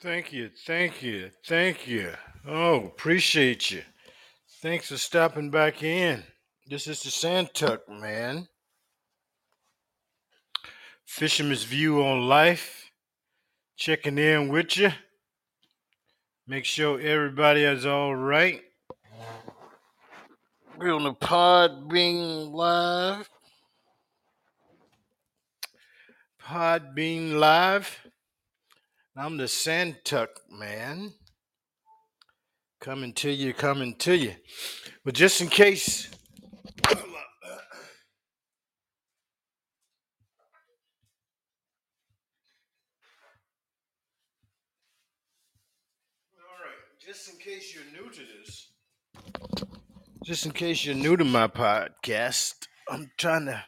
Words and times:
Thank 0.00 0.32
you, 0.32 0.48
thank 0.66 1.02
you, 1.02 1.30
thank 1.46 1.86
you. 1.86 2.12
Oh, 2.48 2.86
appreciate 2.86 3.70
you. 3.70 3.82
Thanks 4.62 4.88
for 4.88 4.96
stopping 4.96 5.50
back 5.50 5.82
in. 5.82 6.22
This 6.66 6.86
is 6.86 7.02
the 7.02 7.10
Santuck, 7.10 7.80
man. 7.86 8.48
Fisherman's 11.04 11.64
view 11.64 12.02
on 12.02 12.28
life. 12.28 12.90
Checking 13.76 14.16
in 14.16 14.48
with 14.48 14.78
you. 14.78 14.90
Make 16.46 16.64
sure 16.64 16.98
everybody 16.98 17.64
is 17.64 17.84
all 17.84 18.14
right. 18.14 18.62
We're 20.78 20.94
on 20.94 21.04
the 21.04 21.12
pod 21.12 21.90
being 21.90 22.52
live. 22.52 23.28
Pod 26.38 26.94
being 26.94 27.38
live. 27.38 27.98
I'm 29.16 29.36
the 29.36 29.44
Santuck, 29.44 30.28
man. 30.50 31.12
Coming 32.80 33.12
to 33.14 33.30
you, 33.30 33.52
coming 33.52 33.96
to 33.96 34.16
you. 34.16 34.34
But 35.04 35.14
just 35.14 35.40
in 35.40 35.48
case 35.48 36.08
just 47.04 47.32
in 47.32 47.38
case 47.38 47.74
you're 47.74 48.02
new 48.02 48.10
to 48.10 48.20
this, 48.20 48.70
just 50.24 50.46
in 50.46 50.52
case 50.52 50.84
you're 50.84 50.94
new 50.94 51.16
to 51.16 51.24
my 51.24 51.48
podcast, 51.48 52.54
I'm 52.88 53.10
trying 53.18 53.46
to 53.46 53.64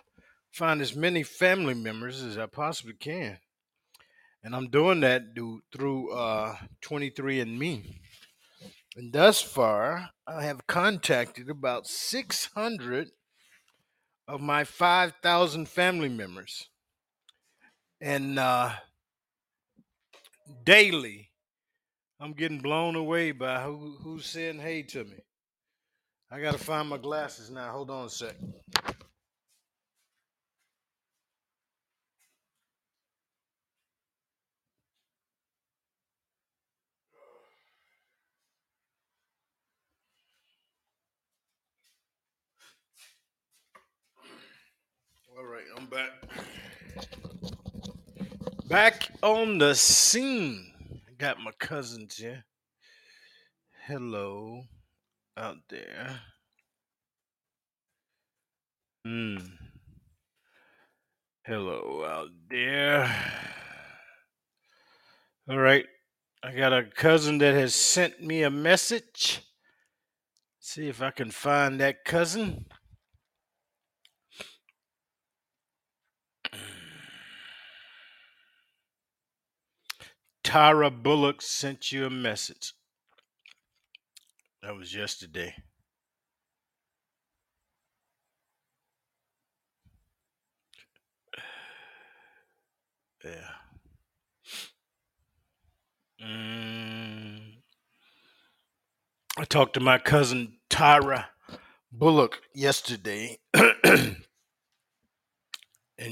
find 0.53 0.81
as 0.81 0.95
many 0.95 1.25
family 1.25 1.75
members 1.75 2.23
as 2.23 2.39
I 2.39 2.47
possibly 2.47 2.95
can. 2.95 3.39
And 4.45 4.57
I'm 4.57 4.69
doing 4.69 5.01
that 5.01 5.23
through 5.73 6.13
uh, 6.13 6.57
23andMe. 6.85 8.01
And 8.97 9.13
thus 9.13 9.41
far, 9.41 10.11
I 10.27 10.45
have 10.45 10.67
contacted 10.67 11.49
about 11.49 11.87
600 11.87 13.09
of 14.29 14.41
my 14.41 14.65
5,000 14.65 15.69
family 15.69 16.09
members. 16.09 16.69
And 18.01 18.39
uh, 18.39 18.73
daily, 20.65 21.31
I'm 22.21 22.33
getting 22.33 22.61
blown 22.61 22.97
away 22.97 23.33
by 23.33 23.63
who, 23.63 23.97
who's 24.03 24.27
saying 24.27 24.59
hey 24.59 24.83
to 24.83 25.05
me. 25.05 25.19
I 26.31 26.41
got 26.41 26.53
to 26.53 26.59
find 26.59 26.89
my 26.89 26.99
glasses 26.99 27.51
now. 27.51 27.71
Hold 27.71 27.91
on 27.91 28.07
a 28.07 28.11
sec. 28.11 28.35
All 45.43 45.49
right, 45.49 45.65
I'm 45.77 45.87
back. 45.87 46.11
Back 48.69 49.09
on 49.25 49.59
the 49.59 49.75
scene. 49.75 50.73
Got 51.19 51.41
my 51.41 51.51
cousins 51.59 52.17
here. 52.17 52.45
Hello 53.87 54.63
out 55.37 55.57
there. 55.69 56.21
Hmm. 59.05 59.39
Hello 61.45 62.05
out 62.07 62.31
there. 62.49 63.13
All 65.51 65.59
right. 65.59 65.87
I 66.45 66.53
got 66.53 66.73
a 66.73 66.85
cousin 66.85 67.39
that 67.39 67.55
has 67.55 67.75
sent 67.75 68.23
me 68.23 68.45
a 68.45 68.51
message. 68.51 69.41
See 70.61 70.87
if 70.87 71.03
I 71.03 71.11
can 71.11 71.33
find 71.33 71.81
that 71.81 72.05
cousin. 72.05 72.67
Tara 80.45 80.91
Bullock 80.91 81.41
sent 81.41 81.93
you 81.93 82.07
a 82.07 82.11
message. 82.11 82.75
That 84.63 84.77
was 84.77 84.95
yesterday. 84.95 85.55
Yeah. 93.25 93.51
Mm, 96.21 97.59
I 99.39 99.45
talked 99.45 99.75
to 99.75 99.81
my 99.81 99.99
cousin 99.99 100.59
Tyra 100.69 101.27
Bullock 101.93 102.41
yesterday, 102.53 103.39
and 103.55 104.17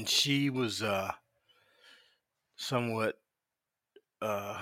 she 0.05 0.49
was 0.49 0.81
uh, 0.81 1.11
somewhat 2.55 3.15
uh, 4.21 4.61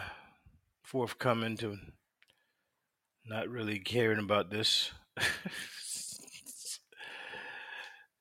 forthcoming 0.84 1.58
to 1.58 1.78
not 3.26 3.50
really 3.50 3.80
caring 3.80 4.20
about 4.20 4.50
this. 4.50 4.92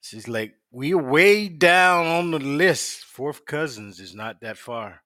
She's 0.00 0.28
like, 0.28 0.54
we're 0.70 0.96
way 1.02 1.48
down 1.48 2.06
on 2.06 2.30
the 2.30 2.38
list. 2.38 3.04
Fourth 3.04 3.44
cousins 3.44 4.00
is 4.00 4.14
not 4.14 4.40
that 4.40 4.56
far. 4.56 5.02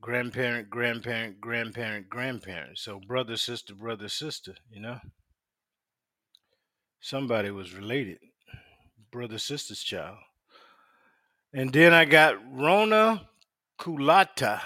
Grandparent, 0.00 0.70
grandparent, 0.70 1.40
grandparent, 1.40 2.08
grandparent. 2.08 2.78
So 2.78 3.00
brother, 3.00 3.36
sister, 3.36 3.74
brother, 3.74 4.08
sister, 4.08 4.54
you 4.70 4.80
know? 4.80 5.00
Somebody 7.00 7.50
was 7.50 7.74
related. 7.74 8.18
Brother, 9.10 9.38
sister's 9.38 9.82
child. 9.82 10.18
And 11.52 11.72
then 11.72 11.92
I 11.92 12.04
got 12.04 12.36
Rona 12.52 13.28
Kulata 13.78 14.60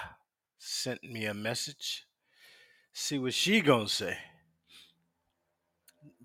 sent 0.59 1.03
me 1.03 1.25
a 1.27 1.35
message. 1.35 2.07
See 2.93 3.19
what 3.19 3.35
she 3.35 3.61
gonna 3.61 3.89
say. 3.89 4.17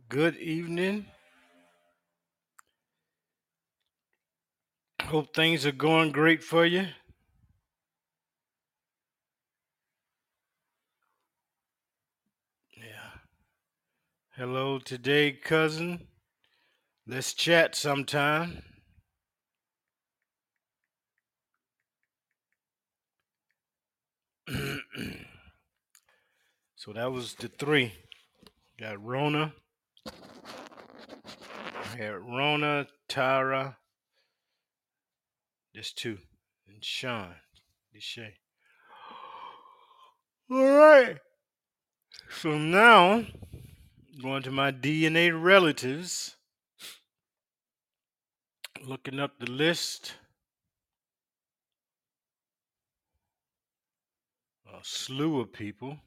Good 0.07 0.38
evening. 0.38 1.07
Hope 5.01 5.35
things 5.35 5.66
are 5.66 5.72
going 5.72 6.12
great 6.12 6.44
for 6.44 6.66
you. 6.66 6.88
Yeah. 12.75 13.12
Hello 14.35 14.79
today, 14.79 15.31
cousin. 15.31 16.07
Let's 17.07 17.34
chat 17.34 17.75
sometime. 17.75 18.63
so 26.75 26.94
that 26.94 27.11
was 27.11 27.33
the 27.35 27.47
three. 27.47 27.94
Got 28.79 29.03
Rona. 29.03 29.53
I 30.06 31.97
had 31.97 32.16
Rona, 32.16 32.88
Tara. 33.07 33.78
There's 35.73 35.91
two. 35.91 36.17
And 36.67 36.84
Sean. 36.84 37.35
Deshay. 37.95 38.34
All 40.51 40.63
right. 40.63 41.17
So 42.29 42.57
now, 42.57 43.25
going 44.22 44.44
to 44.44 44.51
my 44.51 44.72
DNA 44.72 45.31
relatives, 45.34 46.35
looking 48.85 49.19
up 49.19 49.39
the 49.39 49.50
list. 49.50 50.16
A 54.75 54.79
slew 54.83 55.39
of 55.39 55.53
people. 55.53 55.99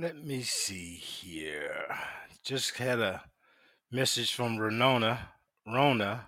Let 0.00 0.22
me 0.24 0.42
see 0.42 0.94
here. 0.94 1.88
Just 2.44 2.76
had 2.76 3.00
a 3.00 3.24
message 3.90 4.32
from 4.32 4.56
Renona, 4.56 5.18
Rona 5.66 6.26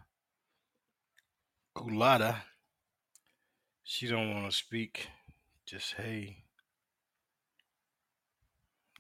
Culata. 1.77 2.39
She 3.85 4.09
don't 4.09 4.35
want 4.35 4.51
to 4.51 4.57
speak. 4.57 5.07
Just 5.67 5.95
hey. 5.95 6.39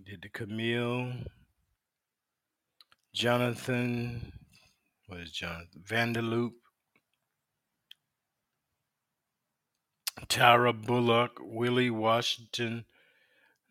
Did 0.06 0.22
the 0.22 0.28
Camille, 0.28 1.14
Jonathan, 3.12 4.32
what 5.08 5.19
is 5.19 5.32
Jonathan? 5.32 5.82
Vanderloop, 5.84 6.52
Tara 10.28 10.73
Bullock, 10.73 11.40
Willie 11.40 11.90
Washington, 11.90 12.84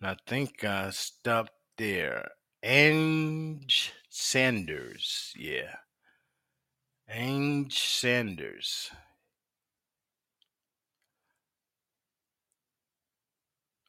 and 0.02 0.10
I 0.10 0.16
think 0.28 0.64
I 0.64 0.90
stopped 0.92 1.52
there. 1.78 2.30
Ange 2.64 3.94
Sanders, 4.10 5.34
yeah. 5.38 5.76
Ange 7.10 7.80
Sanders. 7.80 8.92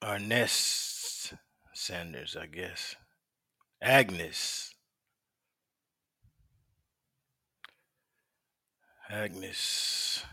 Ernest 0.03 1.35
Sanders, 1.75 2.37
I 2.41 2.47
guess. 2.47 2.97
Agnes. 3.83 4.75
Agnes. 9.11 10.25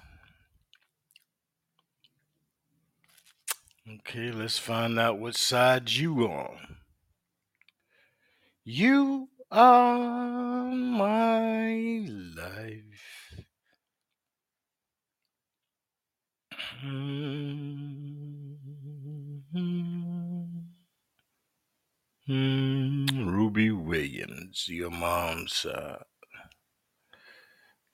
Okay, 3.89 4.33
let's 4.33 4.59
find 4.59 4.99
out 4.99 5.17
what 5.17 5.37
side 5.37 5.89
you 5.89 6.27
on. 6.27 6.77
You 8.65 9.29
are 9.49 10.69
my 10.69 12.05
life. 12.35 13.45
Mm, 16.83 18.57
Ruby 23.25 23.71
Williams, 23.71 24.67
your 24.67 24.91
mom's 24.91 25.53
side. 25.53 26.03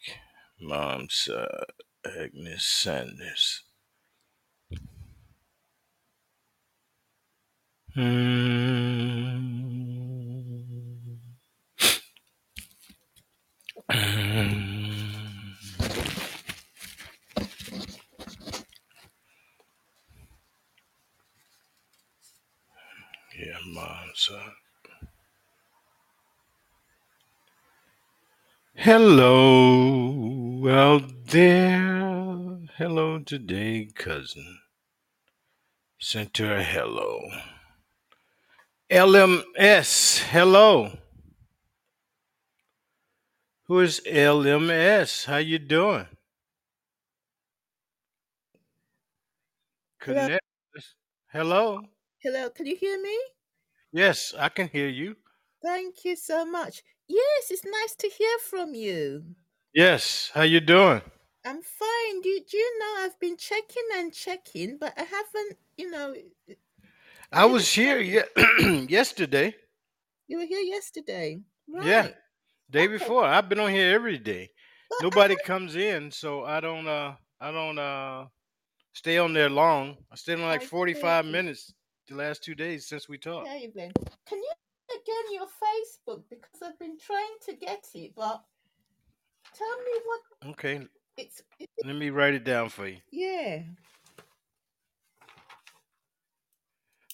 mom's 0.59 1.29
side, 1.31 1.65
Agnes 2.03 2.65
Sanders. 2.65 3.61
Mm. 7.95 8.23
yeah, 23.37 23.59
mom's 23.67 24.19
side. 24.19 24.62
Hello 28.75 30.67
out 30.67 31.27
there. 31.27 32.57
Hello 32.75 33.19
today, 33.19 33.87
cousin. 33.93 34.59
Sent 35.99 36.37
her 36.37 36.55
a 36.55 36.63
hello. 36.63 37.21
LMS, 38.89 40.23
hello. 40.23 40.97
Who 43.65 43.79
is 43.79 44.01
LMS? 44.07 45.25
How 45.25 45.37
you 45.37 45.59
doing? 45.59 46.07
Hello. 50.01 50.27
Connect. 50.27 50.43
Hello. 51.31 51.81
Hello, 52.23 52.49
can 52.49 52.65
you 52.65 52.75
hear 52.75 53.01
me? 53.01 53.17
Yes, 53.91 54.33
I 54.37 54.49
can 54.49 54.67
hear 54.67 54.87
you. 54.87 55.15
Thank 55.61 56.03
you 56.03 56.15
so 56.15 56.43
much. 56.45 56.83
Yes, 57.07 57.49
it's 57.51 57.63
nice 57.65 57.95
to 57.95 58.07
hear 58.09 58.37
from 58.39 58.73
you. 58.75 59.35
Yes, 59.73 60.31
how 60.33 60.41
you 60.43 60.59
doing? 60.59 61.01
I'm 61.45 61.61
fine. 61.61 62.21
Do, 62.21 62.39
do 62.49 62.57
you 62.57 62.79
know 62.79 62.95
I've 62.99 63.19
been 63.19 63.37
checking 63.37 63.83
and 63.95 64.13
checking, 64.13 64.77
but 64.77 64.93
I 64.97 65.03
haven't, 65.03 65.57
you 65.77 65.89
know, 65.91 66.15
I 67.33 67.45
was 67.45 67.73
here 67.73 67.99
ye- 67.99 68.85
yesterday. 68.89 69.55
you 70.27 70.37
were 70.37 70.45
here 70.45 70.59
yesterday. 70.61 71.41
Right. 71.67 71.85
Yeah, 71.85 72.09
day 72.69 72.85
Okay. 72.85 72.97
before. 72.97 73.25
I've 73.25 73.49
been 73.49 73.59
on 73.59 73.71
here 73.71 73.93
every 73.93 74.17
day. 74.17 74.49
But 74.89 74.95
I 74.97 75.03
Nobody 75.03 75.35
comes 75.35 75.75
in, 75.75 76.11
so 76.11 76.43
I 76.45 76.59
don't. 76.59 76.87
Uh, 76.87 77.15
I 77.39 77.51
don't 77.51 77.77
uh 77.79 78.27
stay 78.93 79.17
on 79.17 79.33
there 79.33 79.49
long. 79.49 79.97
I 80.11 80.15
stayed 80.15 80.35
on 80.39 80.41
like 80.43 80.61
I 80.61 80.65
forty-five 80.65 81.25
see. 81.25 81.31
minutes 81.31 81.73
the 82.07 82.15
last 82.15 82.43
two 82.43 82.55
days 82.55 82.87
since 82.87 83.09
we 83.09 83.17
talked. 83.17 83.47
Okay 83.47 83.71
then. 83.75 83.91
Can 84.27 84.39
you 84.39 84.53
again 85.03 85.33
your 85.33 85.47
Facebook 85.47 86.23
because 86.29 86.61
I've 86.63 86.79
been 86.79 86.97
trying 86.97 87.37
to 87.45 87.53
get 87.53 87.85
it, 87.95 88.13
but 88.15 88.43
tell 89.55 89.77
me 89.77 89.91
what 90.05 90.21
Okay, 90.51 90.87
it's. 91.17 91.41
It, 91.59 91.69
let 91.83 91.95
me 91.95 92.09
write 92.09 92.33
it 92.33 92.43
down 92.43 92.69
for 92.69 92.87
you. 92.87 92.97
yeah, 93.11 93.63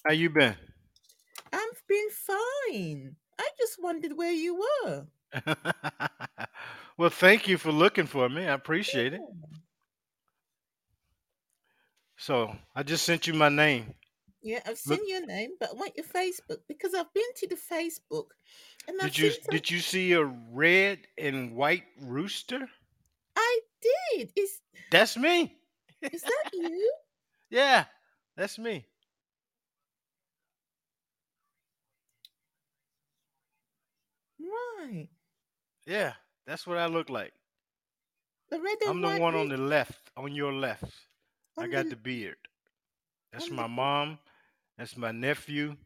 How 0.04 0.12
you 0.12 0.30
been? 0.30 0.56
I've 1.52 1.82
been 1.88 2.08
fine. 2.10 3.16
I 3.38 3.48
just 3.58 3.82
wondered 3.82 4.16
where 4.16 4.32
you 4.32 4.56
were. 4.84 5.06
well, 6.96 7.10
thank 7.10 7.48
you 7.48 7.58
for 7.58 7.72
looking 7.72 8.06
for 8.06 8.28
me. 8.28 8.46
I 8.46 8.52
appreciate 8.54 9.14
it. 9.14 9.22
So 12.18 12.56
I 12.74 12.82
just 12.84 13.04
sent 13.04 13.26
you 13.26 13.34
my 13.34 13.48
name. 13.48 13.94
Yeah, 14.42 14.60
I've 14.64 14.80
Look- 14.86 14.98
seen 15.00 15.08
your 15.08 15.26
name, 15.26 15.50
but 15.60 15.70
I 15.70 15.72
want 15.74 15.96
your 15.96 16.06
Facebook 16.06 16.60
because 16.66 16.94
I've 16.94 17.12
been 17.12 17.32
to 17.36 17.46
the 17.48 17.56
Facebook 17.56 18.28
and 18.88 18.96
I've 19.00 19.12
Did 19.12 19.18
you 19.18 19.30
some. 19.32 19.42
did 19.50 19.70
you 19.70 19.80
see 19.80 20.12
a 20.12 20.24
red 20.24 21.06
and 21.18 21.54
white 21.54 21.84
rooster? 22.00 22.68
I 23.36 23.60
did. 24.14 24.32
Is 24.36 24.60
That's 24.90 25.16
me. 25.16 25.58
is 26.02 26.22
that 26.22 26.50
you? 26.54 26.94
Yeah, 27.50 27.84
that's 28.36 28.58
me. 28.60 28.86
Right. 34.40 35.08
Yeah, 35.86 36.12
that's 36.46 36.66
what 36.66 36.78
I 36.78 36.86
look 36.86 37.10
like. 37.10 37.32
The 38.50 38.60
red 38.60 38.76
and 38.82 38.90
I'm 38.90 39.00
the 39.00 39.08
white. 39.08 39.20
one 39.20 39.34
on 39.34 39.48
the 39.48 39.56
left, 39.56 40.10
on 40.16 40.34
your 40.34 40.52
left. 40.52 40.84
I 41.58 41.66
got 41.66 41.84
the- 41.84 41.90
the 41.90 41.96
beard. 41.96 42.36
That's 43.32 43.48
on 43.48 43.56
my 43.56 43.62
the- 43.64 43.68
mom. 43.68 44.18
That's 44.80 44.96
my 44.96 45.12
nephew, 45.12 45.76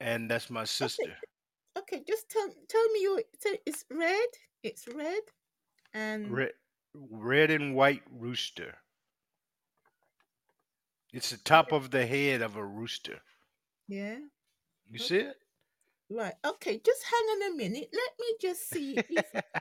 and 0.00 0.30
that's 0.30 0.50
my 0.50 0.64
sister. 0.64 1.18
Okay, 1.76 2.02
just 2.06 2.28
tell 2.28 2.48
tell 2.68 2.88
me 2.90 3.02
your. 3.02 3.22
So 3.40 3.56
it's 3.66 3.84
red. 3.90 4.28
It's 4.62 4.86
red, 4.88 5.22
and 5.94 6.26
Red, 6.30 6.54
red 6.94 7.50
and 7.50 7.74
white 7.76 8.04
rooster. 8.10 8.78
It's 11.12 11.30
the 11.30 11.36
top 11.36 11.70
of 11.70 11.92
the 11.92 12.04
head 12.04 12.42
of 12.42 12.56
a 12.56 12.64
rooster. 12.66 13.22
yeah. 13.88 14.20
You 14.90 14.98
see 14.98 15.18
it? 15.20 15.36
Right. 16.10 16.34
Okay. 16.44 16.78
Just 16.84 17.04
hang 17.04 17.22
on 17.36 17.52
a 17.52 17.56
minute. 17.56 17.88
Let 17.92 18.12
me 18.18 18.36
just 18.40 18.70
see 18.70 19.04
if 19.08 19.26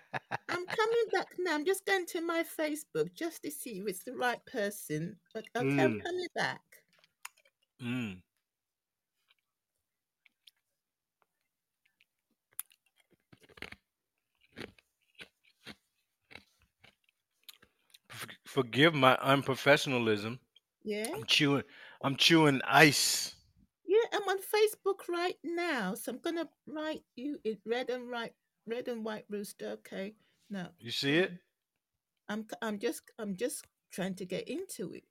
I'm 0.50 0.68
coming 0.68 1.06
back 1.12 1.28
now. 1.40 1.56
I'm 1.56 1.66
just 1.66 1.86
going 1.86 2.06
to 2.08 2.22
my 2.22 2.44
Facebook 2.44 3.14
just 3.16 3.44
to 3.44 3.52
see 3.52 3.80
if 3.80 3.88
it's 3.88 4.04
the 4.04 4.16
right 4.16 4.46
person. 4.46 5.20
Okay, 5.36 5.74
I'm 5.80 5.94
Mm. 5.94 6.02
coming 6.06 6.28
back. 6.36 6.62
Mm. 7.82 8.22
Forgive 18.50 18.96
my 18.96 19.16
unprofessionalism. 19.18 20.40
Yeah. 20.84 21.06
I'm 21.14 21.24
chewing. 21.26 21.62
I'm 22.02 22.16
chewing 22.16 22.62
ice. 22.66 23.36
Yeah, 23.86 24.06
I'm 24.12 24.24
on 24.28 24.40
Facebook 24.40 25.08
right 25.08 25.38
now, 25.44 25.94
so 25.94 26.14
I'm 26.14 26.18
gonna 26.18 26.50
write 26.66 27.04
you 27.16 27.40
in 27.44 27.60
red 27.64 27.92
and 27.92 28.10
white, 28.10 28.34
red 28.66 28.88
and 28.88 29.06
white 29.06 29.26
rooster. 29.30 29.78
Okay, 29.78 30.16
now 30.50 30.70
You 30.80 30.90
see 30.90 31.18
it? 31.18 31.32
I'm 32.28 32.48
I'm 32.64 32.80
just 32.80 33.04
I'm 33.20 33.36
just 33.36 33.66
trying 33.92 34.16
to 34.16 34.26
get 34.26 34.48
into 34.50 34.94
it. 34.94 35.04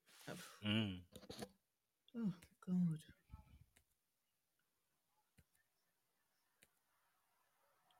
Mm. 0.66 0.98
Oh 2.16 2.32
God. 2.66 2.98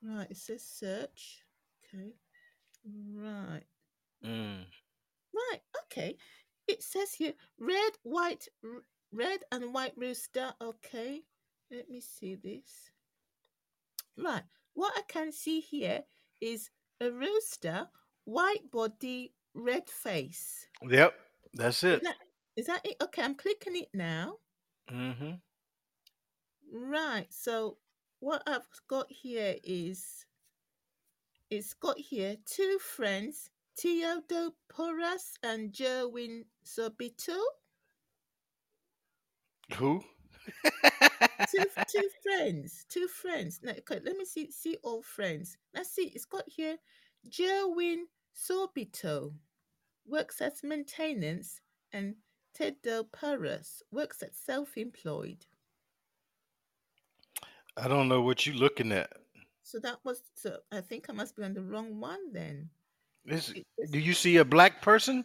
Right, 0.02 0.30
it 0.30 0.37
says 0.37 0.64
search. 0.64 1.45
Okay. 1.95 2.11
Right. 3.14 3.62
Mm. 4.25 4.64
Right, 5.38 5.61
okay. 5.85 6.16
It 6.66 6.83
says 6.83 7.12
here 7.12 7.35
red, 7.59 7.92
white, 8.02 8.49
r- 8.64 8.83
red 9.12 9.40
and 9.52 9.73
white 9.73 9.95
rooster. 9.97 10.52
Okay. 10.61 11.23
Let 11.71 11.88
me 11.90 12.00
see 12.00 12.35
this. 12.35 12.90
Right. 14.16 14.42
What 14.75 14.95
I 14.97 15.02
can 15.09 15.33
see 15.33 15.61
here 15.61 16.02
is 16.40 16.71
a 17.00 17.11
rooster, 17.11 17.88
white 18.25 18.71
body, 18.71 19.35
red 19.54 19.88
face. 19.88 20.66
Yep, 20.88 21.14
that's 21.54 21.85
it. 21.85 22.02
Is 22.57 22.66
that 22.66 22.85
it? 22.85 22.97
Okay, 23.02 23.23
I'm 23.23 23.35
clicking 23.35 23.76
it 23.76 23.88
now. 23.95 24.37
Mm-hmm. 24.90 25.33
Right. 26.73 27.26
So 27.30 27.76
what 28.21 28.42
I've 28.47 28.66
got 28.88 29.07
here 29.11 29.57
is 29.62 30.26
it's 31.50 31.75
got 31.75 31.99
here 31.99 32.37
two 32.47 32.78
friends, 32.80 33.50
Theodoporus 33.78 35.38
and 35.42 35.73
Jerwin 35.73 36.44
Sobito. 36.64 37.38
Who? 39.76 40.02
Two 41.50 41.64
two 41.88 42.08
friends, 42.23 42.87
two 42.88 43.06
friends. 43.06 43.61
Now, 43.62 43.73
okay, 43.73 44.00
let 44.04 44.16
me 44.16 44.25
see 44.25 44.50
see 44.50 44.76
all 44.82 45.02
friends. 45.02 45.56
Let's 45.75 45.90
see. 45.90 46.11
It's 46.14 46.25
got 46.25 46.44
here 46.47 46.76
Jerwin 47.28 48.04
Sobito 48.35 49.35
works 50.06 50.40
as 50.40 50.62
maintenance 50.64 51.61
and 51.92 52.16
Theodoporus 52.58 53.82
works 53.92 54.23
as 54.23 54.35
self-employed. 54.35 55.47
I 57.76 57.87
don't 57.87 58.08
know 58.08 58.23
what 58.23 58.44
you're 58.47 58.56
looking 58.56 58.90
at. 58.90 59.12
So 59.62 59.78
that 59.80 59.99
was 60.02 60.23
so 60.35 60.58
I 60.73 60.80
think 60.80 61.06
I 61.08 61.12
must 61.12 61.37
be 61.37 61.44
on 61.44 61.54
the 61.54 61.62
wrong 61.62 62.00
one 62.00 62.32
then. 62.32 62.70
This, 63.25 63.53
do 63.91 63.99
you 63.99 64.15
see 64.15 64.37
a 64.39 64.45
black 64.45 64.83
person? 64.83 65.25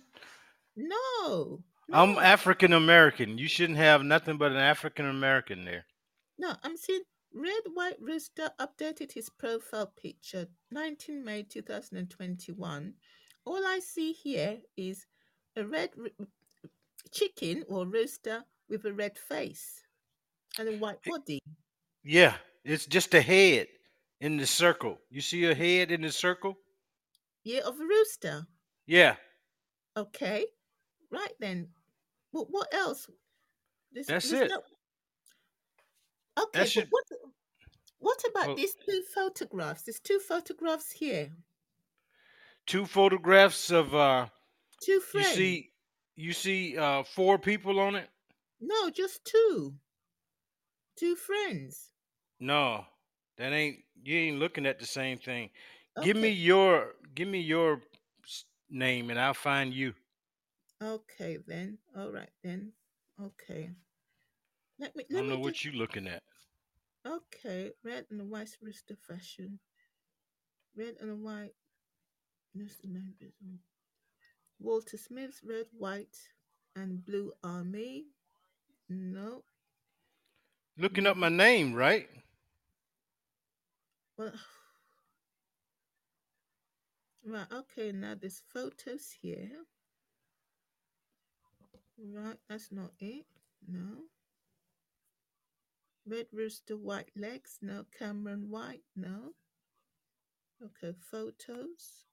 no. 0.76 1.64
I'm. 1.92 2.18
African 2.18 2.74
American. 2.74 3.38
You 3.38 3.48
shouldn't 3.48 3.78
have 3.78 4.04
nothing 4.04 4.38
but 4.38 4.52
an 4.52 4.58
African 4.58 5.08
American 5.08 5.66
there. 5.66 5.86
No, 6.38 6.54
I'm 6.64 6.78
seeing 6.78 7.04
Red 7.34 7.64
White 7.74 7.98
Rooster 8.00 8.52
updated 8.60 9.12
his 9.12 9.30
profile 9.30 9.92
picture 10.02 10.48
19 10.72 11.24
May 11.24 11.44
2021. 11.44 12.94
All 13.46 13.66
I 13.66 13.80
see 13.80 14.14
here 14.14 14.60
is 14.78 15.06
a 15.56 15.66
red 15.66 15.90
r- 16.00 16.26
chicken 17.12 17.64
or 17.68 17.86
rooster 17.86 18.44
with 18.70 18.86
a 18.86 18.94
red 18.94 19.18
face 19.18 19.84
and 20.58 20.70
a 20.70 20.78
white 20.78 21.04
body. 21.06 21.40
Yeah, 22.04 22.36
it's 22.64 22.86
just 22.86 23.14
a 23.14 23.22
head 23.22 23.68
in 24.22 24.38
the 24.38 24.48
circle. 24.48 25.00
You 25.10 25.22
see 25.22 25.46
a 25.46 25.56
head 25.56 25.92
in 25.92 26.02
the 26.02 26.12
circle? 26.12 26.58
Yeah, 27.44 27.62
of 27.66 27.80
a 27.80 27.84
rooster. 27.86 28.48
Yeah, 28.86 29.16
Okay, 29.96 30.46
right 31.12 31.34
then. 31.40 31.70
Well, 32.32 32.48
what 32.50 32.74
else? 32.74 33.08
There's- 33.92 34.08
That's 34.08 34.30
there's 34.30 34.44
it. 34.44 34.50
no- 34.50 34.64
Okay, 36.46 36.66
should- 36.66 36.88
what, 36.90 37.04
what 38.00 38.24
about 38.28 38.48
Well- 38.48 38.56
these 38.56 38.76
two 38.76 39.04
photographs? 39.14 39.84
There's 39.84 40.00
two 40.00 40.20
photographs 40.20 40.92
here. 40.92 41.32
two 42.66 42.86
photographs 42.86 43.70
of 43.72 43.94
uh 43.94 44.28
Two 44.82 45.00
friends. 45.02 45.28
you 45.30 45.36
see 45.36 45.74
you 46.16 46.34
see 46.34 46.78
uh 46.78 47.04
four 47.04 47.38
people 47.38 47.80
on 47.80 47.96
it? 47.96 48.10
No, 48.60 48.90
just 48.90 49.24
two. 49.26 49.78
Two 50.96 51.16
friends. 51.16 51.92
No. 52.40 52.86
That 53.38 53.52
ain't 53.54 53.84
you 54.02 54.18
ain't 54.18 54.40
looking 54.40 54.66
at 54.66 54.80
the 54.80 54.86
same 54.86 55.18
thing. 55.20 55.52
Give 56.02 56.18
me 56.18 56.30
your 56.30 56.96
give 57.16 57.28
me 57.28 57.40
your 57.42 57.82
name 58.70 59.10
and 59.10 59.20
I'll 59.20 59.34
find 59.34 59.74
you. 59.74 59.94
Okay 60.82 61.38
then. 61.48 61.78
All 61.98 62.12
right 62.12 62.32
then. 62.44 62.74
Okay. 63.22 63.70
Let 64.80 64.96
me 64.96 65.06
I 65.12 65.14
don't 65.14 65.30
know 65.30 65.36
me 65.36 65.42
what 65.42 65.54
just 65.54 65.66
you 65.66 65.72
looking 65.74 66.08
at. 66.08 66.24
okay. 67.06 67.72
Red 67.84 68.06
and 68.12 68.30
white 68.30 68.58
rooster 68.62 68.96
fashion. 68.96 69.60
Red 70.76 70.96
and 71.02 71.24
white. 71.24 71.54
Name 72.56 73.60
Walter 74.60 74.98
Smith's 74.98 75.42
red, 75.44 75.66
white, 75.78 76.18
and 76.76 77.04
blue 77.04 77.32
army. 77.44 78.06
No. 78.90 79.44
Looking 80.78 81.08
up 81.08 81.18
my 81.18 81.30
name, 81.30 81.74
right? 81.74 82.08
Well, 84.18 84.34
right. 87.26 87.48
Okay. 87.52 87.92
Now 87.92 88.16
there's 88.20 88.42
photos 88.54 89.12
here. 89.22 89.50
Right. 91.98 92.38
That's 92.50 92.72
not 92.72 92.92
it. 93.00 93.26
No. 93.68 94.04
Red 96.06 96.28
rooster, 96.34 96.76
white 96.78 97.12
legs. 97.16 97.60
No. 97.62 97.86
Cameron 97.98 98.50
White. 98.50 98.84
No. 98.96 99.34
Okay. 100.64 100.96
Photos. 101.00 102.06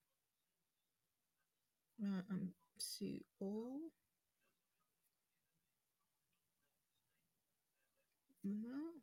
Right. 2.00 2.24
Um. 2.30 2.50
See 2.78 3.22
all. 3.40 3.80
No. 8.42 9.00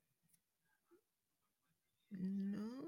No. 2.11 2.86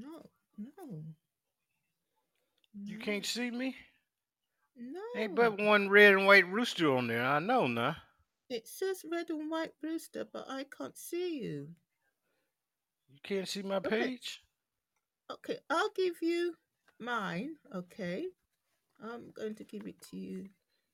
No. 0.00 0.30
No. 0.58 1.02
You 2.84 2.98
can't 2.98 3.24
see 3.24 3.50
me? 3.50 3.76
No. 4.76 5.00
Ain't 5.16 5.34
but 5.34 5.60
one 5.60 5.88
red 5.88 6.14
and 6.14 6.26
white 6.26 6.48
rooster 6.50 6.92
on 6.96 7.06
there. 7.06 7.24
I 7.24 7.38
know 7.38 7.66
now. 7.66 7.96
It 8.50 8.66
says 8.66 9.04
red 9.10 9.30
and 9.30 9.50
white 9.50 9.72
rooster, 9.82 10.26
but 10.30 10.46
I 10.48 10.64
can't 10.76 10.96
see 10.98 11.38
you. 11.40 11.68
You 13.12 13.18
can't 13.22 13.48
see 13.48 13.62
my 13.62 13.78
page? 13.78 14.42
Okay, 15.30 15.58
I'll 15.70 15.90
give 15.96 16.14
you 16.20 16.54
mine. 16.98 17.54
Okay. 17.74 18.24
I'm 19.02 19.30
going 19.34 19.54
to 19.56 19.64
give 19.64 19.86
it 19.86 20.00
to 20.10 20.16
you. 20.16 20.46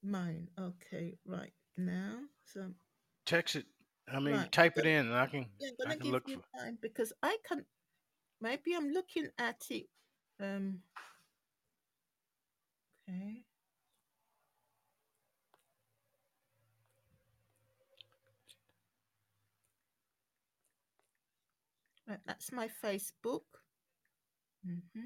Mine. 0.02 0.48
Okay, 0.58 1.16
right 1.26 1.52
now. 1.76 2.14
So 2.44 2.70
Text 3.26 3.56
it. 3.56 3.66
I 4.12 4.18
mean, 4.18 4.34
Right, 4.34 4.52
type 4.52 4.74
so- 4.74 4.80
it 4.80 4.86
in 4.86 5.06
and 5.06 5.14
I 5.14 5.26
can 5.26 5.46
yeah, 5.60 5.68
I'm 5.68 5.74
gonna 5.84 5.96
can 5.96 6.02
give 6.04 6.12
look 6.12 6.28
you 6.28 6.36
for 6.36 6.64
mine 6.64 6.78
because 6.80 7.12
I 7.22 7.36
can 7.46 7.64
maybe 8.40 8.74
I'm 8.76 8.90
looking 8.92 9.28
at 9.38 9.62
it. 9.70 9.86
Um 10.40 10.80
okay. 13.08 13.44
Right, 22.08 22.20
that's 22.26 22.52
my 22.52 22.68
Facebook. 22.84 23.42
hmm 24.64 25.04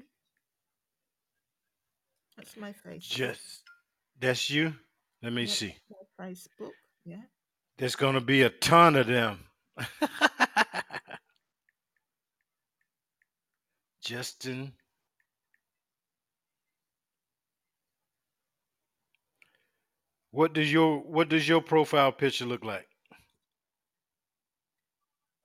That's 2.37 2.57
my 2.57 2.73
Facebook. 2.85 3.09
just 3.09 3.63
that's 4.19 4.49
you. 4.49 4.73
Let 5.23 5.33
me 5.33 5.45
Yeah, 5.45 5.55
see. 5.55 5.75
my 5.91 6.25
Facebook. 6.27 6.73
Yeah. 7.05 7.23
There's 7.77 7.95
gonna 7.95 8.21
be 8.21 8.43
a 8.43 8.49
ton 8.49 8.95
of 8.95 9.07
them. 9.07 9.39
Justin. 14.05 14.73
What 20.31 20.53
does 20.53 20.71
your 20.71 20.99
what 20.99 21.29
does 21.29 21.47
your 21.47 21.61
profile 21.61 22.11
picture 22.11 22.45
look 22.45 22.63
like? 22.63 22.87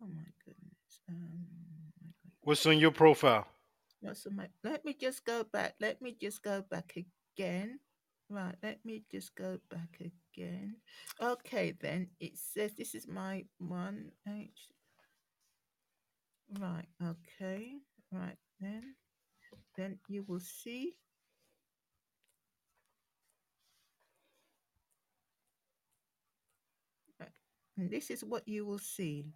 Oh 0.02 0.06
my 0.06 0.28
goodness. 0.44 1.00
Um. 1.08 1.46
What's 2.42 2.66
on 2.66 2.78
your 2.78 2.92
profile? 2.92 3.46
What's 4.00 4.26
on 4.26 4.36
my? 4.36 4.48
Let 4.64 4.84
me 4.84 4.94
just 5.00 5.24
go 5.24 5.44
back. 5.44 5.74
Let 5.80 6.02
me 6.02 6.16
just 6.20 6.42
go 6.42 6.62
back 6.70 6.96
again. 6.96 7.80
Right. 8.30 8.56
Let 8.62 8.84
me 8.84 9.04
just 9.10 9.34
go 9.36 9.58
back 9.70 10.00
again. 10.00 10.76
Okay. 11.22 11.74
Then 11.80 12.08
it 12.20 12.38
says 12.38 12.72
this 12.76 12.94
is 12.94 13.08
my 13.08 13.44
one 13.58 14.12
H. 14.28 14.68
Right. 16.58 16.88
Okay. 17.02 17.74
Right. 18.12 18.36
You 20.20 20.26
will 20.28 20.40
see. 20.40 20.92
And 27.78 27.90
this 27.90 28.10
is 28.10 28.22
what 28.22 28.46
you 28.46 28.66
will 28.66 28.78
see. 28.78 29.32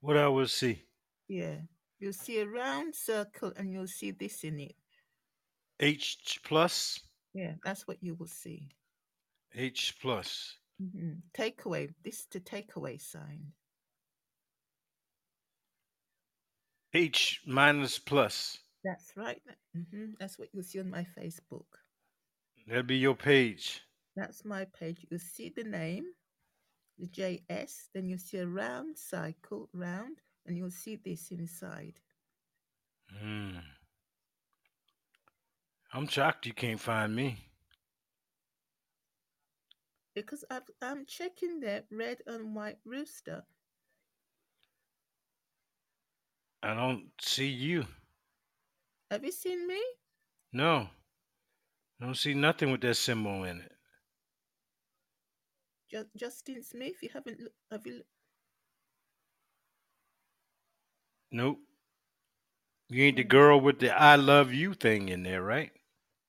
What 0.00 0.16
I 0.16 0.28
will 0.28 0.48
see. 0.48 0.80
Yeah. 1.28 1.56
You'll 1.98 2.14
see 2.14 2.38
a 2.38 2.46
round 2.46 2.94
circle 2.94 3.52
and 3.56 3.70
you'll 3.70 3.86
see 3.86 4.10
this 4.10 4.42
in 4.42 4.58
it. 4.58 4.74
H 5.80 6.40
plus. 6.42 6.98
Yeah, 7.34 7.56
that's 7.62 7.86
what 7.86 7.98
you 8.00 8.14
will 8.14 8.26
see. 8.26 8.70
H 9.54 9.96
plus. 10.00 10.56
Mhm. 10.80 11.20
Takeaway. 11.36 11.92
This 12.02 12.20
is 12.20 12.26
the 12.30 12.40
takeaway 12.40 12.98
sign. 12.98 13.52
H 16.94 17.42
minus 17.44 17.98
plus. 17.98 18.63
That's 18.84 19.16
right. 19.16 19.42
hmm 19.74 20.12
That's 20.20 20.38
what 20.38 20.48
you'll 20.52 20.62
see 20.62 20.80
on 20.80 20.90
my 20.90 21.06
Facebook. 21.18 21.66
That'll 22.66 22.82
be 22.84 22.98
your 22.98 23.14
page. 23.16 23.82
That's 24.16 24.44
my 24.44 24.64
page. 24.66 25.06
You 25.10 25.18
see 25.18 25.50
the 25.50 25.64
name, 25.64 26.04
the 26.98 27.06
JS, 27.08 27.88
then 27.94 28.08
you 28.08 28.18
see 28.18 28.38
a 28.38 28.46
round 28.46 28.98
cycle, 28.98 29.68
round, 29.72 30.18
and 30.46 30.56
you'll 30.56 30.70
see 30.70 30.96
this 30.96 31.30
inside. 31.30 32.00
Hmm. 33.20 33.58
I'm 35.92 36.06
shocked 36.08 36.46
you 36.46 36.52
can't 36.52 36.80
find 36.80 37.14
me. 37.14 37.38
Because 40.14 40.44
I've, 40.50 40.68
I'm 40.82 41.06
checking 41.06 41.60
that 41.60 41.86
red 41.90 42.22
and 42.26 42.54
white 42.54 42.78
rooster. 42.84 43.44
I 46.62 46.74
don't 46.74 47.10
see 47.20 47.48
you. 47.48 47.86
Have 49.14 49.24
you 49.24 49.30
seen 49.30 49.68
me? 49.68 49.80
No. 50.52 50.88
I 52.00 52.04
don't 52.04 52.16
see 52.16 52.34
nothing 52.34 52.72
with 52.72 52.80
that 52.80 52.96
symbol 52.96 53.44
in 53.44 53.60
it. 53.60 53.70
Just, 55.88 56.08
Justin 56.16 56.64
Smith, 56.64 57.00
you 57.00 57.10
haven't 57.14 57.38
look, 57.38 57.52
have 57.70 57.86
you? 57.86 58.02
Nope. 61.30 61.60
You 62.88 63.04
ain't 63.04 63.16
the 63.16 63.22
girl 63.22 63.60
with 63.60 63.78
the 63.78 63.96
"I 63.96 64.16
love 64.16 64.52
you" 64.52 64.74
thing 64.74 65.08
in 65.08 65.22
there, 65.22 65.44
right? 65.44 65.70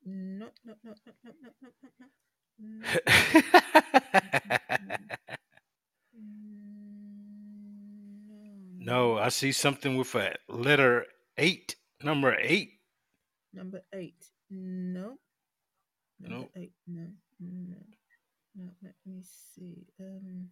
No, 0.06 0.46
no, 0.64 0.76
no, 0.84 0.94
no, 1.08 1.14
no, 1.24 1.32
no, 1.34 1.50
no, 1.64 1.72
no. 8.78 9.16
no, 9.18 9.18
I 9.18 9.30
see 9.30 9.52
something 9.52 9.98
with 9.98 10.14
a 10.14 10.36
letter 10.48 11.08
eight, 11.40 11.78
number 12.04 12.38
eight. 12.40 12.75
Number 13.56 13.82
eight. 13.94 14.26
No. 14.50 15.18
Number 16.20 16.38
Nope. 16.40 16.52
eight. 16.56 16.74
No. 16.88 17.08
No. 17.40 17.78
No. 18.56 18.70
Let 18.84 18.96
me 19.06 19.22
see. 19.24 19.88
Um. 20.00 20.50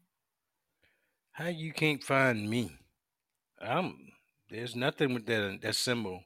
How 1.31 1.47
you 1.47 1.73
can't 1.73 2.03
find 2.03 2.49
me? 2.49 2.71
I'm 3.61 3.97
there's 4.49 4.75
nothing 4.75 5.13
with 5.13 5.25
that 5.25 5.59
that 5.61 5.75
symbol. 5.75 6.23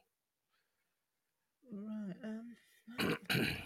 Right. 1.72 2.16
Um. 2.24 3.16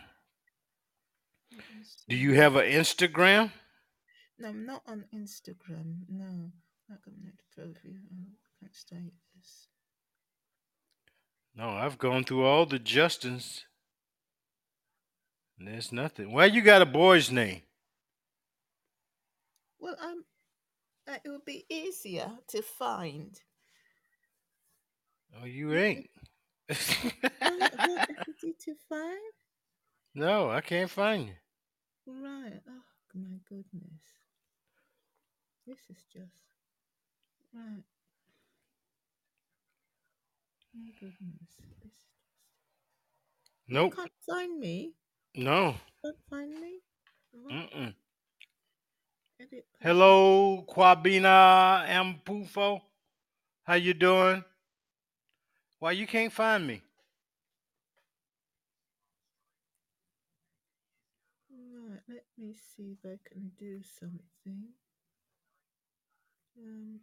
Do 2.08 2.16
you 2.16 2.34
have 2.34 2.56
an 2.56 2.64
Instagram? 2.64 3.52
No, 4.38 4.48
I'm 4.48 4.66
not 4.66 4.82
on 4.86 5.04
Instagram. 5.14 6.00
No. 6.08 6.50
Not 6.88 7.02
going 7.04 7.18
to 7.24 7.32
profile. 7.54 7.92
Oh, 8.12 8.36
can't 8.60 8.74
status. 8.74 9.68
No, 11.54 11.68
I've 11.70 11.98
gone 11.98 12.24
through 12.24 12.44
all 12.44 12.66
the 12.66 12.78
Justins. 12.78 13.62
And 15.58 15.68
there's 15.68 15.92
nothing. 15.92 16.32
Why 16.32 16.46
you 16.46 16.62
got 16.62 16.82
a 16.82 16.86
boy's 16.86 17.30
name? 17.30 17.62
Well, 19.78 19.96
um, 20.00 20.24
uh, 21.08 21.16
it 21.24 21.28
would 21.28 21.44
be 21.44 21.64
easier 21.68 22.30
to 22.48 22.62
find. 22.62 23.38
Oh, 25.40 25.44
you 25.46 25.74
ain't. 25.74 26.08
Easy 26.70 26.78
to 28.60 28.74
find? 28.88 29.18
no, 30.14 30.50
I 30.50 30.60
can't 30.60 30.90
find 30.90 31.28
you. 31.28 31.34
Right. 32.06 32.60
Oh 32.68 32.82
my 33.14 33.36
goodness. 33.48 34.02
This 35.66 35.78
is 35.90 36.04
just 36.12 36.32
right. 37.54 37.84
My 40.74 40.90
goodness. 41.00 41.52
This 41.82 41.92
is 41.92 41.98
you 43.66 43.74
Nope. 43.74 43.96
can't 43.96 44.12
find 44.26 44.58
me. 44.60 44.94
No. 45.34 45.74
Can't 46.04 46.16
find 46.30 46.60
me. 46.60 46.80
Mm-mm. 47.50 47.94
Edit. 49.40 49.66
Hello, 49.80 50.64
Kwabena 50.68 51.86
Ampofo. 51.88 52.80
How 53.64 53.74
you 53.74 53.94
doing? 53.94 54.44
Why 55.78 55.92
you 55.92 56.06
can't 56.06 56.32
find 56.32 56.66
me? 56.66 56.82
Right. 61.50 62.00
Let 62.08 62.24
me 62.38 62.54
see 62.54 62.96
if 62.98 63.04
I 63.04 63.18
can 63.28 63.52
do 63.58 63.80
something. 63.82 64.68
Um. 66.58 67.00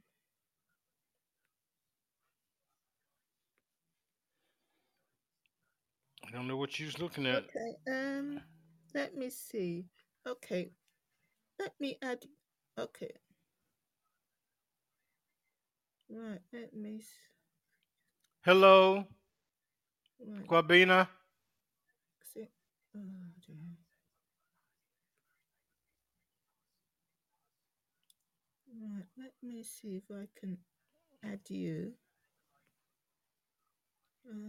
I 6.30 6.32
don't 6.32 6.48
know 6.48 6.58
what 6.58 6.80
you 6.80 6.86
was 6.86 7.00
looking 7.00 7.26
at. 7.26 7.44
Okay. 7.46 7.74
Um. 7.92 8.42
Let 8.94 9.15
me 9.18 9.30
see. 9.30 9.86
Okay. 10.28 10.72
Let 11.60 11.74
me 11.80 11.98
add. 12.04 12.20
Okay. 12.78 13.12
Right. 16.10 16.42
Let 16.54 16.74
me. 16.76 17.02
Hello, 18.42 19.06
Right. 20.26 20.48
Kwabena. 20.48 21.08
See. 22.34 22.48
Oh. 22.96 23.00
Right. 28.82 29.06
Let 29.18 29.34
me 29.42 29.63
see 29.63 29.96
if 29.98 30.04
I 30.12 30.28
can 30.39 30.58
add 31.24 31.39
you. 31.50 31.94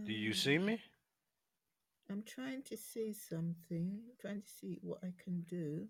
Do 0.05 0.13
you 0.13 0.29
Um, 0.29 0.35
see 0.35 0.57
me? 0.57 0.79
I'm 2.11 2.23
trying 2.23 2.63
to 2.63 2.75
see 2.77 3.13
something. 3.13 4.01
Trying 4.19 4.41
to 4.41 4.49
see 4.49 4.79
what 4.81 4.99
I 5.03 5.13
can 5.23 5.43
do. 5.49 5.87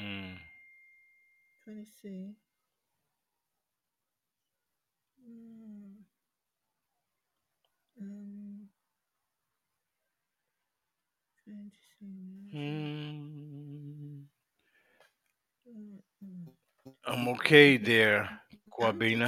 Mm. 0.00 0.38
Trying 1.64 1.84
to 1.84 1.90
see. 2.02 2.34
Mm. 5.28 5.96
Um. 8.00 8.68
Trying 11.44 11.70
to 11.70 11.78
see. 11.98 12.58
Mm. 12.58 14.24
I'm 17.06 17.28
okay 17.28 17.76
there, 17.76 18.28
I'm 18.80 19.00
just, 19.04 19.18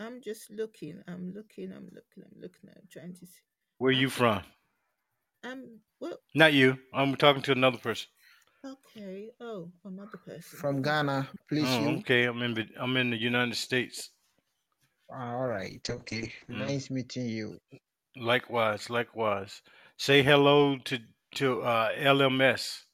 I'm 0.00 0.20
just 0.20 0.50
looking. 0.50 1.02
I'm 1.08 1.32
looking. 1.34 1.72
I'm 1.72 1.88
looking. 1.92 2.24
I'm 2.24 2.40
looking. 2.40 2.70
I'm 2.76 2.88
trying 2.90 3.14
to 3.14 3.26
see. 3.26 3.51
Where 3.82 3.90
I'm, 3.90 3.98
you 3.98 4.10
from? 4.10 4.42
I'm 5.42 5.80
well. 5.98 6.18
Not 6.36 6.52
you. 6.52 6.78
I'm 6.94 7.16
talking 7.16 7.42
to 7.42 7.52
another 7.52 7.78
person. 7.78 8.06
Okay. 8.64 9.30
Oh, 9.40 9.72
another 9.84 10.18
person. 10.18 10.58
From 10.60 10.82
Ghana, 10.82 11.28
please 11.48 11.66
Oh, 11.66 11.80
you. 11.80 11.96
okay. 11.98 12.26
I'm 12.26 12.40
in. 12.42 12.54
the- 12.54 12.70
I'm 12.76 12.96
in 12.96 13.10
the 13.10 13.16
United 13.16 13.56
States. 13.56 14.10
Ah, 15.12 15.34
All 15.34 15.48
right, 15.48 15.82
okay. 15.90 16.32
Mm. 16.48 16.58
Nice 16.58 16.90
meeting 16.90 17.26
you. 17.26 17.58
Likewise, 18.16 18.88
likewise. 18.88 19.62
Say 19.96 20.22
hello 20.22 20.78
to 20.78 21.00
to 21.34 21.62
uh, 21.62 21.90
LMS. 21.98 22.84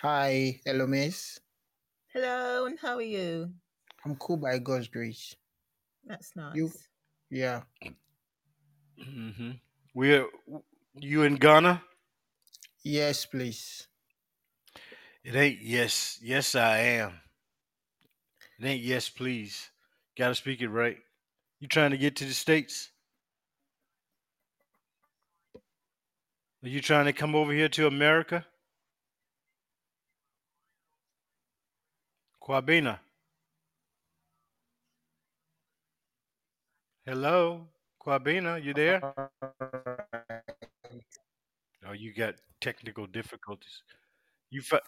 Hi, 0.00 0.60
hello, 0.64 0.86
miss. 0.86 1.38
Hello, 2.14 2.64
and 2.64 2.78
how 2.78 2.94
are 2.94 3.02
you? 3.02 3.52
I'm 4.06 4.16
cool 4.16 4.38
by 4.38 4.58
God's 4.60 4.88
grace. 4.88 5.36
That's 6.06 6.32
nice. 6.36 6.56
You, 6.56 6.64
nice. 6.64 6.88
yeah. 7.30 7.62
hmm 8.98 9.50
We're 9.94 10.26
you 10.98 11.22
in 11.22 11.36
Ghana? 11.36 11.82
Yes, 12.82 13.24
please. 13.24 13.86
It 15.22 15.36
ain't 15.36 15.62
yes. 15.62 16.18
Yes, 16.20 16.54
I 16.54 16.78
am. 16.78 17.20
It 18.58 18.66
ain't 18.66 18.82
yes, 18.82 19.08
please. 19.08 19.70
Gotta 20.18 20.34
speak 20.34 20.60
it 20.60 20.68
right. 20.68 20.98
You 21.60 21.68
trying 21.68 21.92
to 21.92 21.96
get 21.96 22.16
to 22.16 22.24
the 22.24 22.34
states? 22.34 22.90
Are 26.62 26.68
you 26.68 26.80
trying 26.80 27.04
to 27.04 27.12
come 27.12 27.34
over 27.34 27.52
here 27.52 27.68
to 27.70 27.86
America? 27.86 28.44
Kwabena. 32.42 32.98
Hello, 37.06 37.68
Kwabena. 38.04 38.62
You 38.62 38.74
there? 38.74 39.00
Oh, 41.86 41.92
you 41.92 42.12
got 42.14 42.34
technical 42.60 43.06
difficulties. 43.06 43.82
You 44.50 44.62
fi- 44.62 44.80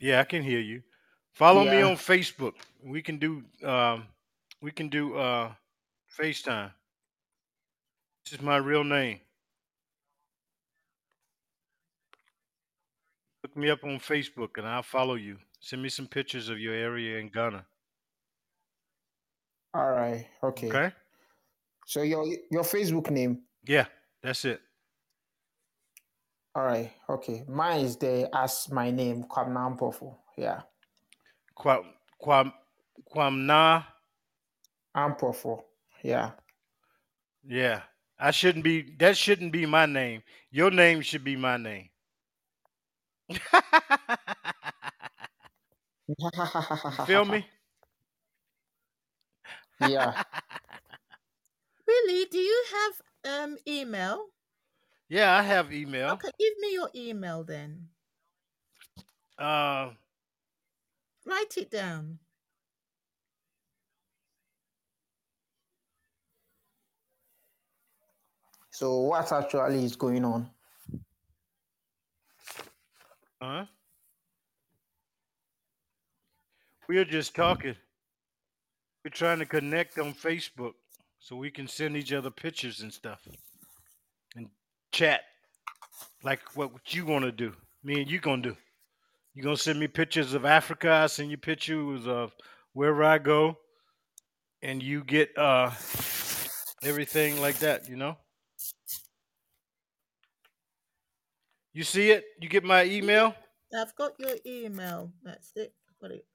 yeah, 0.00 0.20
I 0.20 0.24
can 0.24 0.42
hear 0.42 0.60
you. 0.60 0.82
Follow 1.32 1.64
me 1.64 1.82
on 1.82 1.96
Facebook. 1.96 2.54
We 2.84 3.02
can 3.02 3.18
do 3.18 3.44
um, 3.64 4.06
we 4.62 4.70
can 4.70 4.88
do 4.88 5.16
uh, 5.16 5.52
FaceTime. 6.18 6.72
This 8.24 8.34
is 8.34 8.42
my 8.42 8.56
real 8.56 8.84
name. 8.84 9.20
Look 13.42 13.56
me 13.56 13.70
up 13.70 13.84
on 13.84 13.98
Facebook 14.00 14.58
and 14.58 14.66
I'll 14.66 14.82
follow 14.82 15.14
you. 15.14 15.38
Send 15.60 15.82
me 15.82 15.88
some 15.88 16.06
pictures 16.06 16.48
of 16.48 16.58
your 16.58 16.74
area 16.74 17.18
in 17.18 17.28
Ghana. 17.28 17.64
All 19.74 19.90
right. 19.90 20.26
Okay. 20.42 20.68
Okay? 20.68 20.92
So 21.88 22.02
your 22.02 22.26
your 22.50 22.64
Facebook 22.64 23.10
name. 23.10 23.44
Yeah, 23.64 23.86
that's 24.22 24.44
it. 24.44 24.60
All 26.54 26.64
right. 26.64 26.92
Okay. 27.08 27.44
Mine 27.48 27.80
is 27.80 27.96
there 27.96 28.28
as 28.34 28.68
my 28.70 28.90
name, 28.90 29.24
Kwamna 29.24 29.72
Ampofo. 29.72 30.14
Yeah. 30.36 30.60
Kwam 31.56 31.86
Kwam 32.22 32.52
Kwamna. 33.10 33.86
Ampofo. 34.94 35.62
Yeah. 36.02 36.32
Yeah. 37.42 37.80
I 38.18 38.32
shouldn't 38.32 38.64
be 38.64 38.94
that 38.98 39.16
shouldn't 39.16 39.52
be 39.52 39.64
my 39.64 39.86
name. 39.86 40.22
Your 40.50 40.70
name 40.70 41.00
should 41.00 41.24
be 41.24 41.36
my 41.36 41.56
name. 41.56 41.88
feel 47.06 47.24
me? 47.24 47.46
yeah. 49.88 50.22
Really? 51.88 52.26
Do 52.26 52.38
you 52.38 52.64
have 52.76 52.94
um 53.24 53.56
email? 53.66 54.26
Yeah, 55.08 55.34
I 55.34 55.42
have 55.42 55.72
email. 55.72 56.10
Okay, 56.10 56.30
give 56.38 56.52
me 56.60 56.74
your 56.74 56.90
email 56.94 57.42
then. 57.44 57.88
Uh 59.38 59.90
Write 61.24 61.56
it 61.56 61.70
down. 61.70 62.18
So 68.70 69.00
what 69.00 69.32
actually 69.32 69.84
is 69.84 69.96
going 69.96 70.24
on? 70.24 70.50
huh? 73.42 73.66
We're 76.88 77.04
just 77.04 77.34
talking. 77.34 77.76
We're 79.04 79.10
trying 79.10 79.38
to 79.40 79.46
connect 79.46 79.98
on 79.98 80.12
Facebook 80.14 80.74
so 81.20 81.36
we 81.36 81.50
can 81.50 81.68
send 81.68 81.96
each 81.96 82.12
other 82.12 82.30
pictures 82.30 82.80
and 82.80 82.92
stuff 82.92 83.20
and 84.36 84.48
chat 84.92 85.22
like 86.22 86.40
what 86.54 86.70
you 86.88 87.04
want 87.06 87.24
to 87.24 87.32
do. 87.32 87.52
Me 87.82 88.00
and 88.02 88.10
you 88.10 88.18
gonna 88.20 88.42
do. 88.42 88.56
You 89.34 89.42
gonna 89.42 89.56
send 89.56 89.78
me 89.78 89.86
pictures 89.86 90.34
of 90.34 90.44
Africa. 90.44 90.90
I 90.90 91.06
send 91.06 91.30
you 91.30 91.36
pictures 91.36 92.06
of 92.06 92.34
wherever 92.72 93.04
I 93.04 93.18
go, 93.18 93.56
and 94.62 94.82
you 94.82 95.04
get 95.04 95.36
uh 95.36 95.70
everything 96.82 97.40
like 97.40 97.58
that. 97.58 97.88
You 97.88 97.96
know. 97.96 98.16
You 101.72 101.84
see 101.84 102.10
it? 102.10 102.24
You 102.40 102.48
get 102.48 102.64
my 102.64 102.84
email? 102.84 103.34
I've 103.72 103.94
got 103.94 104.12
your 104.18 104.34
email. 104.44 105.12
That's 105.22 105.52
it. 105.54 105.72
Got 106.00 106.12
it. 106.12 106.26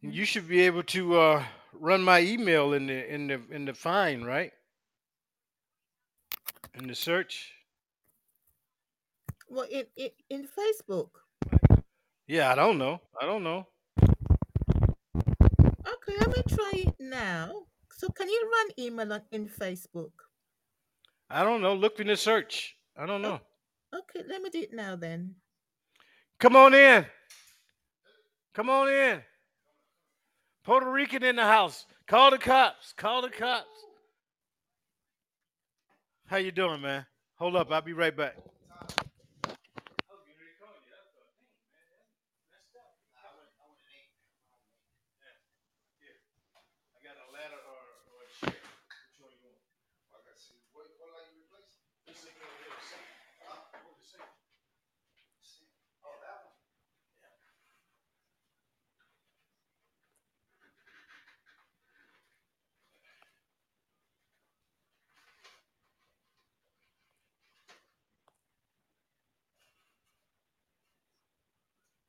You 0.00 0.24
should 0.24 0.46
be 0.46 0.60
able 0.60 0.82
to 0.84 1.18
uh, 1.18 1.44
run 1.72 2.02
my 2.02 2.20
email 2.20 2.72
in 2.72 2.86
the 2.86 3.12
in 3.12 3.26
the 3.26 3.40
in 3.50 3.64
the 3.64 3.74
find, 3.74 4.26
right? 4.26 4.52
In 6.74 6.86
the 6.86 6.94
search. 6.94 7.52
Well, 9.48 9.66
in, 9.70 9.84
in 9.96 10.10
in 10.30 10.48
Facebook. 10.48 11.10
Yeah, 12.26 12.52
I 12.52 12.54
don't 12.54 12.78
know. 12.78 13.00
I 13.20 13.26
don't 13.26 13.42
know. 13.44 13.66
Okay, 16.02 16.16
let 16.18 16.28
me 16.28 16.42
try 16.48 16.72
it 16.74 16.94
now. 16.98 17.66
So, 17.92 18.08
can 18.08 18.28
you 18.28 18.50
run 18.50 18.68
email 18.78 19.12
on, 19.12 19.22
in 19.32 19.48
Facebook? 19.48 20.12
I 21.28 21.44
don't 21.44 21.60
know. 21.60 21.74
Look 21.74 22.00
in 22.00 22.06
the 22.06 22.16
search. 22.16 22.76
I 22.96 23.06
don't 23.06 23.22
know. 23.22 23.40
Okay, 23.94 24.24
let 24.26 24.40
me 24.42 24.50
do 24.50 24.60
it 24.60 24.72
now 24.72 24.96
then. 24.96 25.34
Come 26.38 26.56
on 26.56 26.74
in. 26.74 27.06
Come 28.54 28.70
on 28.70 28.88
in. 28.88 29.22
Puerto 30.64 30.90
Rican 30.90 31.22
in 31.24 31.36
the 31.36 31.44
house. 31.44 31.86
Call 32.06 32.30
the 32.30 32.38
cops. 32.38 32.92
Call 32.96 33.20
the 33.22 33.30
cops. 33.30 33.66
How 36.26 36.36
you 36.38 36.52
doing, 36.52 36.80
man? 36.80 37.04
Hold 37.36 37.56
up. 37.56 37.70
I'll 37.72 37.82
be 37.82 37.92
right 37.92 38.16
back. 38.16 38.36
I 38.38 38.42
got 47.02 47.18
a 47.18 47.26
ladder 47.34 47.58
or, 47.66 47.82
or 48.14 48.22
a 48.22 48.30
chair. 48.40 48.54
Which 48.54 49.18
one 49.20 49.34
you 49.34 49.42
want? 49.44 49.58
I 50.14 50.22
got 50.24 50.38
see. 50.38 50.54
What, 50.72 50.86
what 50.96 51.10
light 51.12 51.26
you 51.34 51.42
replace? 51.44 51.74
This 52.06 52.22
thing 52.24 52.38
over 52.38 52.56
here. 52.62 52.70
the 52.72 52.78
sink. 52.86 53.02
Huh? 53.42 53.58
Oh, 53.82 53.90
the 53.98 54.06
sink. 54.06 54.22
Sink. 55.42 55.68
Oh, 56.06 56.14
that 56.22 56.46
one. 56.46 56.54
Yeah. 57.20 57.34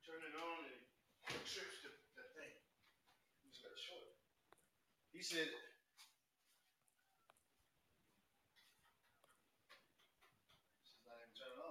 Turn 0.06 0.20
it 0.34 0.42
on 0.42 0.66
and 0.66 0.74
it 1.30 1.46
trips 1.46 1.86
the, 1.86 1.94
the 2.18 2.26
thing. 2.34 2.50
You 3.46 3.54
just 3.54 3.62
gotta 3.62 3.78
show 3.78 3.94
it. 4.02 4.18
He 5.14 5.22
said. 5.22 5.48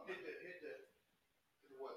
Hit 0.07 0.19
the, 0.19 0.33
hit 0.45 0.59
the, 0.61 0.73
hit 1.63 1.71
the 1.71 1.79
what? 1.79 1.97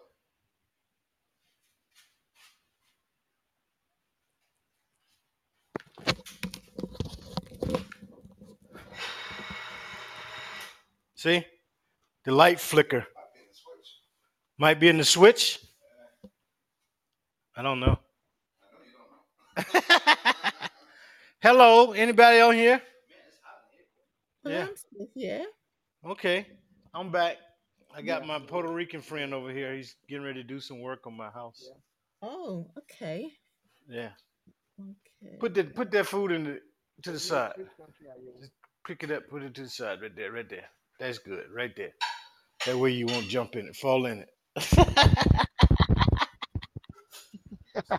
See? 11.16 11.46
The 12.26 12.32
light 12.32 12.60
flicker. 12.60 13.08
Might 14.58 14.80
be 14.80 14.88
in 14.88 14.98
the 14.98 15.04
switch. 15.04 15.65
I 17.58 17.62
don't 17.62 17.80
know. 17.80 17.98
Hello, 21.42 21.94
anybody 21.94 22.40
on 22.42 22.56
here? 22.56 22.82
Well, 24.44 24.54
Yeah. 24.54 24.68
I'm 24.68 24.76
still 24.76 25.08
here. 25.14 25.46
Okay, 26.06 26.46
I'm 26.94 27.12
back. 27.12 27.38
I 27.96 28.02
got 28.02 28.28
my 28.28 28.40
Puerto 28.40 28.70
Rican 28.70 29.02
friend 29.02 29.34
over 29.34 29.52
here. 29.52 29.74
He's 29.74 29.96
getting 30.10 30.26
ready 30.26 30.42
to 30.42 30.48
do 30.48 30.60
some 30.60 30.82
work 30.82 31.08
on 31.08 31.16
my 31.16 31.30
house. 31.30 31.70
Oh, 32.22 32.68
okay. 32.78 33.32
Yeah. 33.88 34.10
Okay. 34.80 35.38
Put 35.40 35.54
that 35.56 35.76
put 35.76 35.92
that 35.92 36.08
food 36.08 36.32
in 36.32 36.44
the 36.44 36.60
to 37.04 37.12
the 37.12 37.20
side. 37.20 37.54
Just 38.40 38.52
pick 38.86 39.04
it 39.04 39.12
up, 39.12 39.30
put 39.30 39.44
it 39.44 39.56
to 39.56 39.64
the 39.64 39.70
side 39.70 40.02
right 40.02 40.16
there, 40.16 40.32
right 40.32 40.50
there. 40.50 40.66
That's 41.00 41.20
good, 41.20 41.46
right 41.56 41.74
there. 41.76 41.94
That 42.66 42.78
way 42.78 42.92
you 42.92 43.06
won't 43.06 43.28
jump 43.28 43.56
in 43.56 43.68
it, 43.68 43.76
fall 43.76 44.06
in 44.08 44.26
it. 44.26 44.30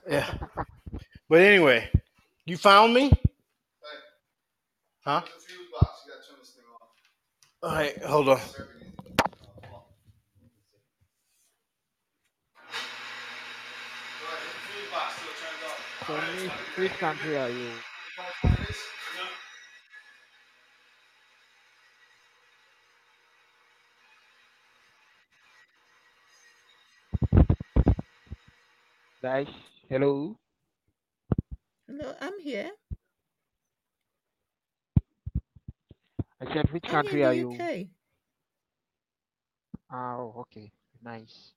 yeah. 0.08 0.34
But 1.28 1.40
anyway, 1.42 1.90
you 2.46 2.56
found 2.58 2.94
me? 2.94 3.12
Huh? 5.04 5.22
All 7.62 7.72
right, 7.74 8.02
hold 8.04 8.30
on. 8.30 8.40
Are 17.36 17.50
you? 17.50 17.70
Dash, 29.22 29.48
hello. 29.88 30.38
Hello, 31.88 32.14
I'm 32.20 32.38
here. 32.40 32.70
I 36.40 36.46
said, 36.52 36.72
which 36.72 36.84
I'm 36.86 37.06
country 37.06 37.08
in 37.08 37.20
are 37.24 37.32
the 37.32 37.34
you? 37.34 37.68
UK. 37.68 37.88
Ah, 39.90 40.16
Oh, 40.18 40.34
okay, 40.42 40.70
nice. 41.02 41.52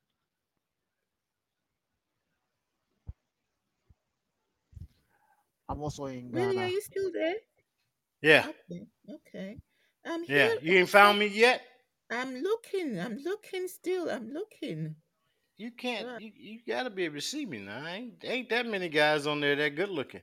I'm 5.69 5.81
also 5.81 6.05
in 6.07 6.31
Really, 6.31 6.61
are 6.61 6.67
Ghana. 6.67 6.69
you 6.69 6.81
still 6.81 7.11
there? 7.11 7.35
Yeah, 8.21 8.45
Okay. 8.45 8.87
Okay. 9.09 9.59
I'm 10.05 10.23
yeah. 10.27 10.49
here. 10.49 10.57
You 10.61 10.77
ain't 10.79 10.89
found 10.89 11.19
me 11.19 11.27
yet? 11.27 11.61
I'm 12.11 12.35
looking. 12.43 12.99
I'm 12.99 13.17
looking 13.17 13.67
still. 13.67 14.09
I'm 14.09 14.31
looking. 14.31 14.95
You 15.59 15.71
can't. 15.71 16.21
You, 16.21 16.31
you 16.35 16.59
gotta 16.65 16.89
be 16.89 17.03
able 17.03 17.15
to 17.15 17.21
see 17.21 17.45
me 17.45 17.59
now. 17.59 17.85
Ain't 17.85 18.23
ain't 18.23 18.49
that 18.49 18.65
many 18.65 18.87
guys 18.89 19.27
on 19.27 19.41
there 19.41 19.57
that 19.57 19.75
good 19.75 19.89
looking? 19.89 20.21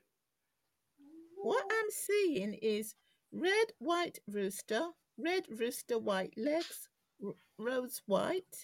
What 1.42 1.64
I'm 1.70 1.90
seeing 1.90 2.55
is 2.55 2.94
red, 3.33 3.66
white 3.79 4.18
rooster, 4.27 4.88
red 5.18 5.44
rooster, 5.51 5.99
white 5.99 6.35
legs, 6.38 6.88
r- 7.25 7.35
rose 7.59 8.03
white, 8.07 8.57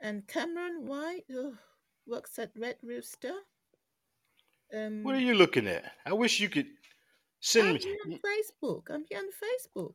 And 0.00 0.26
Cameron 0.28 0.86
White 0.86 1.24
oh, 1.32 1.54
works 2.06 2.38
at 2.38 2.52
Red 2.56 2.76
Rooster. 2.82 3.34
Um, 4.74 5.02
What 5.02 5.16
are 5.16 5.20
you 5.20 5.34
looking 5.34 5.66
at? 5.66 5.92
I 6.06 6.12
wish 6.12 6.40
you 6.40 6.48
could 6.48 6.68
send 7.40 7.68
I'm 7.68 7.74
me. 7.74 7.80
here 7.80 7.96
on 8.06 8.18
Facebook. 8.20 8.82
I'm 8.90 9.04
here 9.10 9.18
on 9.18 9.30
Facebook. 9.44 9.94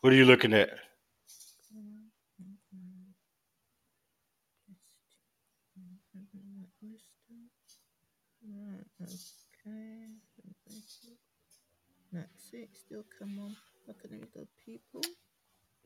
What 0.00 0.12
are 0.12 0.16
you 0.16 0.24
looking 0.24 0.54
at? 0.54 0.70
Right, 8.42 8.86
okay. 9.10 10.06
That's 12.12 12.52
it. 12.52 12.70
Still 12.74 13.04
come 13.18 13.38
on. 13.40 13.56
Okay, 13.88 14.08
let 14.10 14.20
me 14.20 14.26
go 14.34 14.46
people. 14.64 15.02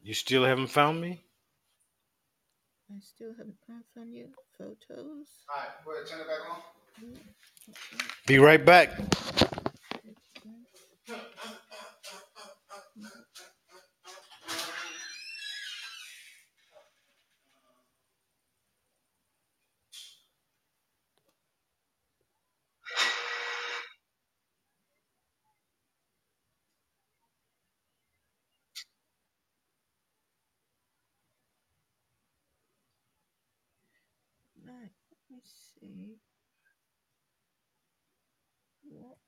You 0.02 0.14
still 0.14 0.44
haven't 0.44 0.68
found 0.68 1.00
me? 1.00 1.22
I 2.90 3.00
still 3.00 3.32
haven't 3.36 3.56
found 3.66 4.14
you. 4.14 4.28
Photos. 4.58 4.78
All 5.48 5.56
right, 5.56 5.68
go 5.84 5.92
ahead, 5.94 6.06
turn 6.06 6.20
it 6.20 6.26
back 6.28 6.50
on. 6.50 6.60
Mm, 7.04 7.18
Be 8.26 8.38
right 8.38 8.64
back. 8.64 8.90
Right, 34.66 34.90
let 35.10 35.23
me 35.34 35.40
see. 35.44 36.16
What? 38.88 39.18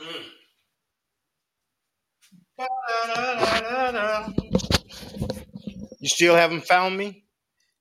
Mm. 0.00 0.24
You 6.00 6.08
still 6.08 6.34
haven't 6.34 6.64
found 6.64 6.96
me? 6.96 7.24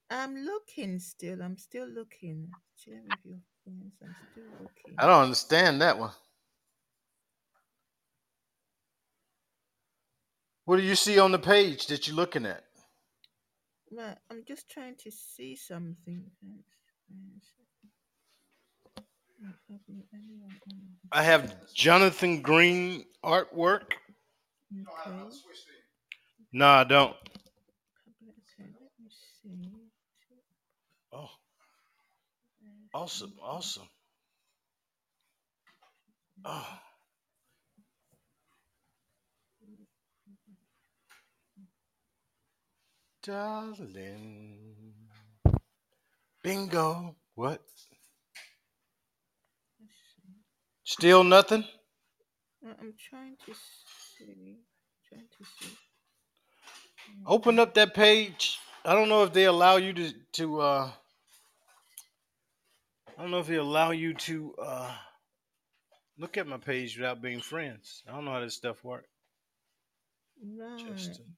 I'm 0.09 0.35
looking 0.35 0.99
still. 0.99 1.41
I'm 1.41 1.57
still 1.57 1.87
looking. 1.87 2.49
Share 2.77 3.01
with 3.07 3.19
your 3.23 3.39
friends. 3.63 3.93
I'm 4.01 4.15
still 4.31 4.43
looking. 4.59 4.95
I 4.97 5.07
don't 5.07 5.23
understand 5.23 5.81
that 5.81 5.97
one. 5.97 6.11
What 10.65 10.77
do 10.77 10.83
you 10.83 10.95
see 10.95 11.19
on 11.19 11.31
the 11.31 11.39
page 11.39 11.87
that 11.87 12.07
you're 12.07 12.15
looking 12.15 12.45
at? 12.45 12.63
Right, 13.91 14.17
I'm 14.31 14.43
just 14.47 14.69
trying 14.69 14.95
to 15.03 15.11
see 15.11 15.55
something. 15.55 16.23
Thanks. 16.41 16.75
Thanks. 17.07 17.47
Not 18.95 19.03
having 19.03 19.03
anyone 19.03 19.03
on. 19.03 19.34
I 21.11 21.23
have 21.23 21.73
Jonathan 21.73 22.41
Green 22.41 23.05
artwork. 23.23 23.93
Okay. 24.73 25.35
No, 26.51 26.67
I 26.67 26.83
don't. 26.83 27.11
Okay, 27.11 28.69
let 28.79 28.91
me 28.99 29.09
see. 29.41 29.69
Oh, 31.13 31.29
awesome, 32.93 33.33
awesome. 33.41 33.87
Oh, 36.45 36.79
darling. 43.23 44.93
Bingo. 46.43 47.15
What? 47.35 47.61
Still 50.85 51.23
nothing? 51.23 51.65
I'm 52.63 52.93
trying 53.09 53.35
to 53.45 53.53
see. 53.53 54.59
Trying 55.09 55.27
to 55.37 55.45
see. 55.59 55.75
Open 57.25 57.59
up 57.59 57.73
that 57.73 57.95
page. 57.95 58.59
I 58.85 58.93
don't 58.93 59.09
know 59.09 59.23
if 59.23 59.33
they 59.33 59.45
allow 59.45 59.77
you 59.77 59.93
to 59.93 60.13
to 60.33 60.61
uh 60.61 60.91
I 63.17 63.21
don't 63.21 63.31
know 63.31 63.39
if 63.39 63.47
they 63.47 63.55
allow 63.55 63.91
you 63.91 64.13
to 64.13 64.53
uh 64.61 64.95
look 66.19 66.37
at 66.37 66.47
my 66.47 66.57
page 66.57 66.97
without 66.97 67.21
being 67.21 67.41
friends. 67.41 68.03
I 68.07 68.11
don't 68.11 68.25
know 68.25 68.33
how 68.33 68.41
this 68.41 68.55
stuff 68.55 68.83
works. 68.83 69.09
Right. 70.59 70.77
Justin. 70.77 71.35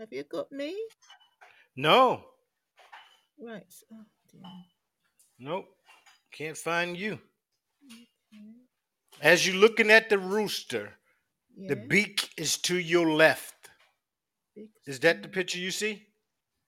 Have 0.00 0.12
you 0.12 0.24
got 0.24 0.50
me? 0.50 0.76
No. 1.76 2.24
Right. 3.38 3.62
Oh 3.92 4.04
dear. 4.32 4.42
Nope. 5.38 5.73
Can't 6.34 6.56
find 6.56 6.96
you. 6.96 7.20
As 9.20 9.46
you're 9.46 9.56
looking 9.56 9.90
at 9.90 10.10
the 10.10 10.18
rooster, 10.18 10.94
the 11.68 11.76
beak 11.76 12.28
is 12.36 12.58
to 12.62 12.76
your 12.76 13.08
left. 13.08 13.54
Is 14.84 14.98
that 15.00 15.22
the 15.22 15.28
picture 15.28 15.58
you 15.58 15.70
see? 15.70 16.02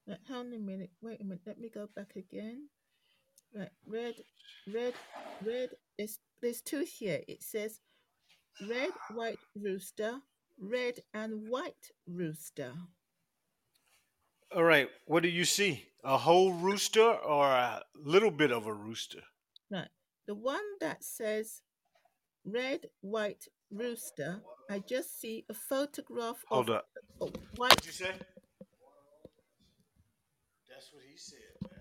Right, 0.07 0.19
hold 0.29 0.47
on 0.47 0.53
a 0.55 0.59
minute. 0.59 0.91
Wait 1.03 1.21
a 1.21 1.25
minute. 1.25 1.41
Let 1.45 1.59
me 1.59 1.69
go 1.69 1.89
back 1.97 2.15
again. 2.15 2.69
Right, 3.53 3.71
red, 3.85 4.15
red, 4.73 4.95
red. 5.45 5.71
There's 5.99 6.21
there's 6.41 6.61
two 6.61 6.85
here. 6.85 7.23
It 7.27 7.43
says 7.43 7.81
red, 8.69 8.91
white 9.15 9.41
rooster, 9.61 10.21
red 10.61 11.01
and 11.13 11.49
white 11.49 11.91
rooster. 12.07 12.73
All 14.55 14.63
right. 14.63 14.89
What 15.07 15.25
do 15.25 15.29
you 15.29 15.45
see? 15.45 15.89
A 16.05 16.17
whole 16.17 16.53
rooster 16.53 17.11
or 17.11 17.47
a 17.47 17.83
little 17.97 18.31
bit 18.31 18.53
of 18.53 18.67
a 18.67 18.73
rooster? 18.73 19.23
Right. 20.29 20.35
The 20.35 20.35
one 20.35 20.65
that 20.81 21.05
says 21.05 21.63
red, 22.45 22.87
white 23.01 23.47
rooster, 23.71 24.43
I 24.71 24.81
just 24.81 25.21
see 25.21 25.45
a 25.49 25.55
photograph 25.55 26.45
Hold 26.49 26.71
of 26.71 26.77
up. 26.77 26.89
a 27.21 27.25
white. 27.25 27.37
What'd 27.57 27.87
you 27.87 27.93
say? 27.93 28.13
That's 30.69 30.93
what 30.93 31.03
he 31.09 31.17
said, 31.17 31.57
man. 31.63 31.81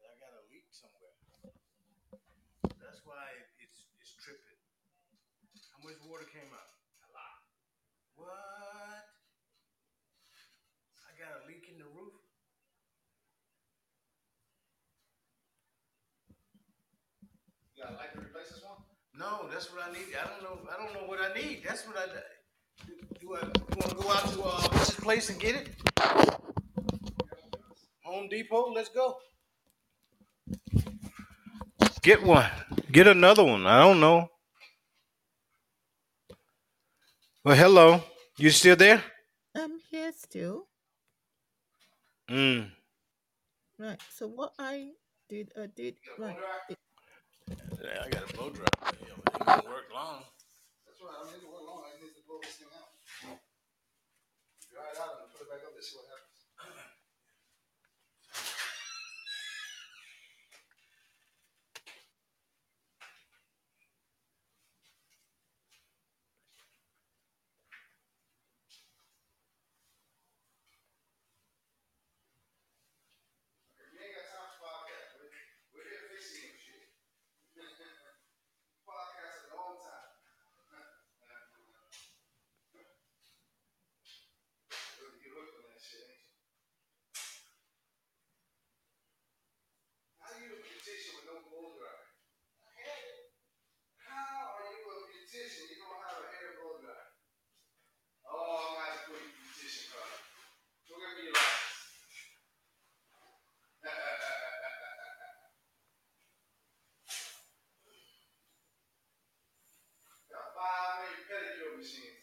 I 0.00 0.14
got 0.18 0.32
a 0.34 0.42
leak 0.50 0.66
somewhere. 0.72 1.16
That's 2.80 3.00
why 3.04 3.28
it's 3.62 3.84
it's 4.00 4.14
tripping. 4.18 4.58
How 5.76 5.84
much 5.84 6.00
water 6.08 6.24
came 6.32 6.50
out? 6.52 6.70
A 7.06 7.08
lot. 7.12 7.36
What? 8.16 9.04
I 11.06 11.10
got 11.20 11.44
a 11.44 11.46
leak 11.46 11.68
in 11.70 11.78
the 11.78 11.86
roof. 11.94 12.18
You 17.76 17.84
got 17.84 17.92
a 17.92 17.96
light 17.96 18.12
to 18.14 18.20
replace 18.20 18.50
this 18.52 18.62
one? 18.64 18.82
No, 19.20 19.46
that's 19.52 19.70
what 19.70 19.82
I 19.86 19.92
need. 19.92 20.16
I 20.16 20.26
don't 20.26 20.42
know. 20.42 20.58
I 20.72 20.82
don't 20.82 20.94
know 20.94 21.06
what 21.06 21.18
I 21.20 21.34
need. 21.34 21.60
That's 21.62 21.86
what 21.86 21.94
I. 21.94 22.06
Do, 22.86 22.92
do 23.20 23.34
I 23.34 23.44
want 23.44 23.90
to 23.90 23.94
go 23.94 24.10
out 24.10 24.32
to 24.32 24.42
uh, 24.42 24.68
what's 24.72 24.94
his 24.94 25.04
place 25.04 25.28
and 25.28 25.38
get 25.38 25.56
it? 25.56 25.68
Home 28.02 28.30
Depot. 28.30 28.72
Let's 28.72 28.88
go. 28.88 29.18
Get 32.00 32.22
one. 32.22 32.48
Get 32.90 33.08
another 33.08 33.44
one. 33.44 33.66
I 33.66 33.80
don't 33.80 34.00
know. 34.00 34.26
Well, 37.44 37.56
hello. 37.56 38.02
You 38.38 38.48
still 38.48 38.76
there? 38.76 39.04
I'm 39.54 39.80
here 39.90 40.12
still. 40.16 40.66
Mm. 42.30 42.70
Right. 43.78 44.00
So 44.14 44.28
what 44.28 44.54
I 44.58 44.92
did, 45.28 45.52
I 45.60 45.66
did 45.66 45.96
right. 46.16 46.38
Yeah, 47.80 48.04
I 48.04 48.12
got 48.12 48.28
a 48.28 48.36
blow 48.36 48.50
dryer. 48.52 48.68
It 48.92 49.40
gonna 49.40 49.64
work 49.64 49.88
long. 49.88 50.20
That's 50.84 51.00
right, 51.00 51.16
I 51.16 51.24
mean, 51.32 51.40
it 51.40 51.48
went 51.48 51.64
long, 51.64 51.80
I 51.88 51.96
need 51.96 52.12
to 52.12 52.20
blow 52.28 52.36
this 52.44 52.60
thing 52.60 52.68
out. 52.76 52.92
Dry 54.68 54.84
it 54.92 55.00
out 55.00 55.24
and 55.24 55.32
put 55.32 55.40
it 55.40 55.48
back 55.48 55.64
up 55.64 55.72
there, 55.72 55.80
see 55.80 55.96
what 55.96 56.12
happens. 56.12 56.44
You 73.88 74.04
ain't 74.04 74.12
got 74.20 74.28
time 74.28 74.52
for 74.60 74.68
podcast, 74.68 75.16
we're, 75.16 75.32
we're 75.72 75.88
here 75.88 76.12
fixing 76.12 76.44
you, 76.44 76.60
shit. 76.60 76.92
Podcast 78.88 79.52
a 79.52 79.54
long 79.54 79.76
time. 79.78 80.08
You 85.20 85.36
hooked 85.36 85.54
on 85.60 85.68
that 85.70 85.78
shit, 85.78 86.10
ain't 86.10 86.26
you? 86.26 86.32
How 90.18 90.32
you 90.40 90.48
a 90.56 90.64
beautician 90.64 91.12
with 91.20 91.28
no 91.28 91.44
blow 91.46 91.76
dryer? 91.76 92.08
How 94.00 94.58
are 94.58 94.66
you 94.74 94.80
a 94.90 94.96
beautician? 95.12 95.70
You 95.70 95.76
don't 95.84 96.00
have 96.02 96.24
a 96.24 96.28
hair 96.34 96.56
blow 96.58 96.80
dryer. 96.82 97.14
Oh, 98.26 98.58
I'm 98.58 98.74
gonna 98.74 98.90
have 98.90 99.06
to 99.06 99.12
put 99.12 99.20
you 99.22 99.28
in 99.28 99.38
beautician 99.38 99.86
card. 99.92 100.18
Go 100.88 100.98
get 100.98 101.14
me 101.14 101.30
your 101.30 101.36
license. 101.36 101.78
Got 110.30 110.46
five 110.54 111.02
million 111.02 111.22
pedicure 111.26 111.74
machines. 111.78 112.18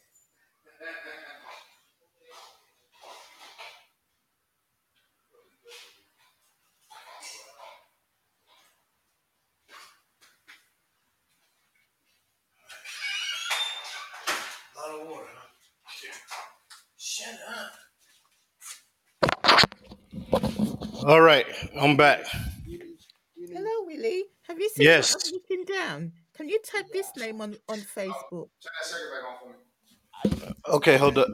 A 14.88 15.02
of 15.02 15.08
water, 15.08 15.26
huh? 15.84 16.14
Shut 16.98 17.36
up. 17.50 17.72
All 21.06 21.22
right, 21.22 21.46
I'm 21.80 21.98
back. 21.98 22.26
Hello, 23.38 23.86
Willie. 23.86 24.26
Have 24.44 24.60
you 24.60 24.70
seen 24.70 24.86
Yes. 24.86 25.14
what 25.14 25.26
I'm 25.28 25.34
looking 25.34 25.66
down? 25.66 26.14
Can 26.36 26.48
you 26.50 26.60
type 26.60 26.86
this 26.94 27.12
name 27.18 27.42
on, 27.42 27.56
on 27.68 27.80
Facebook? 27.80 28.50
Turn 28.62 28.72
that 28.80 28.86
circuit 28.86 29.12
back 29.12 29.24
on 29.28 29.38
for 29.42 29.50
me. 29.50 30.54
Okay, 30.70 30.98
hold 30.98 31.18
up. 31.18 31.28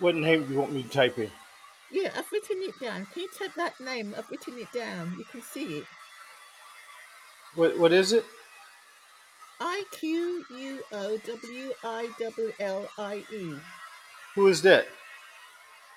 What 0.00 0.16
name 0.16 0.46
do 0.46 0.54
you 0.54 0.58
want 0.58 0.72
me 0.72 0.82
to 0.82 0.88
type 0.88 1.18
in? 1.18 1.30
Yeah, 1.92 2.10
I've 2.16 2.30
written 2.32 2.58
it 2.60 2.78
down. 2.80 3.06
Can 3.12 3.22
you 3.22 3.28
type 3.38 3.54
that 3.56 3.78
name? 3.80 4.14
I've 4.16 4.30
written 4.30 4.58
it 4.58 4.72
down. 4.72 5.14
You 5.18 5.24
can 5.24 5.42
see 5.42 5.78
it. 5.78 5.84
What 7.54 7.78
What 7.78 7.92
is 7.92 8.12
it? 8.12 8.24
I 9.60 9.84
Q 9.90 10.44
U 10.50 10.82
O 10.92 11.18
W 11.18 11.72
I 11.84 12.08
L 12.22 12.52
L 12.60 12.88
I 12.96 13.24
E. 13.30 13.54
Who 14.34 14.46
is 14.46 14.62
that? 14.62 14.86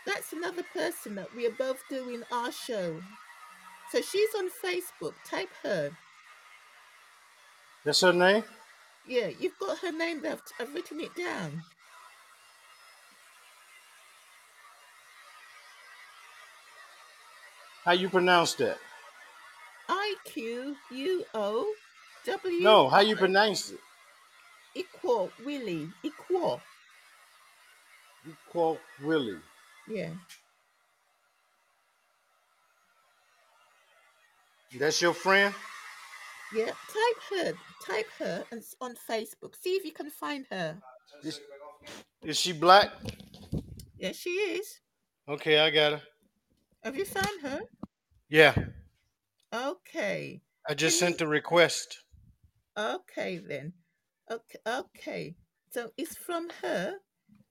That's 0.05 0.33
another 0.33 0.63
person 0.73 1.15
that 1.15 1.33
we 1.33 1.47
are 1.47 1.55
both 1.57 1.81
doing 1.89 2.23
our 2.31 2.51
show. 2.51 3.01
So 3.91 4.01
she's 4.01 4.35
on 4.35 4.49
Facebook. 4.49 5.13
Type 5.25 5.49
her. 5.63 5.91
That's 7.85 8.01
her 8.01 8.11
name? 8.11 8.43
Yeah, 9.07 9.29
you've 9.39 9.59
got 9.59 9.79
her 9.79 9.91
name 9.91 10.21
there. 10.21 10.39
I've 10.59 10.73
written 10.73 10.99
it 10.99 11.15
down. 11.15 11.63
How 17.85 17.91
you 17.91 18.09
pronounce 18.09 18.53
that? 18.55 18.77
I 19.89 20.15
Q 20.23 20.75
U 20.91 21.25
O 21.33 21.73
W. 22.25 22.61
No, 22.61 22.87
how 22.87 23.01
you 23.01 23.17
pronounce 23.17 23.71
it? 23.71 23.79
Equal 24.75 25.29
Willie. 25.45 25.89
Equal. 26.01 26.61
Equal 28.25 28.79
Willie. 29.03 29.39
Yeah. 29.89 30.11
That's 34.79 35.01
your 35.01 35.13
friend? 35.13 35.53
Yeah. 36.55 36.65
Type 36.67 37.21
her. 37.31 37.53
Type 37.85 38.07
her 38.19 38.45
and 38.51 38.63
on 38.79 38.95
Facebook. 38.95 39.55
See 39.61 39.71
if 39.71 39.83
you 39.83 39.91
can 39.91 40.09
find 40.09 40.45
her. 40.49 40.77
Is, 41.21 41.41
is 42.23 42.39
she 42.39 42.53
black? 42.53 42.91
Yeah, 43.97 44.13
she 44.13 44.29
is. 44.29 44.79
Okay, 45.27 45.59
I 45.59 45.69
got 45.69 45.93
her. 45.93 46.01
Have 46.83 46.95
you 46.97 47.05
found 47.05 47.41
her? 47.41 47.61
Yeah, 48.29 48.55
Okay. 49.53 50.41
I 50.67 50.73
just 50.73 50.97
Can 50.99 51.05
you- 51.07 51.11
sent 51.11 51.19
the 51.19 51.27
request. 51.27 51.99
Okay 52.75 53.37
then. 53.37 53.73
Okay. 54.31 54.57
Okay. 54.65 55.35
So 55.69 55.91
it's 55.97 56.15
from 56.17 56.49
her 56.61 56.99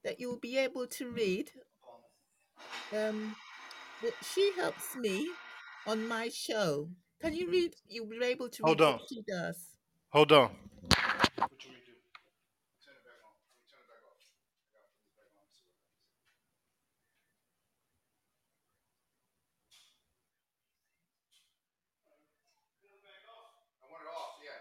that 0.03 0.19
you'll 0.19 0.41
be 0.41 0.59
able 0.59 0.87
to 0.89 1.11
read. 1.11 1.53
Um, 2.93 3.37
that 4.03 4.15
she 4.35 4.53
helps 4.57 4.97
me 4.97 5.31
on 5.87 6.07
my 6.09 6.29
show. 6.29 6.91
Can 7.21 7.35
you 7.35 7.49
read? 7.51 7.77
You'll 7.87 8.09
be 8.09 8.23
able 8.25 8.49
to 8.49 8.63
read 8.65 8.67
Hold 8.67 8.81
what 8.81 9.01
on. 9.01 9.01
she 9.09 9.23
does. 9.23 9.77
Hold 10.11 10.33
on. 10.33 10.49
Turn 10.49 10.59
it 10.99 10.99
back 10.99 11.39
on. 11.39 11.39
Let 11.39 11.51
me 11.51 11.59
turn 12.83 12.97
it 12.99 13.05
back 13.07 13.23
off. 13.23 13.39
I 13.39 13.71
gotta 13.73 14.91
put 14.91 14.99
this 14.99 15.15
back 15.15 15.31
on, 15.39 15.47
see 15.55 15.63
what 15.63 15.79
happens. 15.79 16.03
I 23.81 23.87
want 23.87 24.03
it 24.03 24.11
off, 24.11 24.35
yeah. 24.43 24.61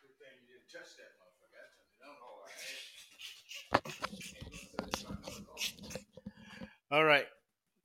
Good 0.00 0.14
thing 0.20 0.34
you 0.40 0.46
didn't 0.54 0.70
touch 0.70 0.94
that 0.96 1.18
motherfucker. 1.18 1.58
I 1.58 1.68
turned 1.74 1.90
it 1.90 2.06
on. 2.06 2.16
Oh, 2.22 2.46
I- 2.46 3.64
All 6.94 7.04
right. 7.04 7.26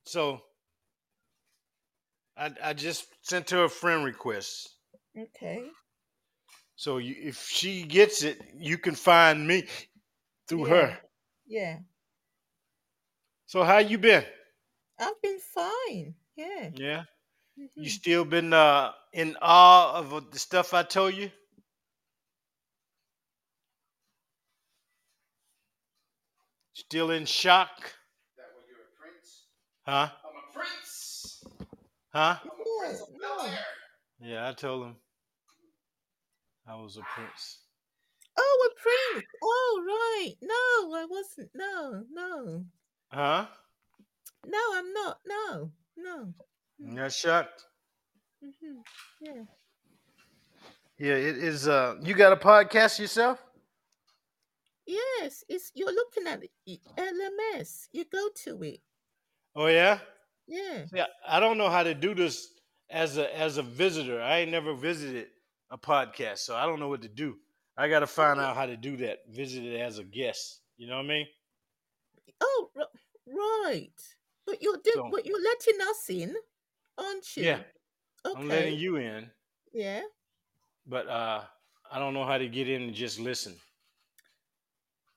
So 0.06 0.40
I 2.36 2.50
I 2.62 2.72
just 2.72 3.06
sent 3.22 3.50
her 3.50 3.64
a 3.64 3.68
friend 3.70 4.04
request. 4.04 4.70
Okay. 5.16 5.70
So 6.76 6.98
you, 6.98 7.14
if 7.16 7.46
she 7.46 7.84
gets 7.84 8.22
it, 8.24 8.40
you 8.56 8.76
can 8.78 8.96
find 8.96 9.46
me 9.46 9.68
through 10.48 10.66
Yeah. 10.66 10.66
her. 10.66 10.98
Yeah. 11.46 11.80
So 13.46 13.64
how 13.64 13.78
you 13.78 13.98
been? 13.98 14.24
I've 15.00 15.20
been 15.20 15.40
fine. 15.40 16.14
Yeah. 16.36 16.70
Yeah. 16.72 17.04
You 17.78 17.88
mhm. 17.88 17.90
still 17.90 18.24
been 18.24 18.52
uh 18.52 18.92
in 19.12 19.36
awe 19.42 19.94
of 19.98 20.14
uh, 20.14 20.20
the 20.30 20.38
stuff 20.38 20.74
I 20.74 20.82
told 20.84 21.14
you? 21.14 21.30
Still 26.72 27.12
in 27.12 27.26
shock? 27.26 27.94
That 28.36 28.50
when 28.56 28.66
you're 28.68 28.86
a 28.86 28.90
prince. 28.98 29.46
Huh? 29.86 30.08
I'm 30.24 30.36
a 30.36 30.58
prince. 30.58 31.42
Huh? 32.12 32.36
I'm 32.42 32.48
a 32.50 32.80
prince 32.80 33.00
of 33.02 33.08
No, 33.20 33.36
Bel 33.38 33.58
Yeah, 34.20 34.48
I 34.48 34.52
told 34.52 34.86
him 34.86 34.96
I 36.66 36.76
was 36.76 36.96
a 36.96 37.02
prince. 37.14 37.60
Oh, 38.38 38.68
a 38.70 38.80
prince. 38.80 39.26
Oh, 39.42 39.82
right. 39.86 40.34
No, 40.42 40.94
I 40.96 41.06
wasn't. 41.06 41.50
No, 41.54 42.04
no. 42.12 42.64
Huh? 43.08 43.46
No, 44.46 44.58
I'm 44.74 44.92
not. 44.92 45.18
No, 45.26 45.72
no. 45.96 46.34
You 46.78 46.94
not 46.94 47.12
shocked? 47.12 47.64
hmm 48.42 48.80
Yeah. 49.20 49.42
Yeah, 50.98 51.14
it 51.14 51.38
is 51.38 51.66
uh 51.66 51.96
you 52.02 52.14
got 52.14 52.32
a 52.32 52.36
podcast 52.36 52.98
yourself? 52.98 53.42
Yes, 54.86 55.44
it's 55.48 55.70
you're 55.74 55.92
looking 55.92 56.26
at 56.26 56.42
it, 56.42 56.80
LMS. 56.96 57.88
You 57.92 58.04
go 58.10 58.28
to 58.44 58.62
it. 58.62 58.80
Oh 59.54 59.66
yeah? 59.66 59.98
Yeah. 60.46 60.86
Yeah, 60.92 61.06
I 61.26 61.40
don't 61.40 61.58
know 61.58 61.68
how 61.70 61.82
to 61.82 61.94
do 61.94 62.14
this 62.14 62.48
as 62.88 63.18
a 63.18 63.36
as 63.36 63.56
a 63.56 63.62
visitor. 63.62 64.20
I 64.20 64.38
ain't 64.38 64.50
never 64.50 64.74
visited 64.74 65.28
a 65.70 65.78
podcast, 65.78 66.38
so 66.38 66.56
I 66.56 66.66
don't 66.66 66.80
know 66.80 66.88
what 66.88 67.02
to 67.02 67.08
do. 67.08 67.36
I 67.76 67.88
got 67.88 68.00
to 68.00 68.06
find 68.06 68.40
out 68.40 68.56
how 68.56 68.66
to 68.66 68.76
do 68.76 68.96
that. 68.98 69.20
Visit 69.28 69.64
it 69.64 69.78
as 69.80 69.98
a 69.98 70.04
guest. 70.04 70.60
You 70.76 70.88
know 70.88 70.96
what 70.96 71.04
I 71.04 71.08
mean? 71.08 71.26
Oh, 72.40 72.70
right. 73.26 73.92
But 74.46 74.60
you're 74.62 74.78
do- 74.82 74.90
So- 74.94 75.08
but 75.10 75.24
you're 75.26 75.40
letting 75.42 75.80
us 75.82 76.10
in, 76.10 76.34
aren't 76.98 77.36
you? 77.36 77.44
Yeah, 77.44 77.62
Okay. 78.26 78.40
I'm 78.40 78.48
letting 78.48 78.78
you 78.78 78.96
in, 78.96 79.30
Yeah. 79.72 80.02
but 80.86 81.06
uh 81.08 81.44
I 81.92 81.98
don't 81.98 82.14
know 82.14 82.24
how 82.24 82.38
to 82.38 82.48
get 82.48 82.68
in 82.68 82.82
and 82.82 82.94
just 82.94 83.18
listen. 83.20 83.54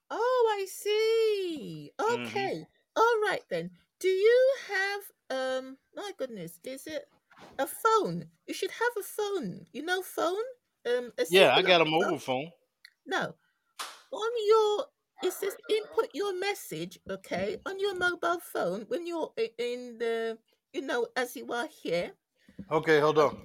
Oh, 0.10 0.58
I 0.60 0.66
see. 0.66 1.92
Mhm. 2.00 2.28
Okay. 2.28 2.68
All 2.96 3.20
right 3.22 3.44
then. 3.50 3.72
Do 4.04 4.10
you 4.10 4.42
have 4.68 5.02
um? 5.32 5.78
My 5.96 6.12
goodness, 6.18 6.60
is 6.66 6.88
it 6.88 7.08
a 7.58 7.66
phone? 7.66 8.26
You 8.46 8.54
should 8.54 8.72
have 8.72 8.94
a 9.00 9.04
phone. 9.04 9.66
You 9.72 9.84
know, 9.84 10.02
phone. 10.02 10.44
Um. 10.86 11.14
A 11.18 11.26
Yeah, 11.30 11.56
I 11.56 11.62
got 11.62 11.80
a 11.80 11.86
mobile 11.86 12.20
phone? 12.20 12.20
phone. 12.20 12.52
No. 13.08 13.34
On 14.12 14.32
your 14.46 14.86
it 15.24 15.32
says 15.32 15.56
input 15.70 16.10
your 16.14 16.38
message. 16.38 17.00
Okay, 17.10 17.56
on 17.66 17.80
your 17.80 17.96
mobile 17.96 18.42
phone 18.44 18.84
when 18.90 19.08
you're 19.08 19.32
in 19.58 19.98
the 20.00 20.38
you 20.74 20.82
know 20.82 21.08
as 21.16 21.38
you 21.38 21.48
are 21.54 21.68
here. 21.72 22.12
Okay, 22.72 23.00
hold 23.00 23.20
on. 23.20 23.38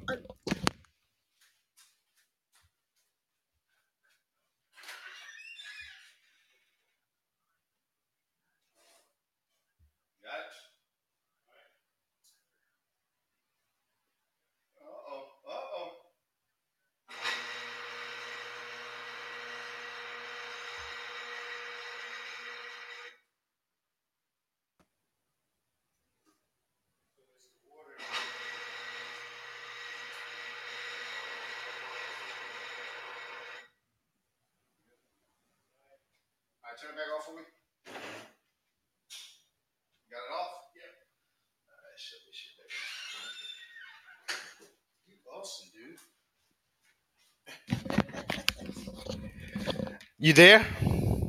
Back 36.99 37.15
off 37.17 37.25
for 37.27 37.35
me. 37.37 37.43
Got 40.11 40.19
it 40.19 40.33
off? 40.35 40.55
Yeah. 40.75 40.91
All 41.71 41.79
right, 41.79 41.97
shut 41.97 42.19
this 42.27 42.35
shit 42.35 42.55
back. 42.59 42.73
You 45.07 45.15
awesome, 45.33 45.71
dude. 45.79 46.01
You 50.19 50.33
there? 50.33 50.67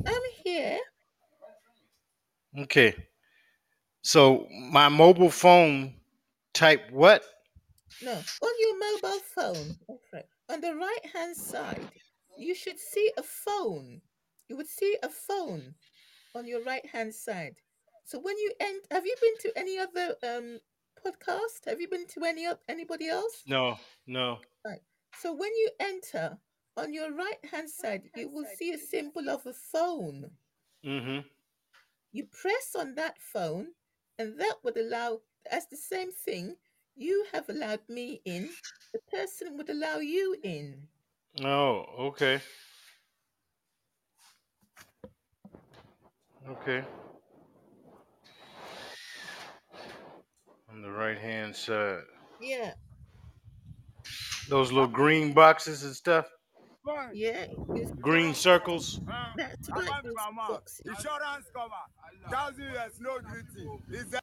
I'm 0.06 0.24
here. 0.42 0.78
Okay. 2.58 2.96
So 4.02 4.48
my 4.72 4.88
mobile 4.88 5.30
phone 5.30 5.94
type 6.52 6.90
what? 6.90 7.22
No, 8.02 8.10
on 8.12 8.52
your 8.58 8.78
mobile 8.78 9.20
phone. 9.36 9.76
Okay. 9.88 10.24
On 10.48 10.60
the 10.60 10.74
right 10.74 11.06
hand 11.14 11.36
side, 11.36 11.88
you 12.36 12.56
should 12.56 12.80
see 12.80 13.12
a 13.16 13.22
phone. 13.22 14.00
You 14.50 14.56
would 14.56 14.66
see 14.66 14.96
a 15.04 15.08
phone 15.08 15.76
on 16.34 16.44
your 16.44 16.60
right 16.64 16.84
hand 16.84 17.14
side. 17.14 17.54
So 18.02 18.18
when 18.18 18.36
you 18.36 18.52
end, 18.58 18.80
have 18.90 19.06
you 19.06 19.14
been 19.22 19.38
to 19.42 19.56
any 19.56 19.78
other 19.78 20.16
um 20.24 20.58
podcast? 21.06 21.66
Have 21.66 21.80
you 21.80 21.86
been 21.88 22.08
to 22.08 22.24
any 22.24 22.46
of 22.46 22.58
anybody 22.68 23.08
else? 23.08 23.44
No, 23.46 23.78
no. 24.08 24.38
Right. 24.66 24.82
So 25.14 25.32
when 25.32 25.54
you 25.54 25.70
enter 25.78 26.36
on 26.76 26.92
your 26.92 27.14
right 27.14 27.38
hand 27.48 27.70
side, 27.70 28.10
you 28.16 28.28
will 28.28 28.46
see 28.58 28.72
a 28.72 28.78
symbol 28.78 29.30
of 29.30 29.46
a 29.46 29.52
phone. 29.52 30.28
Mm-hmm. 30.84 31.20
You 32.10 32.24
press 32.24 32.74
on 32.76 32.96
that 32.96 33.18
phone, 33.20 33.68
and 34.18 34.36
that 34.40 34.56
would 34.64 34.76
allow, 34.76 35.20
as 35.48 35.68
the 35.68 35.76
same 35.76 36.10
thing, 36.10 36.56
you 36.96 37.24
have 37.32 37.48
allowed 37.48 37.88
me 37.88 38.20
in, 38.24 38.50
the 38.92 38.98
person 39.12 39.56
would 39.56 39.70
allow 39.70 39.98
you 39.98 40.34
in. 40.42 40.88
Oh, 41.44 41.84
okay. 42.10 42.40
Okay. 46.50 46.84
On 50.72 50.82
the 50.82 50.90
right 50.90 51.18
hand 51.18 51.54
side. 51.54 52.02
Yeah, 52.40 52.72
Those 54.48 54.72
little 54.72 54.88
green 54.88 55.32
boxes 55.32 55.84
and 55.84 55.94
stuff. 55.94 56.26
yeah, 57.12 57.46
Green 58.00 58.34
circles. 58.34 59.00
that's 59.36 59.70
right. 59.70 59.88
Insurance 60.84 61.46
cover. 61.54 61.70
Thousand 62.30 62.62
years, 62.64 62.92
no 62.98 63.18
duty. 63.18 64.16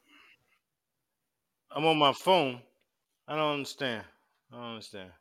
I'm 1.71 1.85
on 1.85 1.97
my 1.97 2.11
phone. 2.13 2.61
I 3.27 3.35
don't 3.35 3.53
understand. 3.53 4.03
I 4.51 4.55
don't 4.55 4.65
understand. 4.65 5.11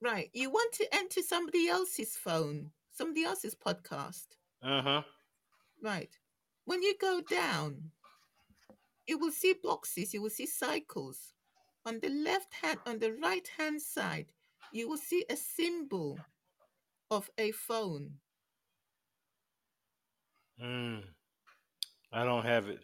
Right, 0.00 0.30
you 0.32 0.48
want 0.50 0.72
to 0.74 0.86
enter 0.94 1.20
somebody 1.22 1.68
else's 1.68 2.14
phone, 2.16 2.70
somebody 3.00 3.24
else's 3.24 3.54
podcast. 3.54 4.26
Uh-huh. 4.62 5.02
Right. 5.82 6.10
When 6.66 6.82
you 6.82 6.94
go 7.00 7.22
down, 7.22 7.92
you 9.06 9.16
will 9.16 9.32
see 9.32 9.54
boxes, 9.54 10.12
you 10.12 10.20
will 10.20 10.30
see 10.30 10.44
cycles. 10.44 11.32
On 11.86 11.98
the 12.00 12.10
left 12.10 12.52
hand, 12.52 12.78
on 12.84 12.98
the 12.98 13.14
right 13.14 13.48
hand 13.56 13.80
side, 13.80 14.32
you 14.70 14.86
will 14.86 14.98
see 14.98 15.24
a 15.30 15.36
symbol 15.36 16.18
of 17.10 17.30
a 17.38 17.52
phone. 17.52 18.10
Mm. 20.62 21.02
I 22.12 22.24
don't 22.24 22.44
have 22.44 22.68
it. 22.68 22.80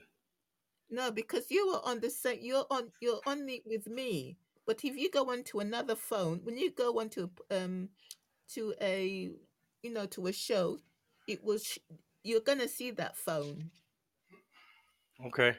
No, 0.89 1.11
because 1.11 1.51
you 1.51 1.63
are 1.75 1.83
on 1.85 2.01
the 2.01 2.09
same. 2.09 2.39
You're 2.41 2.65
on. 2.71 2.91
You're 3.03 3.21
on 3.27 3.47
it 3.51 3.65
with 3.67 3.87
me. 3.87 4.39
But 4.67 4.83
if 4.85 4.97
you 4.97 5.11
go 5.11 5.31
onto 5.31 5.61
another 5.61 5.95
phone, 5.95 6.41
when 6.45 6.57
you 6.57 6.71
go 6.71 7.01
onto 7.01 7.29
um 7.51 7.91
to 8.55 8.73
a 8.81 9.31
you 9.87 9.93
know 9.95 10.07
to 10.07 10.27
a 10.27 10.33
show, 10.33 10.79
it 11.29 11.43
will. 11.45 11.59
Sh- 11.59 11.79
you're 12.25 12.41
gonna 12.41 12.67
see 12.69 12.91
that 12.93 13.17
phone. 13.17 13.71
Okay. 15.27 15.55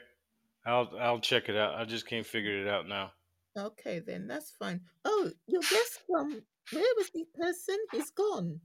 I'll 0.66 0.90
I'll 1.00 1.20
check 1.20 1.48
it 1.48 1.56
out. 1.56 1.74
I 1.74 1.84
just 1.84 2.06
can't 2.06 2.26
figure 2.26 2.60
it 2.60 2.68
out 2.68 2.86
now. 2.86 3.12
Okay, 3.56 4.00
then 4.00 4.26
that's 4.28 4.50
fine. 4.50 4.80
Oh, 5.04 5.30
your 5.46 5.62
guest 5.62 6.00
from 6.06 6.42
where 6.72 6.84
was 6.98 7.10
the 7.14 7.24
person? 7.40 7.78
He's 7.92 8.10
gone. 8.10 8.60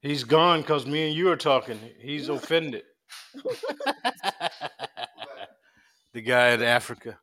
He's 0.00 0.22
gone 0.24 0.60
because 0.60 0.86
me 0.86 1.08
and 1.08 1.16
you 1.16 1.28
are 1.30 1.36
talking. 1.36 1.78
He's 2.00 2.28
offended. 2.28 2.84
the 6.12 6.20
guy 6.20 6.50
in 6.50 6.62
Africa. 6.62 7.18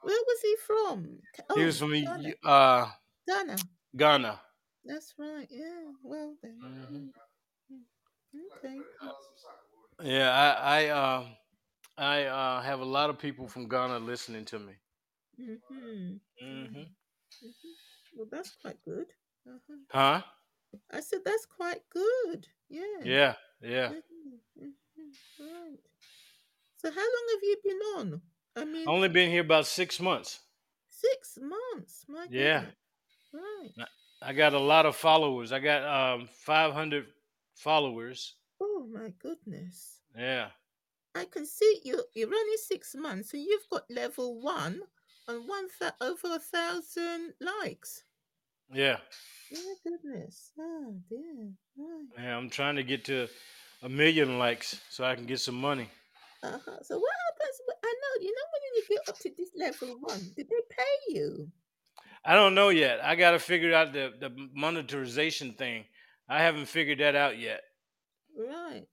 Where 0.00 0.18
was 0.26 0.40
he 0.42 0.56
from? 0.66 1.18
Ca- 1.36 1.54
He 1.54 1.62
Oh, 1.62 1.66
was 1.66 1.78
from 1.78 1.92
Ghana. 1.92 2.32
uh, 2.44 2.86
Ghana. 3.28 3.56
Ghana. 3.96 4.40
That's 4.84 5.14
right. 5.18 5.46
Yeah. 5.50 5.92
Well 6.02 6.34
then. 6.42 6.58
Mhm. 6.62 7.12
Mm, 7.72 7.84
mm, 8.34 8.56
Okay. 8.56 8.80
Yeah, 10.02 10.30
I, 10.30 10.84
I 10.84 10.88
uh, 10.88 11.24
I 11.98 12.24
uh, 12.24 12.60
have 12.62 12.80
a 12.80 12.84
lot 12.84 13.10
of 13.10 13.18
people 13.18 13.46
from 13.48 13.68
Ghana 13.68 13.98
listening 14.00 14.44
to 14.46 14.58
me. 14.58 14.72
Mm-hmm. 15.40 16.16
hmm 16.40 16.82
Well, 18.16 18.28
that's 18.30 18.56
quite 18.62 18.82
good. 18.84 19.06
Uh-huh. 19.48 19.76
Huh? 19.90 20.22
I 20.90 21.00
said 21.00 21.20
that's 21.24 21.46
quite 21.46 21.82
good. 21.90 22.48
Yeah. 22.68 23.04
Yeah, 23.04 23.34
yeah. 23.60 23.88
Mhm, 23.92 24.38
mhm, 24.58 24.72
Right. 25.38 25.78
So 26.76 26.90
how 26.90 27.00
long 27.00 27.26
have 27.34 27.42
you 27.42 27.56
been 27.64 27.82
on? 27.98 28.22
I 28.56 28.64
mean, 28.64 28.88
Only 28.88 29.08
been 29.08 29.30
here 29.30 29.42
about 29.42 29.66
six 29.66 30.00
months. 30.00 30.40
six 30.88 31.38
months. 31.40 32.04
My 32.08 32.26
Yeah. 32.30 32.60
goodness. 32.60 32.76
Right. 33.32 33.72
I 34.24 34.32
got 34.32 34.54
a 34.54 34.58
lot 34.58 34.86
of 34.86 34.96
followers. 34.96 35.52
I 35.52 35.58
got 35.58 35.82
um 35.84 36.28
500 36.32 37.06
followers. 37.54 38.34
Oh 38.60 38.86
my 38.92 39.12
goodness. 39.20 40.00
Yeah. 40.16 40.48
I 41.14 41.26
can 41.26 41.44
see 41.44 41.80
you. 41.84 42.02
You're 42.14 42.28
only 42.34 42.56
six 42.56 42.94
months, 42.94 43.30
so 43.30 43.36
you've 43.36 43.68
got 43.70 43.90
level 43.90 44.40
one 44.40 44.80
and 45.28 45.48
one 45.48 45.68
th- 45.78 45.92
over 46.00 46.36
a 46.36 46.38
thousand 46.38 47.34
likes. 47.40 48.04
Yeah. 48.72 48.96
My 49.50 49.74
goodness. 49.84 50.52
Oh 50.58 50.94
dear. 51.08 51.50
Right. 51.76 52.06
Yeah. 52.18 52.36
I'm 52.36 52.50
trying 52.50 52.76
to 52.76 52.82
get 52.82 53.04
to 53.06 53.28
a 53.82 53.88
million 53.88 54.38
likes 54.38 54.80
so 54.90 55.04
I 55.04 55.14
can 55.14 55.26
get 55.26 55.40
some 55.40 55.60
money. 55.60 55.88
Uh-huh. 56.42 56.78
So 56.82 56.98
what 56.98 57.12
happens? 57.26 57.60
I 57.84 57.94
know. 58.00 58.24
You 58.24 58.34
know 58.34 58.48
when 58.52 58.62
you 58.74 58.82
get 58.88 59.08
up 59.08 59.18
to 59.18 59.30
this 59.36 59.50
level 59.56 59.96
one, 60.00 60.20
did 60.36 60.48
they 60.48 60.62
pay 60.70 61.14
you? 61.14 61.50
I 62.24 62.34
don't 62.34 62.54
know 62.54 62.68
yet. 62.68 63.00
I 63.04 63.16
got 63.16 63.32
to 63.32 63.38
figure 63.38 63.74
out 63.74 63.92
the 63.92 64.12
the 64.18 64.30
monetization 64.54 65.54
thing. 65.54 65.84
I 66.28 66.40
haven't 66.42 66.66
figured 66.66 66.98
that 67.00 67.16
out 67.16 67.38
yet. 67.38 67.62
Right. 68.36 68.86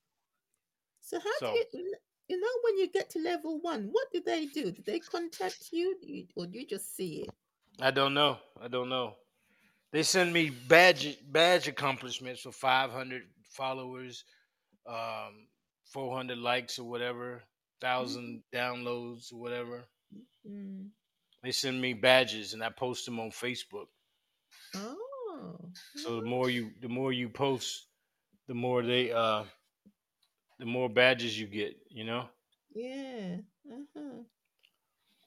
So 1.01 1.19
how 1.19 1.31
So- 1.39 1.53
do 1.71 1.77
you? 1.77 1.95
you 2.27 2.39
know 2.39 2.55
when 2.63 2.77
you 2.77 2.87
get 2.91 3.09
to 3.11 3.19
level 3.19 3.59
one, 3.61 3.89
what 3.91 4.07
do 4.13 4.21
they 4.21 4.45
do? 4.47 4.71
Do 4.71 4.81
they 4.85 4.99
contact 4.99 5.69
you, 5.71 5.95
or 6.35 6.45
do 6.47 6.59
you 6.59 6.67
just 6.67 6.95
see 6.95 7.23
it? 7.23 7.29
I 7.81 7.91
don't 7.91 8.13
know. 8.13 8.39
I 8.61 8.67
don't 8.67 8.89
know. 8.89 9.15
They 9.91 10.03
send 10.03 10.33
me 10.33 10.49
badge 10.49 11.17
badge 11.31 11.67
accomplishments 11.67 12.41
for 12.41 12.51
500 12.51 13.23
followers, 13.49 14.23
um, 14.85 15.47
400 15.85 16.37
likes 16.37 16.77
or 16.77 16.83
whatever, 16.87 17.43
thousand 17.81 18.43
downloads 18.53 19.31
or 19.33 19.39
whatever. 19.39 19.85
Mm. 20.47 20.89
They 21.43 21.51
send 21.51 21.81
me 21.81 21.93
badges 21.93 22.53
and 22.53 22.63
I 22.63 22.69
post 22.69 23.05
them 23.05 23.19
on 23.19 23.31
Facebook. 23.31 23.87
Oh. 24.75 25.71
So 25.95 26.19
the 26.19 26.25
more 26.27 26.49
you 26.49 26.71
the 26.81 26.89
more 26.89 27.11
you 27.11 27.29
post, 27.29 27.87
the 28.47 28.53
more 28.53 28.81
they 28.83 29.11
uh 29.11 29.45
the 30.59 30.65
more 30.65 30.89
badges 30.89 31.39
you 31.39 31.47
get, 31.47 31.77
you 31.89 32.03
know? 32.03 32.29
Yeah. 32.73 33.37
Uh-huh. 33.71 34.23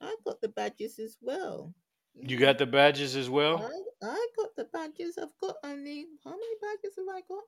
I 0.00 0.16
got 0.24 0.40
the 0.40 0.48
badges 0.48 0.98
as 0.98 1.16
well. 1.20 1.74
You 2.14 2.38
got 2.38 2.58
the 2.58 2.66
badges 2.66 3.16
as 3.16 3.30
well? 3.30 3.58
I 3.58 3.82
I 4.02 4.28
got 4.36 4.56
the 4.56 4.64
badges. 4.64 5.18
I've 5.18 5.36
got 5.40 5.56
only 5.64 6.06
how 6.24 6.30
many 6.32 6.56
badges 6.60 6.96
have 6.96 7.08
I 7.08 7.22
got? 7.22 7.44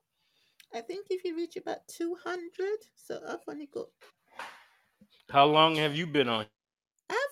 I 0.73 0.81
think 0.81 1.07
if 1.09 1.23
you 1.23 1.35
reach 1.35 1.55
about 1.57 1.87
two 1.87 2.15
hundred, 2.23 2.79
so 2.95 3.21
I've 3.27 3.43
only 3.47 3.67
got. 3.67 3.87
How 5.29 5.45
long 5.45 5.75
have 5.75 5.95
you 5.95 6.07
been 6.07 6.29
on? 6.29 6.45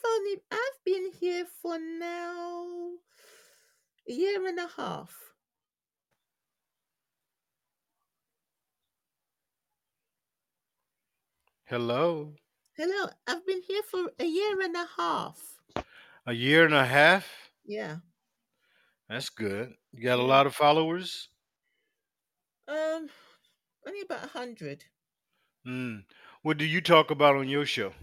I've 0.04 0.10
only 0.10 0.38
I've 0.52 0.84
been 0.86 1.12
here 1.20 1.46
for 1.62 1.78
now 1.80 2.92
a 4.08 4.12
year 4.12 4.46
and 4.48 4.60
a 4.60 4.68
half. 4.76 5.16
Hello. 11.66 12.34
Hello, 12.76 13.10
I've 13.28 13.46
been 13.46 13.62
here 13.68 13.84
for 13.90 14.12
a 14.20 14.26
year 14.26 14.62
and 14.62 14.76
a 14.76 14.86
half. 14.98 15.40
A 16.26 16.34
year 16.34 16.66
and 16.66 16.74
a 16.74 16.86
half? 16.86 17.28
Yeah. 17.66 17.98
That's 19.10 19.30
good. 19.30 19.74
You 19.92 20.04
got 20.04 20.20
a 20.20 20.24
lot 20.24 20.48
of 20.48 20.56
followers? 20.56 21.30
Um, 22.68 23.10
only 23.86 24.02
about 24.02 24.26
a 24.26 24.28
hundred. 24.28 24.86
Mm. 25.68 26.04
What 26.42 26.58
do 26.58 26.66
you 26.66 26.82
talk 26.82 27.12
about 27.12 27.36
on 27.36 27.48
your 27.48 27.66
show? 27.66 27.94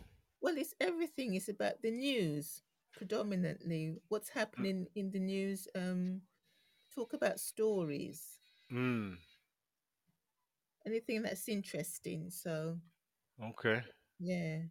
Well, 0.41 0.57
it's 0.59 0.75
everything. 0.81 1.35
It's 1.35 1.49
about 1.49 1.83
the 1.83 1.91
news 1.91 2.63
predominantly. 2.93 3.97
What's 4.09 4.31
happening 4.31 4.89
in 4.95 5.11
the 5.11 5.21
news? 5.21 5.69
Um, 5.75 6.23
talk 6.95 7.13
about 7.15 7.41
stories, 7.41 8.41
Mm. 8.71 9.19
anything 10.87 11.23
that's 11.23 11.49
interesting. 11.49 12.31
So 12.31 12.79
Okay. 13.43 13.83
yeah. 14.19 14.63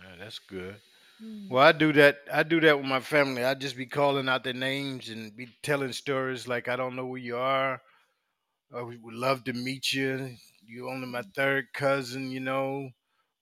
Yeah, 0.00 0.16
that's 0.18 0.38
good. 0.38 0.80
Mm. 1.20 1.50
Well, 1.50 1.64
I 1.64 1.72
do 1.72 1.92
that. 1.94 2.18
I 2.32 2.42
do 2.44 2.60
that 2.60 2.76
with 2.78 2.86
my 2.86 3.00
family. 3.00 3.44
I 3.44 3.54
just 3.54 3.76
be 3.76 3.86
calling 3.86 4.28
out 4.28 4.44
their 4.44 4.54
names 4.54 5.08
and 5.10 5.36
be 5.36 5.48
telling 5.62 5.92
stories 5.92 6.48
like 6.48 6.68
I 6.68 6.76
don't 6.76 6.96
know 6.96 7.08
who 7.08 7.16
you 7.16 7.36
are. 7.36 7.82
Or 8.72 8.84
we 8.86 8.98
would 8.98 9.14
love 9.14 9.44
to 9.44 9.52
meet 9.52 9.92
you. 9.92 10.36
You're 10.66 10.90
only 10.90 11.08
my 11.08 11.22
third 11.36 11.66
cousin. 11.74 12.30
You 12.30 12.40
know, 12.40 12.90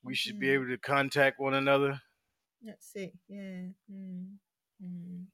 we 0.03 0.15
should 0.15 0.39
be 0.39 0.49
Mhm. 0.49 0.55
able 0.55 0.67
to 0.69 0.79
contact 0.79 1.39
one 1.39 1.55
another. 1.55 2.01
That's 2.63 2.95
it. 2.95 3.13
Yeah. 3.29 3.69
Mm. 3.91 4.39
Mm. 4.83 5.27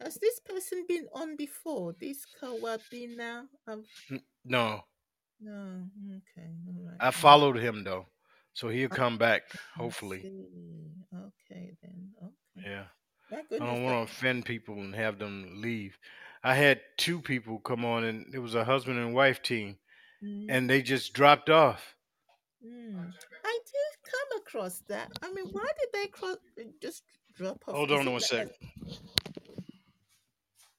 Has 0.00 0.16
this 0.16 0.40
person 0.40 0.84
been 0.88 1.08
on 1.12 1.36
before? 1.36 1.92
This 1.94 2.24
Kwabena? 2.40 3.48
Um, 3.66 3.84
No, 4.44 4.82
no. 5.40 5.88
Okay. 6.16 6.48
All 6.68 6.84
right. 6.86 6.96
I 7.00 7.10
followed 7.10 7.56
him 7.56 7.84
though, 7.84 8.06
so 8.52 8.68
he'll 8.68 8.88
come 8.88 9.16
back 9.18 9.42
hopefully. 9.76 10.20
Okay 11.14 11.76
then. 11.82 12.14
Okay. 12.22 12.70
Yeah. 12.70 12.86
I 13.30 13.42
don't 13.58 13.82
want 13.84 14.08
to 14.08 14.12
offend 14.12 14.44
people 14.44 14.74
and 14.74 14.94
have 14.94 15.18
them 15.18 15.60
leave. 15.62 15.96
I 16.42 16.54
had 16.54 16.82
two 16.98 17.20
people 17.22 17.60
come 17.60 17.84
on, 17.84 18.04
and 18.04 18.34
it 18.34 18.38
was 18.40 18.54
a 18.54 18.64
husband 18.64 18.98
and 18.98 19.14
wife 19.14 19.40
team, 19.42 19.78
Mm. 20.22 20.46
and 20.50 20.68
they 20.70 20.82
just 20.82 21.12
dropped 21.14 21.48
off. 21.48 21.96
Mm. 22.64 23.12
I 23.62 23.70
did 23.70 24.10
come 24.10 24.40
across 24.40 24.82
that. 24.88 25.12
I 25.22 25.32
mean, 25.32 25.46
why 25.52 25.62
did 25.78 25.88
they 25.92 26.08
cross, 26.08 26.36
just 26.80 27.04
drop 27.36 27.62
off? 27.68 27.76
Hold 27.76 27.92
on 27.92 28.08
it 28.08 28.10
one 28.10 28.20
sec. 28.20 28.48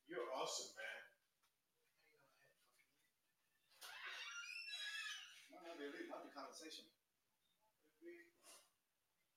You're 0.09 0.19
awesome, 0.35 0.67
man. 0.75 0.83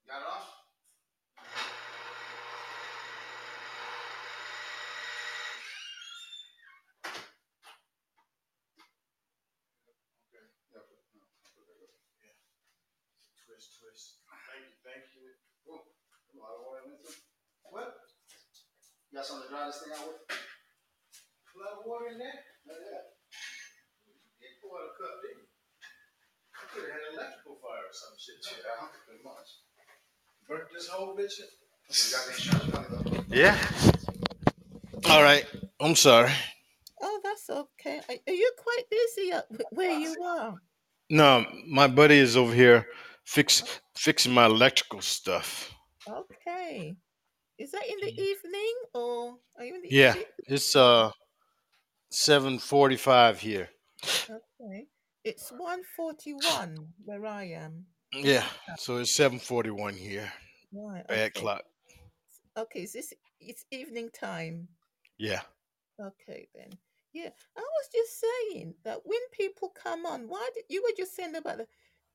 Got 0.09 0.21
it 0.21 0.27
off? 0.27 0.56
Twist, 13.57 13.81
twist. 13.81 14.21
Thank 14.53 14.69
you, 14.69 14.77
thank 14.85 15.05
you. 15.17 15.33
Cool. 15.65 15.81
A 15.81 16.37
lot 16.37 16.61
of 16.61 16.69
water 16.69 16.85
in 16.85 16.93
it 16.93 17.01
too. 17.01 17.17
What? 17.73 17.89
You 19.09 19.17
got 19.17 19.25
something 19.25 19.49
to 19.49 19.57
dry 19.57 19.65
this 19.65 19.81
thing 19.81 19.97
out 19.97 20.05
with? 20.13 20.21
A 20.29 21.57
lot 21.57 21.81
of 21.81 21.89
water 21.89 22.13
in 22.13 22.21
there. 22.21 22.37
Yeah, 22.69 22.77
yeah. 22.77 23.01
You 24.45 24.61
pour 24.61 24.77
out 24.77 24.93
a 24.93 25.01
cup, 25.01 25.25
didn't 25.25 25.41
you? 25.41 25.49
I 26.53 26.69
could 26.69 26.85
have 26.85 27.01
had 27.01 27.01
an 27.01 27.17
electrical 27.17 27.57
fire 27.65 27.89
or 27.89 27.97
some 27.97 28.13
shit. 28.21 28.45
Yeah, 28.45 28.93
pretty 29.09 29.25
much. 29.25 29.49
Burnt 30.45 30.69
this 30.77 30.93
whole 30.93 31.17
bitch. 31.17 31.41
up. 31.41 31.49
You 31.89 32.13
got 32.13 32.29
the 32.29 32.37
insurance 32.37 32.69
money 32.77 32.93
though. 32.93 33.25
Yeah. 33.33 33.57
All 35.09 35.25
right. 35.25 35.49
I'm 35.81 35.97
sorry. 35.97 36.29
Oh, 37.01 37.21
that's 37.25 37.49
okay. 37.49 38.05
Are, 38.05 38.21
are 38.21 38.37
you 38.37 38.53
quite 38.61 38.85
busy 38.93 39.33
up 39.33 39.49
wh- 39.49 39.73
where 39.73 39.97
you 39.97 40.13
are? 40.21 40.61
No, 41.09 41.49
my 41.65 41.89
buddy 41.89 42.21
is 42.21 42.37
over 42.37 42.53
here 42.53 42.85
fix 43.27 43.81
fixing 43.97 44.33
my 44.33 44.47
electrical 44.47 45.03
stuff. 45.03 45.75
Okay. 46.09 46.97
Is 47.59 47.73
that 47.73 47.83
in 47.89 47.97
the 48.01 48.13
evening 48.21 48.75
or 48.95 49.39
are 49.59 49.65
you 49.65 49.75
in 49.75 49.83
the 49.83 49.89
Yeah, 49.91 50.11
evening? 50.11 50.25
it's 50.47 50.77
uh 50.77 51.11
7:45 52.13 53.39
here. 53.39 53.69
Okay. 54.31 54.87
It's 55.25 55.51
141 55.51 56.89
where 57.05 57.27
I 57.27 57.45
am. 57.45 57.87
Yeah, 58.13 58.47
so 58.79 58.99
it's 58.99 59.11
7:41 59.19 59.97
here. 59.97 60.33
Right. 60.73 61.07
Bad 61.09 61.31
okay. 61.31 61.41
clock. 61.41 61.65
Okay, 62.57 62.83
is 62.83 62.93
this 62.93 63.13
it's 63.41 63.65
evening 63.71 64.11
time. 64.11 64.69
Yeah. 65.19 65.43
Okay 66.01 66.49
then. 66.55 66.71
Yeah, 67.13 67.31
I 67.57 67.61
was 67.61 67.89
just 67.93 68.21
saying 68.21 68.75
that 68.85 69.01
when 69.05 69.21
people 69.33 69.71
come 69.71 70.05
on, 70.05 70.29
why 70.29 70.49
did 70.55 70.65
you 70.69 70.83
were 70.83 70.95
just 70.97 71.17
saying 71.17 71.35
about 71.35 71.57
the, 71.57 71.67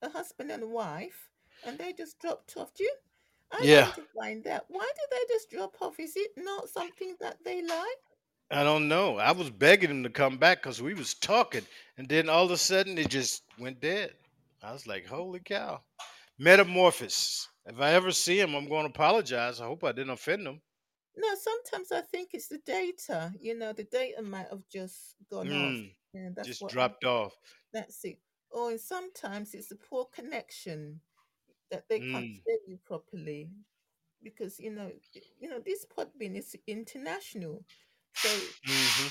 the 0.01 0.09
husband 0.09 0.51
and 0.51 0.69
wife, 0.71 1.29
and 1.65 1.77
they 1.77 1.93
just 1.93 2.19
dropped 2.19 2.55
off? 2.57 2.73
Do 2.73 2.83
you? 2.83 2.95
I 3.51 3.63
Yeah. 3.63 3.91
to 3.91 4.03
find 4.17 4.45
out 4.47 4.65
why 4.69 4.89
did 4.95 5.09
they 5.11 5.33
just 5.33 5.49
drop 5.49 5.81
off? 5.81 5.99
Is 5.99 6.13
it 6.15 6.31
not 6.37 6.69
something 6.69 7.15
that 7.19 7.43
they 7.43 7.61
like? 7.61 8.03
I 8.49 8.63
don't 8.63 8.87
know. 8.87 9.17
I 9.17 9.31
was 9.31 9.49
begging 9.49 9.89
him 9.89 10.03
to 10.03 10.09
come 10.09 10.37
back 10.37 10.61
because 10.61 10.81
we 10.81 10.93
was 10.93 11.13
talking, 11.13 11.65
and 11.97 12.07
then 12.09 12.29
all 12.29 12.45
of 12.45 12.51
a 12.51 12.57
sudden 12.57 12.97
it 12.97 13.09
just 13.09 13.43
went 13.57 13.79
dead. 13.79 14.13
I 14.63 14.71
was 14.73 14.85
like, 14.87 15.05
holy 15.05 15.39
cow. 15.39 15.81
Metamorphosis. 16.37 17.47
If 17.65 17.79
I 17.79 17.93
ever 17.93 18.11
see 18.11 18.39
him, 18.39 18.55
I'm 18.55 18.67
going 18.67 18.83
to 18.83 18.89
apologize. 18.89 19.61
I 19.61 19.65
hope 19.65 19.83
I 19.83 19.91
didn't 19.91 20.09
offend 20.11 20.47
him. 20.47 20.59
No, 21.15 21.27
sometimes 21.35 21.91
I 21.91 22.01
think 22.01 22.29
it's 22.33 22.47
the 22.47 22.57
data. 22.65 23.31
You 23.39 23.57
know, 23.57 23.73
the 23.73 23.83
data 23.83 24.21
might 24.21 24.47
have 24.49 24.67
just 24.71 25.15
gone 25.29 25.47
off. 25.51 25.53
Mm, 25.53 25.91
Yeah, 26.13 26.29
that's 26.35 26.47
just 26.47 26.61
what. 26.61 26.71
dropped 26.71 27.05
off. 27.05 27.33
That's 27.73 28.03
it. 28.05 28.17
Or 28.51 28.77
sometimes 28.77 29.53
it's 29.53 29.71
a 29.71 29.75
poor 29.75 30.05
connection 30.05 31.01
that 31.71 31.87
they 31.89 31.99
can't 31.99 32.27
Mm, 32.27 32.43
hear 32.45 32.57
you 32.67 32.77
properly 32.85 33.51
because 34.23 34.59
you 34.59 34.71
know, 34.71 34.91
you 35.39 35.49
know, 35.49 35.59
this 35.59 35.85
Podbean 35.85 36.35
is 36.37 36.55
international, 36.67 37.65
so 38.13 38.55
hmm 38.65 39.07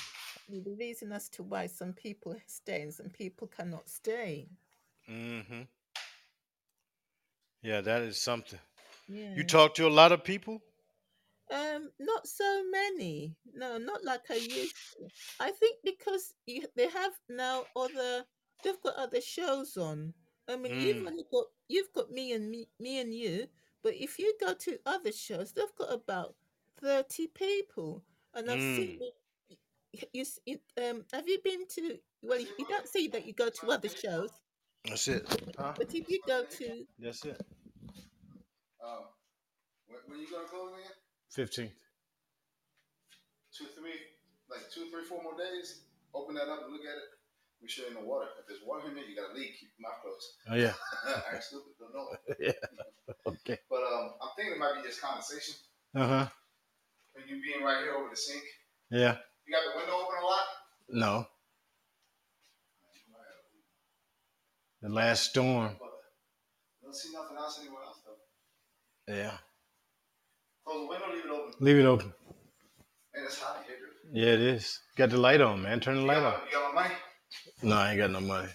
the 0.48 0.74
reason 0.78 1.12
as 1.12 1.28
to 1.30 1.42
why 1.42 1.66
some 1.66 1.92
people 1.92 2.36
stay 2.46 2.82
and 2.82 2.92
some 2.94 3.10
people 3.10 3.46
cannot 3.48 3.88
stay. 3.88 4.48
hmm 5.06 5.66
Yeah, 7.62 7.80
that 7.80 8.02
is 8.02 8.20
something. 8.20 8.60
Yeah. 9.08 9.42
You 9.42 9.44
talk 9.44 9.74
to 9.76 9.86
a 9.86 9.90
lot 9.90 10.12
of 10.12 10.24
people? 10.24 10.62
Um, 11.50 11.90
not 11.98 12.26
so 12.26 12.64
many. 12.70 13.36
No, 13.52 13.78
not 13.78 14.04
like 14.04 14.30
I 14.30 14.36
used 14.36 14.76
to. 14.92 15.10
I 15.38 15.50
think 15.50 15.78
because 15.84 16.34
you, 16.46 16.66
they 16.76 16.88
have 16.88 17.12
now 17.28 17.66
other, 17.76 18.24
they've 18.62 18.80
got 18.82 18.96
other 18.96 19.20
shows 19.20 19.76
on. 19.76 20.14
I 20.48 20.56
mean, 20.56 20.72
you've 20.78 20.98
Mm, 20.98 21.06
only 21.06 21.24
got 21.30 21.46
you've 21.68 21.92
got 21.92 22.10
me 22.10 22.32
and 22.32 22.50
me, 22.50 22.68
me 22.78 23.00
and 23.00 23.14
you, 23.14 23.48
but 23.82 23.94
if 23.94 24.18
you 24.18 24.34
go 24.40 24.54
to 24.54 24.78
other 24.86 25.12
shows, 25.12 25.52
they've 25.52 25.74
got 25.76 25.92
about 25.92 26.34
thirty 26.80 27.26
people, 27.28 28.02
and 28.34 28.50
I've 28.50 28.62
seen 28.62 28.88
mm. 28.88 29.00
it. 29.00 29.14
y- 29.94 30.08
You, 30.12 30.22
s- 30.22 30.40
it, 30.46 30.62
um, 30.82 31.04
have 31.12 31.28
you 31.28 31.38
been 31.44 31.66
to? 31.68 31.98
Well, 32.22 32.40
you 32.40 32.48
you 32.58 32.66
don't 32.66 32.88
say 32.88 33.08
that 33.08 33.26
you 33.26 33.32
go 33.34 33.48
to 33.50 33.70
other 33.70 33.88
shows, 33.88 34.30
That's 34.84 35.08
it. 35.08 35.26
Huh? 35.58 35.74
but 35.76 35.92
if 35.94 36.08
you 36.08 36.20
go 36.26 36.44
to, 36.44 36.86
That's 36.98 37.24
it. 37.24 37.40
Um, 38.82 39.04
when, 39.88 40.00
when 40.08 40.20
you 40.20 40.30
gonna 40.30 40.48
close 40.48 40.72
again? 40.74 40.92
15. 41.30 41.72
Two, 43.52 43.66
three, 43.76 43.98
like 44.50 44.70
two, 44.70 44.90
three, 44.90 45.04
four 45.04 45.22
more 45.22 45.36
days. 45.36 45.82
Open 46.14 46.34
that 46.34 46.48
up 46.48 46.64
and 46.64 46.72
look 46.72 46.82
at 46.84 46.96
it. 46.98 47.10
Make 47.60 47.70
sure 47.70 47.88
in 47.88 47.94
the 47.94 48.00
water. 48.00 48.26
If 48.40 48.46
there's 48.48 48.60
water 48.66 48.88
in 48.88 48.94
there, 48.94 49.04
you 49.04 49.14
gotta 49.14 49.34
leak. 49.34 49.58
Keep 49.60 49.70
your 49.78 49.88
mouth 49.90 50.00
closed. 50.00 50.26
Oh, 50.48 50.56
yeah. 50.56 50.72
Act 51.34 51.44
stupid, 51.44 51.72
don't 51.78 51.92
know. 51.92 52.08
yeah. 52.40 52.52
Okay. 53.26 53.58
But 53.68 53.82
um, 53.82 54.12
I'm 54.22 54.30
thinking 54.36 54.54
it 54.54 54.58
might 54.58 54.80
be 54.82 54.88
just 54.88 55.00
condensation. 55.02 55.54
Uh 55.94 56.06
huh. 56.06 56.26
When 57.12 57.28
you 57.28 57.42
being 57.42 57.62
right 57.64 57.82
here 57.82 57.94
over 57.94 58.08
the 58.08 58.16
sink, 58.16 58.42
Yeah. 58.90 59.16
you 59.46 59.52
got 59.52 59.62
the 59.72 59.76
window 59.78 59.92
open 59.94 60.16
a 60.22 60.24
lot. 60.24 60.46
No. 60.88 61.26
The 64.82 64.88
last 64.88 65.24
storm. 65.30 65.76
But 65.78 65.88
I 65.88 66.84
don't 66.84 66.94
see 66.96 67.12
nothing 67.12 67.36
else 67.36 67.58
anywhere 67.60 67.82
else 67.82 67.98
though. 68.06 69.14
Yeah. 69.14 69.32
Close 70.64 70.80
the 70.80 70.88
window, 70.88 71.06
leave 71.12 71.24
it 71.26 71.30
open. 71.30 71.52
Leave 71.60 71.76
it 71.76 71.84
open. 71.84 72.14
Man, 73.14 73.24
it's 73.26 73.38
hot 73.38 73.58
in 73.58 73.64
here, 73.64 73.76
dude. 73.76 74.16
Yeah, 74.16 74.32
it 74.32 74.40
is. 74.40 74.80
Got 74.96 75.10
the 75.10 75.18
light 75.18 75.42
on, 75.42 75.60
man. 75.62 75.80
Turn 75.80 75.96
the 75.96 76.00
You 76.02 76.06
light 76.08 76.20
got, 76.20 76.34
on. 76.36 76.40
you 76.46 76.52
got 76.52 76.74
my 76.74 76.82
money? 76.82 76.94
No, 77.62 77.76
I 77.76 77.90
ain't 77.90 77.98
got 77.98 78.10
no 78.10 78.20
money. 78.20 78.48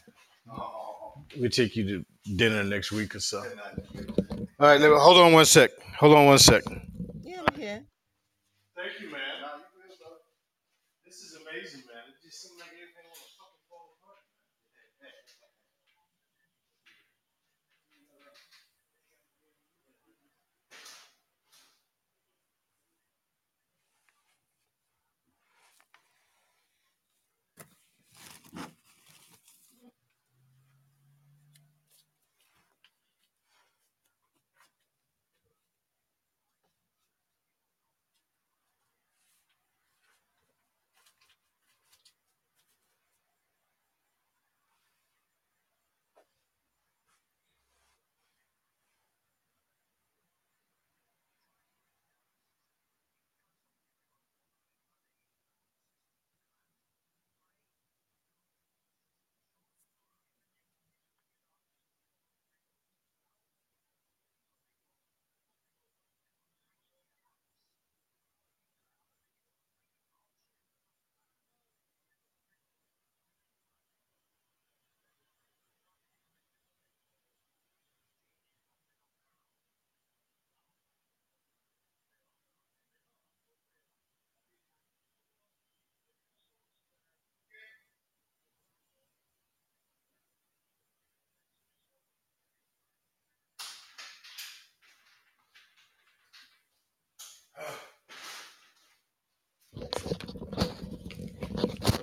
Oh, 0.52 1.14
We 1.40 1.50
take 1.50 1.76
you 1.76 1.88
to 1.88 2.06
dinner 2.36 2.64
next 2.64 2.92
week 2.92 3.16
or 3.16 3.20
so. 3.20 3.40
All 3.40 3.46
right, 4.60 4.80
let 4.80 4.90
me- 4.90 4.98
hold 4.98 5.18
on 5.18 5.34
one 5.34 5.46
sec. 5.46 5.72
Hold 6.00 6.16
on 6.16 6.26
one 6.26 6.38
sec. 6.40 6.64
yeah, 7.24 7.42
I'm 7.48 7.56
here. 7.60 7.84
Thank 8.76 9.02
you, 9.02 9.12
man. 9.12 9.22
Nah, 9.42 9.58
you 9.58 9.64
good, 9.90 10.00
bro. 10.00 10.10
This 11.06 11.18
is 11.24 11.38
amazing, 11.42 11.82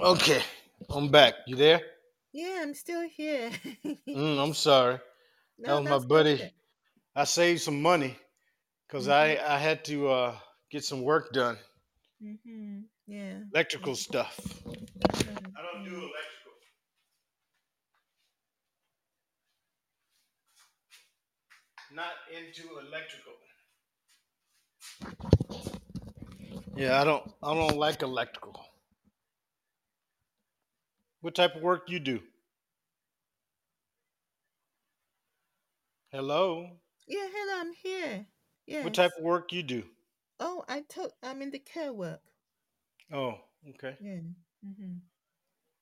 Okay, 0.02 0.42
I'm 0.90 1.10
back. 1.10 1.34
You 1.46 1.56
there? 1.56 1.80
Yeah, 2.32 2.60
I'm 2.62 2.74
still 2.74 3.08
here. 3.08 3.50
Mm, 4.08 4.38
I'm 4.42 4.54
sorry. 4.68 4.98
That 5.60 5.74
was 5.80 5.84
my 5.88 5.98
buddy. 5.98 6.34
okay. 6.34 6.52
I 7.14 7.24
saved 7.24 7.60
some 7.62 7.80
money 7.82 8.16
because 8.86 9.06
Mhm. 9.06 9.12
I 9.12 9.54
I 9.54 9.58
had 9.58 9.84
to 9.86 10.08
uh, 10.08 10.38
get 10.70 10.84
some 10.84 11.02
work 11.02 11.32
done, 11.32 11.58
Mm-hmm. 12.22 12.80
Yeah. 13.06 13.40
electrical 13.54 13.96
stuff. 13.96 14.38
I 15.10 15.60
don't 15.62 15.84
do 15.84 15.96
electrical. 15.96 16.54
Not 21.92 22.12
into 22.36 22.78
electrical. 22.80 23.34
Yeah, 26.76 27.00
I 27.00 27.04
don't 27.04 27.24
I 27.42 27.54
don't 27.54 27.76
like 27.76 28.02
electrical. 28.02 28.64
What 31.22 31.34
type 31.34 31.56
of 31.56 31.62
work 31.62 31.88
you 31.88 31.98
do? 32.00 32.22
Hello? 36.12 36.78
Yeah, 37.06 37.28
hello, 37.30 37.60
I'm 37.60 37.72
here. 37.74 38.26
What 38.80 38.92
type 38.92 39.12
Yes. 39.12 39.16
of 39.16 39.24
work 39.24 39.50
you 39.54 39.62
do? 39.62 39.88
Oh, 40.38 40.62
I 40.68 40.82
told 40.82 41.14
I'm 41.22 41.40
in 41.40 41.52
the 41.52 41.58
care 41.58 41.90
work. 41.90 42.22
Oh, 43.12 43.40
okay. 43.68 43.96
Yeah. 43.98 44.20
Mm-hmm. 44.64 44.98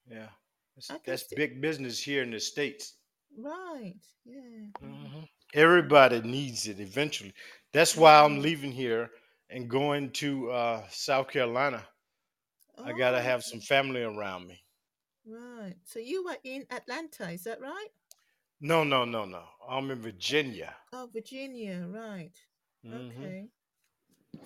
Yeah. 0.06 0.28
That's, 0.74 0.90
I 0.90 0.98
can 0.98 1.16
that's 1.16 1.22
still 1.22 1.38
big 1.38 1.62
business 1.62 2.02
here 2.02 2.22
in 2.22 2.32
the 2.32 2.40
States. 2.40 2.98
right. 3.36 4.00
Yeah. 4.24 4.66
hmm 4.80 5.22
Everybody 5.52 6.20
needs 6.22 6.68
it 6.68 6.78
eventually. 6.78 7.34
That's 7.72 7.96
why 7.96 8.20
I'm 8.22 8.38
Mm-hmm. 8.38 8.42
leaving 8.42 8.70
here 8.70 9.10
and 9.48 9.68
going 9.68 10.12
to 10.22 10.50
uh, 10.52 10.86
South 10.90 11.28
Carolina. 11.28 11.88
I 12.84 12.92
got 12.92 13.12
to 13.12 13.22
Oh, 13.22 13.22
have 13.22 13.44
some 13.44 13.60
family 13.60 14.02
around 14.02 14.46
me. 14.48 14.62
Right. 15.26 15.74
So 15.84 15.98
you 15.98 16.24
were 16.24 16.36
in 16.44 16.66
Atlanta, 16.70 17.30
is 17.30 17.44
that 17.44 17.60
right? 17.60 17.88
No, 18.60 18.84
no, 18.84 19.04
no, 19.04 19.24
no. 19.24 19.42
I'm 19.68 19.90
in 19.90 20.00
Virginia. 20.02 20.74
Oh, 20.92 21.08
Virginia, 21.12 21.86
right. 21.88 22.32
hmm 22.84 23.08
Okay. 23.10 23.48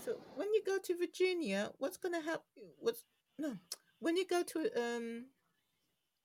So 0.04 0.16
when 0.36 0.52
you 0.54 0.62
go 0.64 0.78
to 0.78 0.96
Virginia, 0.96 1.70
what's 1.78 1.96
gonna 1.96 2.20
happen? 2.20 2.42
What's 2.78 3.04
no? 3.38 3.56
When 4.00 4.16
you 4.16 4.26
go 4.26 4.42
to 4.42 4.58
um, 4.80 5.26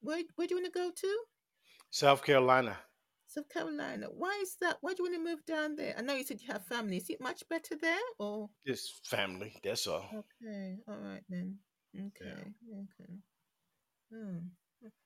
where 0.01 0.21
where 0.35 0.47
do 0.47 0.55
you 0.55 0.61
want 0.61 0.73
to 0.73 0.79
go 0.79 0.91
to? 0.91 1.17
South 1.91 2.23
Carolina. 2.23 2.77
South 3.27 3.49
Carolina. 3.49 4.07
Why 4.11 4.39
is 4.41 4.55
that? 4.61 4.77
Why 4.81 4.93
do 4.93 5.03
you 5.03 5.11
want 5.11 5.23
to 5.23 5.29
move 5.31 5.45
down 5.45 5.75
there? 5.75 5.93
I 5.97 6.01
know 6.01 6.13
you 6.15 6.23
said 6.23 6.41
you 6.41 6.51
have 6.51 6.65
family. 6.65 6.97
Is 6.97 7.09
it 7.09 7.21
much 7.21 7.43
better 7.49 7.75
there, 7.79 8.07
or 8.17 8.49
It's 8.65 8.99
family. 9.05 9.53
That's 9.63 9.87
all. 9.87 10.05
okay? 10.13 10.77
All 10.87 10.97
right 10.97 11.23
then. 11.29 11.57
Yeah. 11.93 12.05
Okay. 12.23 13.13
Oh. 14.13 14.41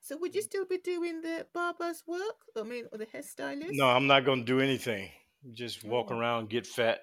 So 0.00 0.16
would 0.18 0.34
you 0.34 0.42
still 0.42 0.64
be 0.66 0.78
doing 0.78 1.20
the 1.20 1.46
barber's 1.52 2.02
work? 2.06 2.44
I 2.56 2.62
mean, 2.62 2.86
or 2.92 2.98
the 2.98 3.06
hairstylist? 3.06 3.72
No, 3.72 3.88
I'm 3.88 4.06
not 4.06 4.24
gonna 4.24 4.44
do 4.44 4.60
anything. 4.60 5.10
Just 5.52 5.84
walk 5.84 6.08
Oh. 6.10 6.16
around, 6.18 6.48
get 6.50 6.66
fat. 6.66 7.00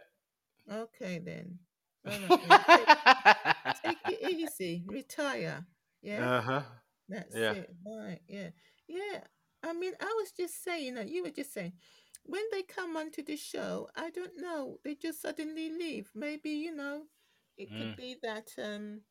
Okay 0.71 1.19
then. 1.19 1.59
All 2.05 2.37
right. 2.49 2.85
then. 2.85 3.75
Take, 3.83 4.03
take 4.05 4.19
it 4.21 4.31
easy. 4.39 4.83
Retire. 4.87 5.65
Yeah. 6.01 6.37
uh 6.37 6.41
huh. 6.41 6.61
That's 7.09 7.35
yeah. 7.35 7.51
it. 7.53 7.69
Right. 7.85 8.19
Yeah. 8.27 8.49
Yeah. 8.87 9.19
I 9.63 9.73
mean, 9.73 9.93
I 9.99 10.13
was 10.19 10.31
just 10.31 10.63
saying 10.63 10.95
that 10.95 11.09
you 11.09 11.23
were 11.23 11.29
just 11.29 11.53
saying 11.53 11.73
when 12.23 12.43
they 12.51 12.63
come 12.63 12.95
onto 12.97 13.23
the 13.23 13.35
show, 13.35 13.89
I 13.95 14.09
don't 14.11 14.37
know, 14.37 14.77
they 14.83 14.95
just 14.95 15.21
suddenly 15.21 15.69
leave. 15.71 16.09
Maybe, 16.15 16.51
you 16.51 16.73
know, 16.75 17.03
it 17.57 17.69
could 17.69 17.93
Mm. 17.93 17.97
be 17.97 18.15
that 18.23 18.47
um 18.57 19.01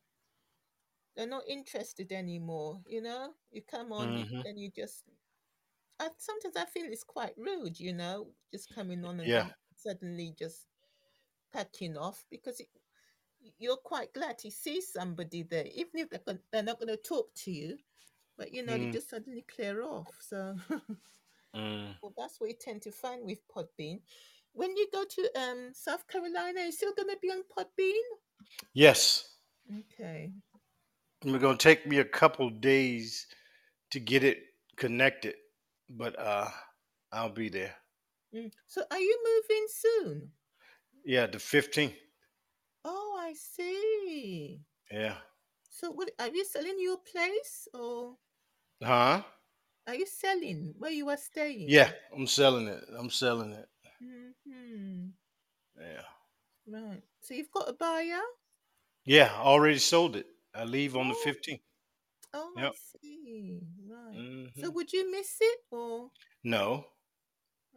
they're 1.15 1.27
not 1.27 1.43
interested 1.47 2.11
anymore, 2.11 2.81
you 2.87 3.01
know? 3.01 3.33
You 3.51 3.61
come 3.63 3.91
on 3.93 4.15
Mhm. 4.15 4.43
and 4.45 4.59
you 4.59 4.71
just 4.75 5.03
I 5.99 6.09
sometimes 6.17 6.55
I 6.57 6.65
feel 6.65 6.85
it's 6.91 7.03
quite 7.03 7.33
rude, 7.37 7.79
you 7.79 7.93
know, 7.93 8.33
just 8.51 8.69
coming 8.73 9.05
on 9.05 9.19
and 9.19 9.33
Yeah. 9.33 9.47
suddenly 9.75 10.35
just 10.37 10.67
packing 11.53 11.97
off 11.97 12.25
because 12.31 12.59
it, 12.61 12.69
you're 13.59 13.77
quite 13.77 14.13
glad 14.13 14.37
to 14.39 14.51
see 14.51 14.81
somebody 14.81 15.43
there, 15.43 15.65
even 15.67 15.99
if 16.01 16.09
they're, 16.09 16.39
they're 16.51 16.63
not 16.63 16.79
going 16.79 16.89
to 16.89 16.97
talk 16.97 17.33
to 17.35 17.51
you. 17.51 17.77
But 18.37 18.53
you 18.53 18.63
know, 18.63 18.77
they 18.77 18.87
Mm. 18.87 18.93
just 18.93 19.09
suddenly 19.09 19.43
clear 19.43 19.83
off. 19.83 20.09
So, 20.21 20.55
Mm. 21.53 21.95
well, 22.01 22.13
that's 22.17 22.39
what 22.39 22.49
you 22.49 22.55
tend 22.59 22.81
to 22.83 22.91
find 22.91 23.25
with 23.25 23.39
Podbean. 23.47 24.01
When 24.53 24.75
you 24.75 24.87
go 24.91 25.05
to 25.05 25.39
um 25.41 25.71
South 25.73 26.07
Carolina, 26.07 26.61
you 26.61 26.71
still 26.71 26.93
going 26.93 27.09
to 27.09 27.17
be 27.21 27.29
on 27.29 27.43
Podbean? 27.43 28.01
Yes. 28.73 29.37
Okay. 29.79 30.33
It's 31.23 31.37
gonna 31.37 31.57
take 31.57 31.85
me 31.85 31.99
a 31.99 32.05
couple 32.05 32.49
days 32.49 33.27
to 33.91 33.99
get 33.99 34.23
it 34.23 34.39
connected, 34.75 35.35
but 35.89 36.17
uh, 36.17 36.49
I'll 37.11 37.29
be 37.29 37.49
there. 37.49 37.75
Mm. 38.33 38.51
So, 38.65 38.83
are 38.89 38.99
you 38.99 39.19
moving 39.23 39.65
soon? 39.69 40.31
Yeah, 41.05 41.27
the 41.27 41.37
15th. 41.39 41.95
Oh, 42.83 43.17
I 43.19 43.33
see. 43.33 44.61
Yeah. 44.91 45.17
So, 45.69 45.91
what 45.91 46.11
are 46.19 46.29
you 46.29 46.45
selling 46.45 46.77
your 46.79 46.97
place 46.97 47.67
or 47.73 48.17
Huh? 48.81 49.23
are 49.87 49.95
you 49.95 50.05
selling 50.05 50.73
where 50.77 50.91
you 50.91 51.09
are 51.09 51.17
staying? 51.17 51.69
Yeah, 51.69 51.91
I'm 52.15 52.27
selling 52.27 52.67
it. 52.67 52.83
I'm 52.97 53.09
selling 53.09 53.51
it. 53.51 53.69
hmm 53.99 55.09
Yeah. 55.79 56.03
Right. 56.65 57.03
So 57.19 57.33
you've 57.33 57.51
got 57.51 57.69
a 57.69 57.73
buyer? 57.73 58.21
Yeah, 59.05 59.31
I 59.35 59.41
already 59.43 59.77
sold 59.79 60.15
it. 60.15 60.27
I 60.53 60.63
leave 60.65 60.95
on 60.95 61.09
the 61.09 61.13
Oh. 61.13 61.23
15th. 61.23 61.61
Oh, 62.33 62.53
Yep. 62.55 62.73
I 62.73 62.99
see. 62.99 63.61
Right. 63.87 64.27
So 64.53 64.69
hmm 64.69 64.71
would 64.71 64.91
you 64.93 65.09
miss 65.11 65.37
it 65.41 65.59
or 65.71 66.11
No, 66.43 66.85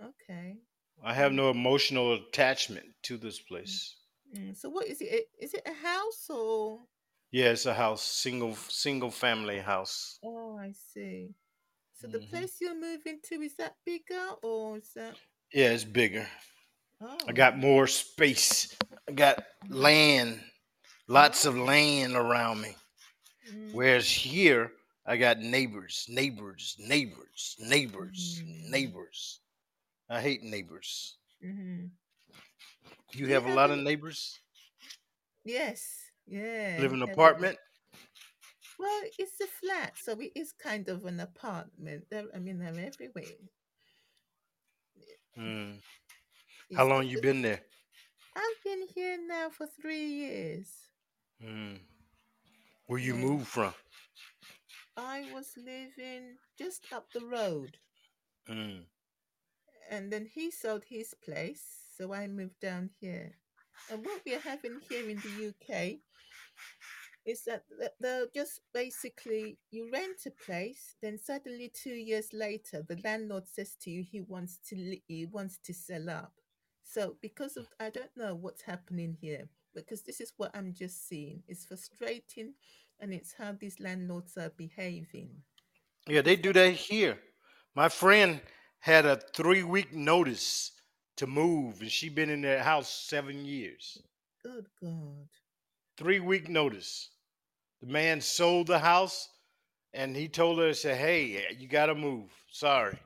okay? 0.00 0.58
I 1.00 1.14
have 1.14 1.32
no 1.32 1.50
emotional 1.50 2.14
attachment 2.14 2.96
to 3.04 3.16
this 3.16 3.38
place. 3.38 3.94
Mm, 4.34 4.56
So 4.56 4.68
what 4.68 4.86
is 4.86 5.00
it? 5.00 5.30
Is 5.38 5.54
it 5.54 5.62
a 5.66 5.72
house 5.72 6.28
or? 6.30 6.86
Yeah, 7.32 7.50
it's 7.50 7.66
a 7.66 7.74
house, 7.74 8.02
single 8.02 8.54
single 8.56 9.10
family 9.10 9.58
house. 9.58 10.20
Oh, 10.24 10.56
I 10.58 10.72
see. 10.72 11.34
So 11.94 12.08
the 12.08 12.18
Mhm. 12.18 12.30
place 12.30 12.60
you're 12.60 12.74
moving 12.78 13.20
to 13.24 13.42
is 13.42 13.56
that 13.56 13.76
bigger 13.84 14.30
or 14.42 14.78
is 14.78 14.92
that? 14.94 15.18
Yeah, 15.52 15.70
it's 15.70 15.84
bigger. 15.84 16.28
Oh, 17.00 17.16
I 17.28 17.32
got 17.32 17.58
more 17.58 17.86
space. 17.86 18.76
I 19.08 19.12
got 19.12 19.44
land, 19.68 20.42
lots 21.08 21.44
of 21.44 21.56
land 21.56 22.14
around 22.16 22.60
me. 22.60 22.76
mm, 23.52 23.72
Whereas 23.72 24.08
here, 24.08 24.72
I 25.06 25.16
got 25.16 25.38
neighbors, 25.38 26.06
neighbors, 26.08 26.76
neighbors, 26.78 27.56
neighbors, 27.58 28.42
Mm. 28.44 28.70
neighbors. 28.70 29.40
I 30.08 30.20
hate 30.20 30.42
neighbors. 30.42 31.16
mhm. 31.42 31.90
You 33.12 33.28
have 33.28 33.46
a 33.46 33.54
lot 33.54 33.70
of 33.70 33.78
neighbors? 33.78 34.40
Yes. 35.44 36.10
Yeah. 36.26 36.78
Live 36.80 36.92
in 36.92 37.02
an 37.02 37.08
apartment? 37.10 37.58
Well, 38.78 39.02
it's 39.18 39.40
a 39.40 39.46
flat, 39.46 39.96
so 39.96 40.18
it 40.20 40.32
is 40.34 40.52
kind 40.52 40.88
of 40.88 41.04
an 41.04 41.20
apartment. 41.20 42.06
I 42.12 42.38
mean, 42.38 42.58
they're 42.58 42.68
everywhere. 42.68 43.24
It's 46.68 46.76
How 46.76 46.86
long 46.86 47.06
you 47.06 47.20
been 47.20 47.42
there? 47.42 47.60
I've 48.36 48.62
been 48.64 48.86
here 48.94 49.18
now 49.26 49.50
for 49.50 49.66
three 49.66 50.06
years. 50.06 50.68
Hmm. 51.40 51.76
Where 52.86 52.98
you 52.98 53.14
Yeah. 53.14 53.20
moved 53.20 53.48
from? 53.48 53.74
I 54.96 55.24
was 55.32 55.56
living 55.56 56.38
just 56.58 56.86
up 56.92 57.12
the 57.12 57.20
road, 57.20 57.78
Hmm. 58.46 58.82
and 59.90 60.12
then 60.12 60.26
he 60.26 60.50
sold 60.50 60.84
his 60.84 61.14
place, 61.14 61.64
so 61.96 62.12
I 62.12 62.26
moved 62.28 62.60
down 62.60 62.90
here. 63.00 63.38
And 63.90 64.04
what 64.04 64.22
we're 64.24 64.40
having 64.40 64.80
here 64.88 65.08
in 65.08 65.20
the 65.20 65.30
UK 65.48 66.02
is 67.24 67.44
that 67.44 67.64
they'll 68.00 68.28
just 68.34 68.60
basically 68.72 69.58
you 69.70 69.90
rent 69.92 70.26
a 70.26 70.30
place, 70.30 70.96
then 71.02 71.18
suddenly 71.18 71.70
two 71.74 71.94
years 71.94 72.32
later, 72.32 72.82
the 72.82 73.00
landlord 73.04 73.46
says 73.48 73.76
to 73.82 73.90
you 73.90 74.02
he 74.02 74.20
wants 74.20 74.58
to 74.68 74.98
he 75.08 75.26
wants 75.26 75.58
to 75.64 75.74
sell 75.74 76.10
up. 76.10 76.40
So 76.82 77.16
because 77.20 77.56
of 77.56 77.68
I 77.80 77.90
don't 77.90 78.16
know 78.16 78.34
what's 78.34 78.62
happening 78.62 79.16
here, 79.20 79.48
because 79.74 80.02
this 80.02 80.20
is 80.20 80.32
what 80.36 80.54
I'm 80.54 80.72
just 80.72 81.08
seeing. 81.08 81.42
It's 81.48 81.64
frustrating, 81.64 82.54
and 83.00 83.12
it's 83.12 83.34
how 83.36 83.52
these 83.58 83.80
landlords 83.80 84.36
are 84.36 84.52
behaving. 84.56 85.30
Yeah, 86.06 86.22
they 86.22 86.36
do 86.36 86.52
that 86.52 86.70
here. 86.70 87.18
My 87.74 87.88
friend 87.88 88.40
had 88.80 89.06
a 89.06 89.16
three 89.16 89.62
week 89.62 89.92
notice 89.92 90.72
to 91.16 91.26
move, 91.26 91.80
and 91.80 91.90
she 91.90 92.08
been 92.08 92.30
in 92.30 92.42
their 92.42 92.62
house 92.62 92.88
seven 92.88 93.44
years. 93.44 93.98
Good 94.42 94.66
God. 94.80 95.28
Three 95.96 96.20
week 96.20 96.48
notice. 96.48 97.10
The 97.80 97.86
man 97.86 98.20
sold 98.20 98.66
the 98.66 98.78
house, 98.78 99.28
and 99.92 100.14
he 100.14 100.28
told 100.28 100.58
her, 100.58 100.74
"said 100.74 100.96
Hey, 100.96 101.46
you 101.58 101.68
got 101.68 101.86
to 101.86 101.94
move. 101.94 102.30
Sorry." 102.50 102.98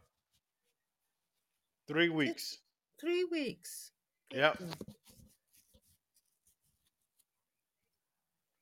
Three 1.86 2.08
weeks. 2.10 2.58
Three 3.00 3.24
weeks. 3.24 3.92
Yep. 4.32 4.58
Did 4.58 4.74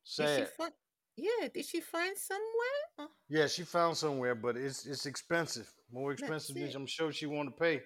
she 0.05 0.06
Sad. 0.17 0.49
find? 0.49 0.73
Yeah. 1.17 1.49
Did 1.53 1.64
she 1.64 1.81
find 1.81 2.17
somewhere? 2.17 2.81
Oh, 2.99 3.09
Yeah, 3.29 3.47
she 3.47 3.62
found 3.62 3.97
somewhere, 3.97 4.35
but 4.35 4.57
it's 4.57 4.87
it's 4.87 5.07
expensive. 5.07 5.69
More 5.93 6.12
expensive 6.12 6.57
than. 6.57 6.75
I'm 6.75 6.87
sure 6.87 7.12
she 7.12 7.27
want 7.27 7.49
to 7.49 7.57
pay. 7.57 7.83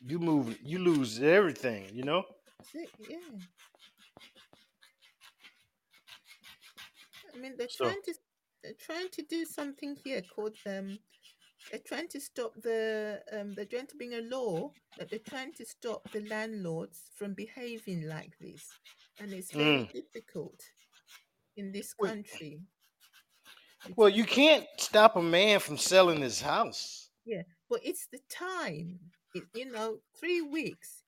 You 0.00 0.18
move, 0.18 0.58
you 0.62 0.78
lose 0.78 1.20
everything. 1.22 1.86
You 1.92 2.04
know. 2.04 2.24
Yeah. 2.74 3.18
I 7.34 7.38
mean, 7.38 7.54
they're 7.58 7.68
So 7.68 7.84
trying 7.84 8.02
to 8.04 8.14
they're 8.62 8.72
trying 8.80 9.08
to 9.10 9.22
do 9.22 9.44
something 9.44 9.96
here 10.04 10.22
called 10.22 10.56
um 10.66 10.98
they're 11.70 11.86
trying 11.86 12.08
to 12.08 12.20
stop 12.20 12.52
the 12.62 13.20
um 13.32 13.54
they're 13.54 13.64
trying 13.66 13.86
to 13.86 13.96
bring 13.96 14.14
a 14.14 14.22
law 14.22 14.72
that 14.98 15.10
they're 15.10 15.18
trying 15.18 15.52
to 15.54 15.64
stop 15.64 16.10
the 16.12 16.26
landlords 16.28 17.10
from 17.14 17.34
behaving 17.34 18.08
like 18.08 18.32
this, 18.40 18.68
and 19.20 19.32
it's 19.32 19.52
very 19.52 19.84
mm. 19.84 19.92
difficult 19.92 20.60
in 21.56 21.72
this 21.72 21.94
country. 21.94 22.60
well, 23.96 24.08
you 24.08 24.24
can't 24.24 24.66
stop 24.78 25.16
a 25.16 25.22
man 25.22 25.60
from 25.60 25.76
selling 25.76 26.20
his 26.20 26.40
house. 26.40 27.10
yeah, 27.24 27.42
but 27.68 27.80
it's 27.82 28.06
the 28.12 28.20
time. 28.30 28.98
It, 29.34 29.44
you 29.54 29.70
know, 29.70 29.98
three 30.18 30.40
weeks. 30.40 31.02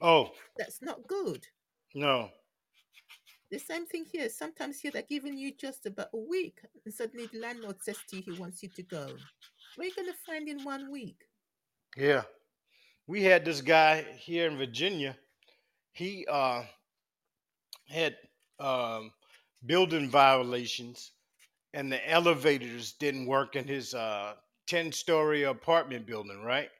Oh 0.00 0.30
That's 0.56 0.82
not 0.82 1.06
good. 1.06 1.46
no. 1.94 2.30
The 3.50 3.58
same 3.58 3.84
thing 3.84 4.06
here. 4.10 4.30
Sometimes 4.30 4.80
here 4.80 4.90
they're 4.90 5.02
giving 5.02 5.36
you 5.36 5.52
just 5.54 5.84
about 5.84 6.08
a 6.14 6.18
week, 6.18 6.60
and 6.86 6.94
suddenly 6.94 7.28
the 7.30 7.38
landlord 7.38 7.76
says 7.82 7.98
to 8.08 8.16
you 8.16 8.22
he 8.22 8.40
wants 8.40 8.62
you 8.62 8.70
to 8.70 8.82
go. 8.82 9.06
Where 9.76 9.84
are 9.84 9.88
you 9.88 9.94
going 9.94 10.08
to 10.08 10.14
find 10.26 10.48
in 10.48 10.64
one 10.64 10.90
week? 10.90 11.18
Yeah, 11.96 12.22
we 13.06 13.22
had 13.22 13.44
this 13.44 13.60
guy 13.60 14.02
here 14.18 14.46
in 14.48 14.56
Virginia. 14.56 15.16
He 15.92 16.26
uh 16.30 16.64
had 17.88 18.16
um 18.58 19.12
building 19.66 20.10
violations, 20.10 21.12
and 21.74 21.90
the 21.92 22.10
elevators 22.10 22.92
didn't 22.94 23.26
work 23.26 23.56
in 23.56 23.66
his 23.66 23.94
uh 23.94 24.34
ten 24.66 24.92
story 24.92 25.44
apartment 25.44 26.06
building. 26.06 26.42
Right. 26.42 26.70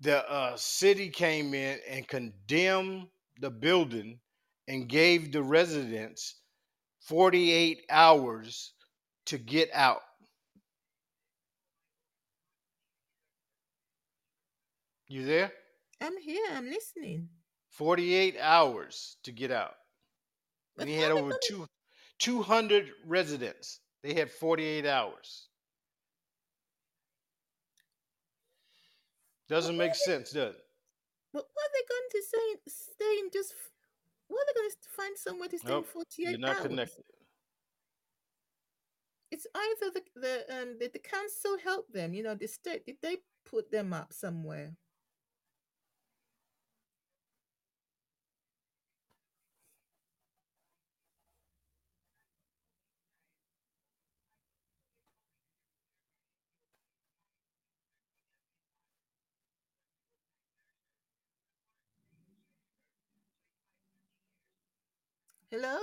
The 0.00 0.28
uh, 0.30 0.56
city 0.56 1.08
came 1.10 1.54
in 1.54 1.80
and 1.88 2.06
condemned 2.06 3.08
the 3.40 3.50
building 3.50 4.20
and 4.68 4.88
gave 4.88 5.32
the 5.32 5.42
residents 5.42 6.36
48 7.00 7.84
hours 7.90 8.74
to 9.26 9.38
get 9.38 9.70
out. 9.72 10.02
You 15.08 15.24
there? 15.24 15.50
I'm 16.00 16.16
here. 16.18 16.44
I'm 16.54 16.66
listening. 16.66 17.28
48 17.70 18.36
hours 18.40 19.16
to 19.24 19.32
get 19.32 19.50
out. 19.50 19.74
But 20.76 20.82
and 20.82 20.90
he 20.90 20.96
had 20.96 21.10
over 21.10 21.32
two, 21.46 21.66
200 22.18 22.90
residents. 23.06 23.80
They 24.02 24.14
had 24.14 24.30
48 24.30 24.86
hours. 24.86 25.48
Doesn't 29.48 29.76
make 29.76 29.94
sense, 29.94 30.30
does 30.32 30.54
it? 30.54 30.64
But 31.32 31.44
what 31.52 31.64
are 31.64 31.72
they 31.72 31.86
going 31.88 32.08
to 32.10 32.22
say? 32.22 32.72
Stay 32.92 33.18
in 33.20 33.30
just. 33.32 33.54
What 34.28 34.40
are 34.40 34.46
they 34.52 34.60
going 34.60 34.70
to 34.70 34.88
find 34.94 35.16
somewhere 35.16 35.48
to 35.48 35.58
stay 35.58 35.68
Nope, 35.68 35.84
in 35.86 35.90
forty-eight 35.90 36.30
You're 36.30 36.38
not 36.38 36.56
hours? 36.56 36.66
connected. 36.66 37.04
It's 39.30 39.46
either 39.54 39.92
the 39.94 40.02
the 40.20 40.60
um 40.60 40.78
did 40.78 40.92
the 40.92 40.98
council 40.98 41.56
help 41.64 41.90
them? 41.92 42.12
You 42.12 42.22
know, 42.22 42.34
the 42.34 42.46
state 42.46 42.84
did 42.84 42.96
they 43.02 43.16
put 43.46 43.70
them 43.70 43.92
up 43.94 44.12
somewhere? 44.12 44.72
Hello? 65.50 65.78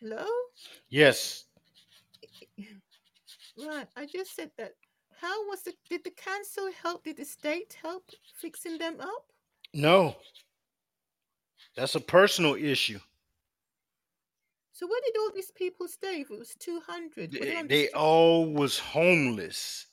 Hello? 0.00 0.24
Yes. 0.90 1.46
Right. 3.58 3.86
I 3.96 4.06
just 4.06 4.36
said 4.36 4.52
that. 4.58 4.74
How 5.20 5.48
was 5.48 5.62
the 5.62 5.74
did 5.88 6.04
the 6.04 6.10
council 6.12 6.70
help? 6.82 7.02
Did 7.02 7.16
the 7.16 7.24
state 7.24 7.76
help 7.82 8.10
fixing 8.36 8.78
them 8.78 9.00
up? 9.00 9.24
No. 9.74 10.14
That's 11.76 11.94
a 11.94 12.00
personal 12.00 12.54
issue. 12.54 13.00
So 14.72 14.86
where 14.86 15.00
did 15.04 15.18
all 15.18 15.30
these 15.34 15.50
people 15.50 15.88
stay 15.88 16.22
if 16.22 16.30
it 16.30 16.38
was 16.38 16.54
two 16.58 16.80
hundred? 16.86 17.32
They, 17.32 17.62
they 17.68 17.88
all 17.90 18.46
was 18.50 18.78
homeless. 18.78 19.86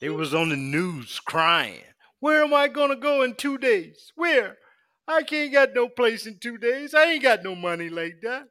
They 0.00 0.08
was 0.08 0.34
on 0.34 0.48
the 0.48 0.56
news 0.56 1.20
crying. 1.20 1.82
Where 2.20 2.42
am 2.42 2.54
I 2.54 2.68
gonna 2.68 2.96
go 2.96 3.22
in 3.22 3.34
two 3.34 3.58
days? 3.58 4.12
Where? 4.16 4.56
I 5.06 5.22
can't 5.22 5.52
got 5.52 5.74
no 5.74 5.88
place 5.88 6.26
in 6.26 6.38
two 6.38 6.56
days. 6.56 6.94
I 6.94 7.04
ain't 7.04 7.22
got 7.22 7.42
no 7.42 7.54
money 7.54 7.90
like 7.90 8.20
that. 8.22 8.44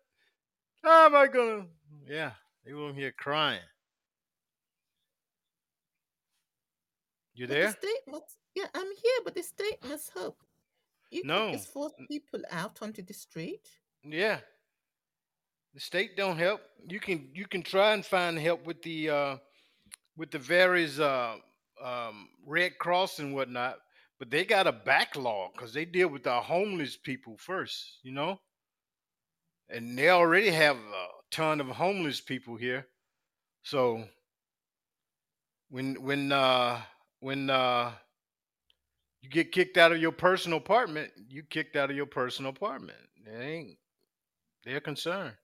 How 0.84 1.06
am 1.08 1.16
I 1.16 1.28
gonna? 1.28 1.66
Yeah, 2.08 2.32
they 2.66 2.74
were 2.74 2.94
here 2.94 3.14
crying. 3.18 3.62
You 7.34 7.48
there? 7.48 7.68
the 7.68 7.72
state 7.72 8.08
must. 8.08 8.38
Yeah, 8.56 8.66
I'm 8.76 8.84
here, 8.84 9.20
but 9.24 9.34
the 9.34 9.44
state 9.44 9.78
must 9.88 10.12
help. 10.14 10.38
You 11.12 11.24
No. 11.24 11.52
just 11.52 11.72
force 11.74 11.94
people 12.08 12.42
out 12.52 12.82
onto 12.82 13.02
the 13.02 13.14
street. 13.14 13.68
Yeah. 14.04 14.40
The 15.74 15.80
state 15.80 16.16
don't 16.18 16.38
help. 16.38 16.62
You 16.88 17.00
can 17.00 17.30
you 17.34 17.48
can 17.48 17.62
try 17.64 17.94
and 17.94 18.06
find 18.06 18.38
help 18.40 18.66
with 18.66 18.82
the 18.82 19.10
uh 19.10 19.38
with 20.18 20.32
the 20.32 20.40
various 20.40 21.00
uh 21.00 21.38
um 21.82 22.30
Red 22.46 22.78
Cross 22.80 23.20
and 23.20 23.34
whatnot, 23.36 23.80
but 24.20 24.30
they 24.30 24.46
got 24.46 24.68
a 24.68 24.72
backlog 24.72 25.54
because 25.54 25.74
they 25.74 25.86
deal 25.86 26.10
with 26.10 26.24
the 26.24 26.42
homeless 26.42 26.98
people 26.98 27.38
first, 27.38 28.00
you 28.04 28.12
know? 28.12 28.40
And 29.70 29.98
they 29.98 30.10
already 30.10 30.50
have 30.50 30.78
a 30.78 31.08
ton 31.32 31.62
of 31.62 31.68
homeless 31.68 32.20
people 32.22 32.56
here. 32.56 32.88
So 33.64 34.04
when 35.70 36.02
when 36.04 36.32
uh 36.32 36.82
when 37.20 37.50
uh 37.50 37.92
you 39.22 39.30
get 39.30 39.52
kicked 39.52 39.78
out 39.78 39.92
of 39.92 40.00
your 40.02 40.12
personal 40.12 40.58
apartment, 40.58 41.12
you 41.30 41.44
kicked 41.44 41.76
out 41.76 41.90
of 41.90 41.96
your 41.96 42.06
personal 42.06 42.52
apartment. 42.52 42.98
They 43.26 43.32
ain't 43.56 43.78
they're 44.64 44.82
concerned, 44.82 45.36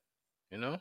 you 0.52 0.58
know? 0.58 0.80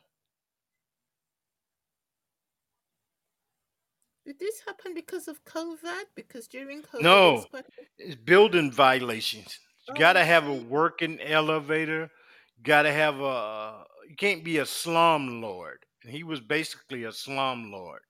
Did 4.25 4.39
this 4.39 4.59
happen 4.65 4.93
because 4.93 5.27
of 5.27 5.43
COVID? 5.45 6.05
Because 6.15 6.47
during 6.47 6.81
COVID, 6.81 7.01
No. 7.01 7.29
it 7.29 7.33
was 7.35 7.45
quite- 7.45 7.65
It's 7.97 8.15
building 8.15 8.71
violations. 8.71 9.59
You 9.87 9.93
Oh, 9.93 9.99
gotta 9.99 10.25
have 10.25 10.47
a 10.47 10.53
working 10.53 11.19
elevator. 11.21 12.11
You 12.57 12.63
gotta 12.63 12.91
have 12.91 13.19
a. 13.21 13.85
You 14.09 14.15
can't 14.15 14.43
be 14.43 14.57
a 14.57 14.65
slum 14.65 15.41
lord. 15.41 15.85
And 16.01 16.11
he 16.11 16.23
was 16.23 16.39
basically 16.39 17.03
a 17.03 17.11
slum 17.11 17.71
lord. 17.71 18.01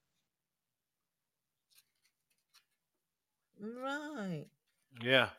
right. 3.60 4.48
Yeah. 5.02 5.30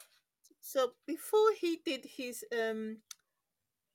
So 0.61 0.93
before 1.07 1.53
he 1.61 1.79
did 1.85 2.05
his 2.05 2.45
um, 2.53 2.99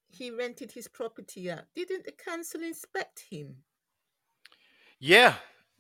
he 0.10 0.32
rented 0.32 0.72
his 0.74 0.88
property 0.88 1.50
out. 1.50 1.66
Didn't 1.76 2.06
the 2.06 2.12
council 2.12 2.62
inspect 2.62 3.26
him? 3.30 3.58
Yeah. 5.00 5.36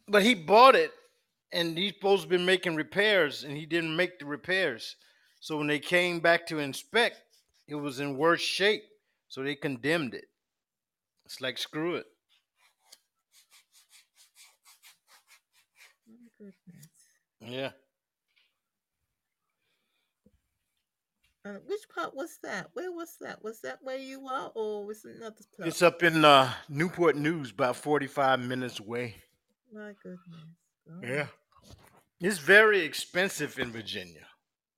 But 0.07 0.23
he 0.23 0.33
bought 0.35 0.75
it 0.75 0.91
and 1.51 1.77
he's 1.77 1.93
supposed 1.93 2.23
to 2.23 2.29
be 2.29 2.37
making 2.37 2.75
repairs 2.75 3.43
and 3.43 3.55
he 3.57 3.65
didn't 3.65 3.95
make 3.95 4.19
the 4.19 4.25
repairs. 4.25 4.95
So 5.39 5.57
when 5.57 5.67
they 5.67 5.79
came 5.79 6.19
back 6.19 6.47
to 6.47 6.59
inspect, 6.59 7.21
it 7.67 7.75
was 7.75 7.99
in 7.99 8.17
worse 8.17 8.41
shape. 8.41 8.83
So 9.27 9.43
they 9.43 9.55
condemned 9.55 10.13
it. 10.13 10.25
It's 11.25 11.39
like 11.39 11.57
screw 11.57 11.95
it. 11.95 12.05
My 16.07 16.27
goodness. 16.37 16.89
Yeah. 17.39 17.71
Uh, 21.43 21.53
which 21.65 21.81
part 21.93 22.15
was 22.15 22.37
that? 22.43 22.69
Where 22.73 22.91
was 22.91 23.17
that? 23.21 23.43
Was 23.43 23.61
that 23.61 23.79
where 23.81 23.97
you 23.97 24.27
are, 24.27 24.51
or 24.53 24.85
was 24.85 25.03
it 25.05 25.15
another 25.17 25.35
place? 25.55 25.67
It's 25.69 25.81
up 25.81 26.03
in 26.03 26.23
uh, 26.23 26.51
Newport 26.69 27.15
News, 27.15 27.49
about 27.51 27.75
45 27.77 28.39
minutes 28.41 28.79
away. 28.79 29.15
My 29.73 29.93
goodness. 30.03 30.19
God. 30.87 31.03
Yeah. 31.03 31.27
It's 32.19 32.37
very 32.37 32.81
expensive 32.81 33.57
in 33.57 33.71
Virginia. 33.71 34.27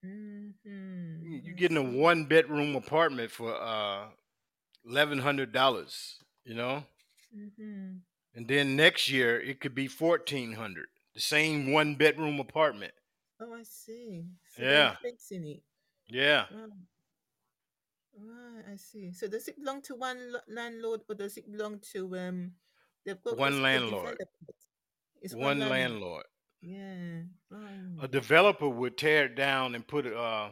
Mm-hmm. 0.05 1.21
You- 1.25 1.41
You're 1.43 1.55
getting 1.55 1.77
a 1.77 1.83
one 1.83 2.25
bedroom 2.25 2.75
apartment 2.75 3.31
for 3.31 3.55
uh 3.55 4.05
eleven 4.85 5.17
hundred 5.19 5.51
dollars, 5.51 6.17
you 6.45 6.53
know? 6.55 6.83
Mm-hmm. 7.35 7.95
And 8.35 8.47
then 8.47 8.75
next 8.75 9.09
year 9.09 9.39
it 9.41 9.59
could 9.59 9.73
be 9.75 9.87
fourteen 9.87 10.53
hundred. 10.53 10.87
The 11.15 11.21
same 11.21 11.71
one 11.71 11.95
bedroom 11.95 12.39
apartment. 12.39 12.93
Oh, 13.41 13.53
I 13.53 13.63
see. 13.63 14.25
So 14.55 14.63
Yeah. 14.63 14.95
fixing 15.01 15.45
it. 15.47 15.61
Yeah. 16.13 16.45
Right. 16.53 16.69
Right, 18.15 18.63
I 18.71 18.75
see. 18.75 19.11
So 19.11 19.27
does 19.27 19.47
it 19.47 19.57
belong 19.57 19.81
to 19.83 19.95
one 19.95 20.31
lo- 20.31 20.47
landlord, 20.47 21.01
or 21.09 21.15
does 21.15 21.37
it 21.37 21.51
belong 21.51 21.79
to 21.93 22.15
um? 22.17 22.51
They've 23.03 23.21
got 23.21 23.37
One 23.37 23.61
landlord. 23.63 24.17
It's 25.21 25.33
One 25.33 25.59
landlord. 25.59 26.25
Yeah. 26.61 27.23
A 28.01 28.07
developer 28.07 28.69
would 28.69 28.97
tear 28.97 29.25
it 29.25 29.35
down 29.35 29.73
and 29.75 29.85
put 29.87 30.05
uh 30.05 30.49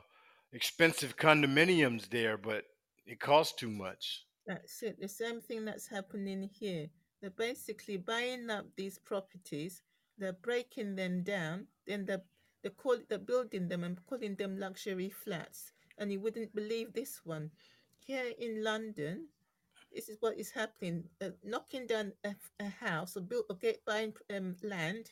expensive 0.51 1.15
condominiums 1.15 2.09
there, 2.09 2.37
but 2.37 2.63
it 3.05 3.19
costs 3.19 3.55
too 3.55 3.69
much. 3.69 4.25
That's 4.47 4.81
it. 4.81 4.99
The 4.99 5.07
same 5.07 5.39
thing 5.39 5.63
that's 5.63 5.87
happening 5.87 6.49
here. 6.51 6.87
They're 7.21 7.29
basically 7.29 7.97
buying 7.97 8.49
up 8.49 8.65
these 8.75 8.97
properties, 8.97 9.83
they're 10.17 10.33
breaking 10.33 10.95
them 10.95 11.21
down, 11.21 11.67
then 11.85 12.05
they're, 12.05 12.23
they 12.63 12.69
call 12.69 12.97
they're 13.09 13.17
building 13.17 13.67
them 13.67 13.83
and 13.83 13.97
calling 14.05 14.35
them 14.35 14.57
luxury 14.59 15.09
flats. 15.09 15.73
And 15.97 16.11
you 16.11 16.19
wouldn't 16.19 16.55
believe 16.55 16.93
this 16.93 17.21
one. 17.23 17.51
Here 18.05 18.31
in 18.39 18.63
London, 18.63 19.27
this 19.93 20.09
is 20.09 20.17
what 20.19 20.37
is 20.37 20.49
happening. 20.49 21.03
Uh, 21.21 21.29
knocking 21.43 21.85
down 21.85 22.13
a, 22.23 22.35
a 22.59 22.69
house 22.69 23.15
or 23.17 23.21
build 23.21 23.45
or 23.49 23.55
get 23.55 23.83
buying 23.85 24.13
um, 24.35 24.55
land, 24.63 25.11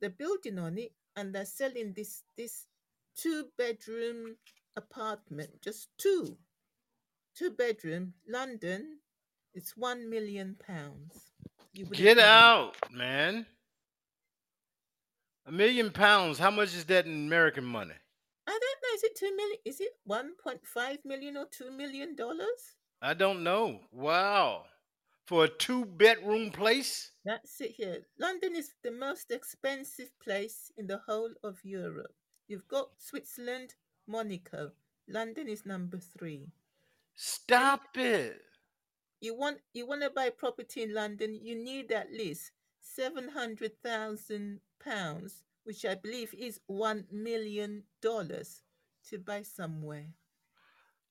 they're 0.00 0.10
building 0.10 0.58
on 0.58 0.78
it 0.78 0.92
and 1.16 1.34
they're 1.34 1.44
selling 1.44 1.92
this 1.94 2.24
this 2.36 2.66
two 3.16 3.44
bedroom 3.56 4.36
apartment, 4.76 5.50
just 5.62 5.88
two 5.98 6.36
two 7.40 7.50
bedroom, 7.50 8.12
London, 8.28 8.98
it's 9.54 9.76
one 9.76 10.10
million 10.10 10.56
pounds. 10.66 11.32
Get 11.92 12.18
out, 12.18 12.76
man. 12.90 13.46
A 15.46 15.52
million 15.52 15.90
pounds, 15.90 16.38
how 16.38 16.50
much 16.50 16.74
is 16.74 16.84
that 16.86 17.06
in 17.06 17.26
American 17.26 17.64
money? 17.64 17.94
I 18.46 18.50
don't 18.50 18.60
know. 18.82 18.94
Is 18.94 19.04
it 19.04 19.16
two 19.16 19.36
million? 19.36 19.58
Is 19.64 19.80
it 19.80 19.92
one 20.04 20.32
point 20.42 20.60
five 20.66 20.98
million 21.04 21.36
or 21.36 21.46
two 21.50 21.70
million 21.70 22.14
dollars? 22.14 22.76
I 23.00 23.14
don't 23.14 23.42
know. 23.42 23.80
Wow. 23.92 24.64
For 25.26 25.44
a 25.44 25.48
two 25.48 25.84
bedroom 25.84 26.50
place? 26.50 27.12
That's 27.24 27.60
it 27.60 27.72
here. 27.76 28.02
London 28.18 28.54
is 28.56 28.72
the 28.82 28.90
most 28.90 29.30
expensive 29.30 30.10
place 30.22 30.72
in 30.76 30.86
the 30.86 31.00
whole 31.06 31.30
of 31.42 31.58
Europe. 31.64 32.12
You've 32.48 32.68
got 32.68 32.88
Switzerland, 32.98 33.74
Monaco. 34.06 34.72
London 35.08 35.48
is 35.48 35.64
number 35.64 35.98
three. 35.98 36.48
Stop 37.14 37.96
it. 37.96 38.42
You 39.20 39.36
want 39.36 39.58
you 39.72 39.86
want 39.86 40.02
to 40.02 40.10
buy 40.10 40.30
property 40.30 40.82
in 40.82 40.94
London, 40.94 41.38
you 41.40 41.54
need 41.54 41.92
at 41.92 42.10
least 42.12 42.52
seven 42.80 43.28
hundred 43.28 43.72
thousand 43.82 44.60
pounds, 44.82 45.42
which 45.64 45.84
I 45.84 45.94
believe 45.94 46.34
is 46.34 46.60
one 46.66 47.04
million 47.10 47.84
dollars, 48.00 48.62
to 49.08 49.18
buy 49.18 49.42
somewhere. 49.42 50.06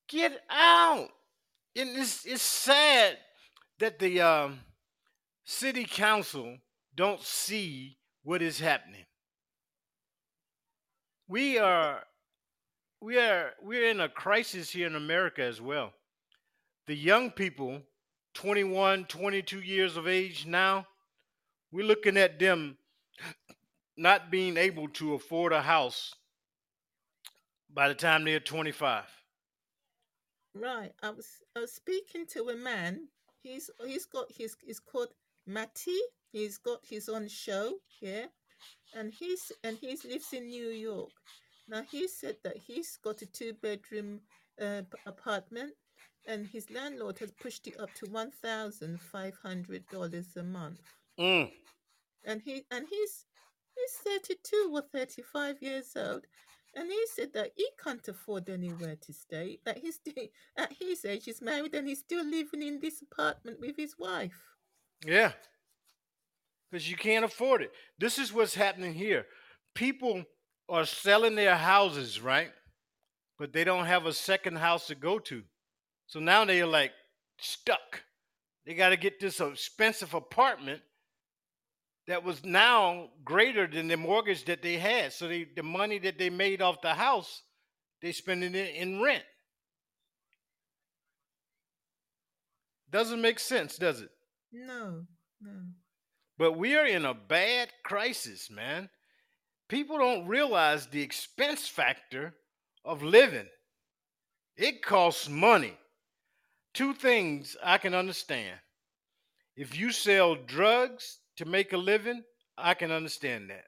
Get 0.08 0.42
out. 0.50 1.08
And 1.76 1.90
it's 1.96 2.26
it's 2.26 2.42
sad 2.42 3.16
that 3.78 3.98
the 3.98 4.20
um, 4.20 4.60
city 5.44 5.84
council 5.84 6.58
don't 6.94 7.20
see 7.20 7.96
what 8.22 8.42
is 8.42 8.60
happening. 8.60 9.04
We 11.28 11.58
are 11.58 12.02
we 13.00 13.18
are 13.18 13.52
we're 13.62 13.88
in 13.88 14.00
a 14.00 14.08
crisis 14.08 14.70
here 14.70 14.86
in 14.86 14.96
America 14.96 15.42
as 15.42 15.60
well. 15.60 15.92
The 16.86 16.96
young 16.96 17.30
people, 17.30 17.82
21, 18.34 19.04
22 19.04 19.60
years 19.60 19.96
of 19.96 20.08
age 20.08 20.44
now, 20.44 20.86
we're 21.72 21.86
looking 21.86 22.16
at 22.16 22.38
them 22.38 22.76
not 23.96 24.30
being 24.30 24.56
able 24.56 24.88
to 24.88 25.14
afford 25.14 25.52
a 25.52 25.62
house 25.62 26.14
by 27.72 27.88
the 27.88 27.94
time 27.94 28.24
they're 28.24 28.40
25. 28.40 29.04
Right. 30.54 30.92
I 31.02 31.10
was 31.10 31.28
I 31.56 31.60
was 31.60 31.72
speaking 31.72 32.26
to 32.32 32.48
a 32.48 32.56
man. 32.56 33.08
He's 33.42 33.70
he's 33.86 34.06
got 34.06 34.26
his 34.32 34.56
he's 34.64 34.80
called 34.80 35.08
Matty. 35.46 35.98
He's 36.32 36.58
got 36.58 36.80
his 36.84 37.08
own 37.08 37.28
show, 37.28 37.74
yeah. 38.00 38.26
And 38.94 39.12
he's 39.12 39.52
and 39.62 39.78
he 39.78 39.96
lives 40.04 40.32
in 40.32 40.48
New 40.48 40.70
York. 40.70 41.12
Now 41.68 41.82
he 41.82 42.08
said 42.08 42.36
that 42.42 42.56
he's 42.56 42.96
got 42.96 43.22
a 43.22 43.26
two 43.26 43.52
bedroom 43.54 44.20
uh, 44.60 44.82
apartment 45.06 45.74
and 46.26 46.46
his 46.46 46.70
landlord 46.70 47.18
has 47.18 47.30
pushed 47.32 47.66
it 47.66 47.78
up 47.80 47.94
to 47.94 48.06
one 48.06 48.30
thousand 48.30 49.00
five 49.00 49.36
hundred 49.42 49.86
dollars 49.88 50.36
a 50.36 50.42
month. 50.42 50.80
Mm. 51.20 51.50
And 52.24 52.42
he 52.42 52.64
and 52.70 52.86
he's 52.88 53.26
he's 53.76 53.92
thirty 54.04 54.36
two 54.42 54.70
or 54.72 54.82
thirty 54.82 55.22
five 55.22 55.60
years 55.60 55.92
old. 55.96 56.24
And 56.74 56.88
he 56.88 57.02
said 57.14 57.32
that 57.34 57.50
he 57.56 57.66
can't 57.82 58.06
afford 58.06 58.48
anywhere 58.48 58.96
to 58.96 59.12
stay. 59.12 59.58
That 59.64 59.78
he's 59.78 60.00
at 60.56 60.72
his 60.78 61.04
age, 61.04 61.24
he's 61.24 61.42
married 61.42 61.74
and 61.74 61.88
he's 61.88 61.98
still 61.98 62.24
living 62.24 62.62
in 62.62 62.80
this 62.80 63.02
apartment 63.02 63.58
with 63.60 63.76
his 63.76 63.98
wife. 63.98 64.40
Yeah. 65.04 65.32
Because 66.70 66.88
you 66.88 66.96
can't 66.96 67.24
afford 67.24 67.62
it. 67.62 67.72
This 67.98 68.18
is 68.18 68.32
what's 68.32 68.54
happening 68.54 68.94
here. 68.94 69.26
People 69.74 70.24
are 70.68 70.86
selling 70.86 71.34
their 71.34 71.56
houses, 71.56 72.20
right? 72.20 72.50
But 73.38 73.52
they 73.52 73.64
don't 73.64 73.86
have 73.86 74.06
a 74.06 74.12
second 74.12 74.56
house 74.56 74.86
to 74.86 74.94
go 74.94 75.18
to. 75.18 75.42
So 76.06 76.20
now 76.20 76.44
they're 76.44 76.66
like 76.66 76.92
stuck. 77.40 78.04
They 78.64 78.74
got 78.74 78.90
to 78.90 78.96
get 78.96 79.18
this 79.18 79.40
expensive 79.40 80.14
apartment 80.14 80.82
that 82.10 82.24
was 82.24 82.44
now 82.44 83.08
greater 83.24 83.68
than 83.68 83.86
the 83.86 83.96
mortgage 83.96 84.44
that 84.46 84.62
they 84.62 84.76
had. 84.76 85.12
So 85.12 85.28
they, 85.28 85.44
the 85.44 85.62
money 85.62 85.96
that 86.00 86.18
they 86.18 86.28
made 86.28 86.60
off 86.60 86.82
the 86.82 86.92
house, 86.92 87.42
they 88.02 88.10
spending 88.10 88.56
it 88.56 88.74
in 88.74 89.00
rent. 89.00 89.22
Doesn't 92.90 93.22
make 93.22 93.38
sense, 93.38 93.76
does 93.76 94.00
it? 94.00 94.10
No, 94.50 95.04
no. 95.40 95.52
But 96.36 96.58
we 96.58 96.74
are 96.76 96.84
in 96.84 97.04
a 97.04 97.14
bad 97.14 97.68
crisis, 97.84 98.50
man. 98.50 98.90
People 99.68 99.98
don't 99.98 100.26
realize 100.26 100.88
the 100.88 101.02
expense 101.02 101.68
factor 101.68 102.34
of 102.84 103.04
living. 103.04 103.46
It 104.56 104.82
costs 104.82 105.28
money. 105.28 105.78
Two 106.74 106.92
things 106.92 107.56
I 107.62 107.78
can 107.78 107.94
understand. 107.94 108.58
If 109.54 109.78
you 109.78 109.92
sell 109.92 110.34
drugs 110.34 111.20
to 111.40 111.46
make 111.46 111.72
a 111.72 111.76
living, 111.78 112.22
I 112.58 112.74
can 112.74 112.90
understand 112.90 113.48
that. 113.48 113.64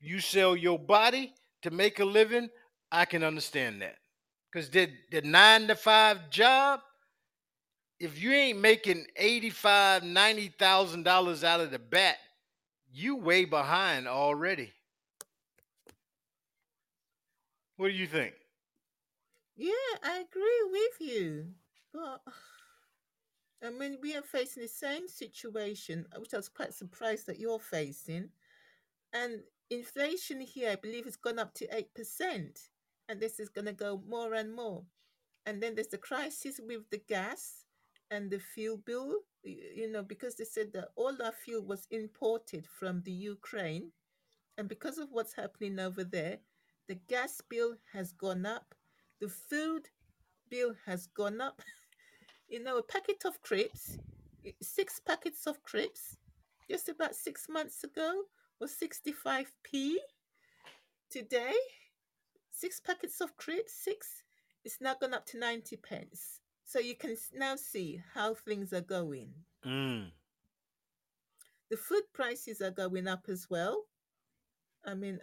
You 0.00 0.18
sell 0.18 0.56
your 0.56 0.80
body 0.80 1.32
to 1.62 1.70
make 1.70 2.00
a 2.00 2.04
living, 2.04 2.48
I 2.90 3.04
can 3.04 3.22
understand 3.22 3.82
that. 3.82 3.94
Because 4.52 4.68
the, 4.68 4.88
the 5.12 5.22
nine 5.22 5.68
to 5.68 5.76
five 5.76 6.28
job, 6.28 6.80
if 8.00 8.20
you 8.20 8.32
ain't 8.32 8.58
making 8.58 9.06
eighty-five, 9.16 10.02
ninety 10.02 10.52
thousand 10.58 11.04
dollars 11.04 11.44
out 11.44 11.60
of 11.60 11.70
the 11.70 11.78
bat, 11.78 12.16
you 12.92 13.14
way 13.14 13.44
behind 13.44 14.08
already. 14.08 14.72
What 17.76 17.88
do 17.88 17.94
you 17.94 18.08
think? 18.08 18.34
Yeah, 19.56 19.70
I 20.02 20.24
agree 20.28 20.68
with 20.72 21.08
you. 21.12 21.46
But 21.92 22.22
I 23.66 23.70
mean, 23.70 23.98
we 24.02 24.16
are 24.16 24.22
facing 24.22 24.62
the 24.62 24.68
same 24.68 25.08
situation, 25.08 26.06
uh, 26.14 26.20
which 26.20 26.34
I 26.34 26.38
was 26.38 26.48
quite 26.48 26.74
surprised 26.74 27.26
that 27.26 27.38
you're 27.38 27.58
facing. 27.58 28.30
And 29.12 29.40
inflation 29.70 30.40
here, 30.40 30.70
I 30.70 30.76
believe, 30.76 31.04
has 31.04 31.16
gone 31.16 31.38
up 31.38 31.54
to 31.54 31.66
8%. 31.68 32.68
And 33.08 33.20
this 33.20 33.38
is 33.38 33.48
going 33.48 33.66
to 33.66 33.72
go 33.72 34.02
more 34.08 34.34
and 34.34 34.54
more. 34.54 34.84
And 35.46 35.62
then 35.62 35.74
there's 35.74 35.88
the 35.88 35.98
crisis 35.98 36.58
with 36.66 36.88
the 36.90 37.02
gas 37.06 37.64
and 38.10 38.30
the 38.30 38.38
fuel 38.38 38.78
bill, 38.78 39.20
you 39.42 39.90
know, 39.90 40.02
because 40.02 40.34
they 40.36 40.44
said 40.44 40.72
that 40.72 40.88
all 40.96 41.16
our 41.22 41.32
fuel 41.32 41.64
was 41.64 41.86
imported 41.90 42.66
from 42.66 43.02
the 43.02 43.12
Ukraine. 43.12 43.92
And 44.56 44.68
because 44.68 44.98
of 44.98 45.08
what's 45.10 45.34
happening 45.34 45.78
over 45.78 46.04
there, 46.04 46.38
the 46.88 46.94
gas 46.94 47.40
bill 47.48 47.76
has 47.92 48.12
gone 48.12 48.46
up, 48.46 48.74
the 49.20 49.28
food 49.28 49.88
bill 50.50 50.74
has 50.86 51.06
gone 51.06 51.40
up. 51.40 51.62
You 52.48 52.62
know, 52.62 52.78
a 52.78 52.82
packet 52.82 53.24
of 53.24 53.40
crisps, 53.42 53.98
six 54.62 55.00
packets 55.00 55.46
of 55.46 55.62
crisps, 55.62 56.16
just 56.70 56.88
about 56.88 57.14
six 57.14 57.48
months 57.48 57.84
ago 57.84 58.22
was 58.60 58.72
65p. 58.72 59.94
Today, 61.10 61.54
six 62.50 62.80
packets 62.80 63.20
of 63.20 63.36
crisps, 63.36 63.72
six, 63.72 64.22
it's 64.64 64.80
now 64.80 64.94
gone 65.00 65.14
up 65.14 65.26
to 65.26 65.38
90 65.38 65.76
pence. 65.76 66.40
So 66.64 66.78
you 66.78 66.96
can 66.96 67.16
now 67.34 67.56
see 67.56 68.02
how 68.14 68.34
things 68.34 68.72
are 68.72 68.80
going. 68.80 69.30
Mm. 69.64 70.10
The 71.70 71.76
food 71.76 72.04
prices 72.12 72.60
are 72.60 72.70
going 72.70 73.06
up 73.06 73.26
as 73.28 73.46
well. 73.50 73.84
I 74.84 74.94
mean, 74.94 75.20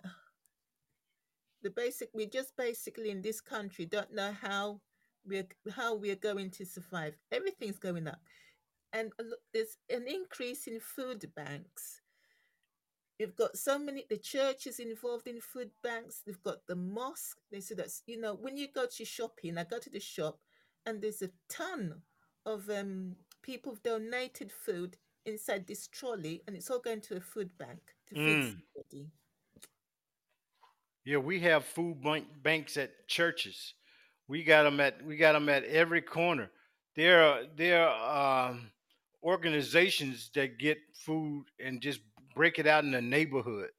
the 1.62 1.70
basic, 1.70 2.10
we 2.14 2.28
just 2.28 2.56
basically 2.56 3.10
in 3.10 3.22
this 3.22 3.42
country 3.42 3.86
don't 3.86 4.14
know 4.14 4.34
how 4.42 4.82
we're 5.26 5.48
how 5.76 5.96
we're 5.96 6.16
going 6.16 6.50
to 6.52 6.66
survive. 6.66 7.16
Everything's 7.32 7.80
going 7.80 8.08
up, 8.08 8.22
and 8.94 9.12
there's 9.54 9.78
an 9.90 10.06
increase 10.08 10.68
in 10.68 10.80
food 10.80 11.30
banks. 11.36 12.02
You've 13.20 13.36
got 13.36 13.56
so 13.58 13.78
many. 13.78 14.06
The 14.10 14.18
church 14.18 14.66
is 14.68 14.80
involved 14.80 15.28
in 15.28 15.40
food 15.42 15.70
banks. 15.84 16.22
They've 16.26 16.42
got 16.44 16.66
the 16.68 16.76
mosque. 16.76 17.38
They 17.52 17.60
say 17.62 17.76
that's 17.76 18.02
you 18.08 18.20
know 18.20 18.34
when 18.36 18.58
you 18.58 18.68
go 18.74 18.86
to 18.88 19.06
shopping. 19.06 19.58
I 19.58 19.64
go 19.64 19.80
to 19.80 19.90
the 19.90 20.00
shop, 20.00 20.40
and 20.86 21.02
there's 21.02 21.22
a 21.22 21.30
ton 21.50 22.02
of 22.46 22.70
um 22.70 23.16
people 23.44 23.74
have 23.74 23.84
donated 23.84 24.52
food 24.52 24.98
inside 25.26 25.68
this 25.68 25.88
trolley, 25.88 26.42
and 26.48 26.56
it's 26.56 26.70
all 26.70 26.80
going 26.80 27.02
to 27.02 27.18
a 27.18 27.22
food 27.22 27.56
bank 27.58 27.80
to 28.08 28.16
feed 28.16 28.42
Mm. 28.42 28.44
somebody. 28.44 29.12
Yeah, 31.04 31.18
we 31.18 31.40
have 31.42 31.66
food 31.66 32.02
bank 32.04 32.28
banks 32.44 32.78
at 32.78 33.08
churches. 33.08 33.74
We 34.32 34.46
got 34.46 34.64
them 34.64 34.80
at 34.80 35.04
we 35.04 35.18
got 35.18 35.36
'em 35.36 35.50
at 35.50 35.66
every 35.66 36.02
corner. 36.02 36.50
There 36.96 37.22
are 37.22 37.44
there 37.54 37.86
are 37.86 38.52
um, 38.52 38.72
organizations 39.22 40.32
that 40.36 40.58
get 40.58 40.78
food 40.96 41.48
and 41.60 41.82
just 41.82 42.00
break 42.34 42.58
it 42.58 42.66
out 42.66 42.86
in 42.86 42.92
the 42.92 43.02
neighborhood. 43.02 43.72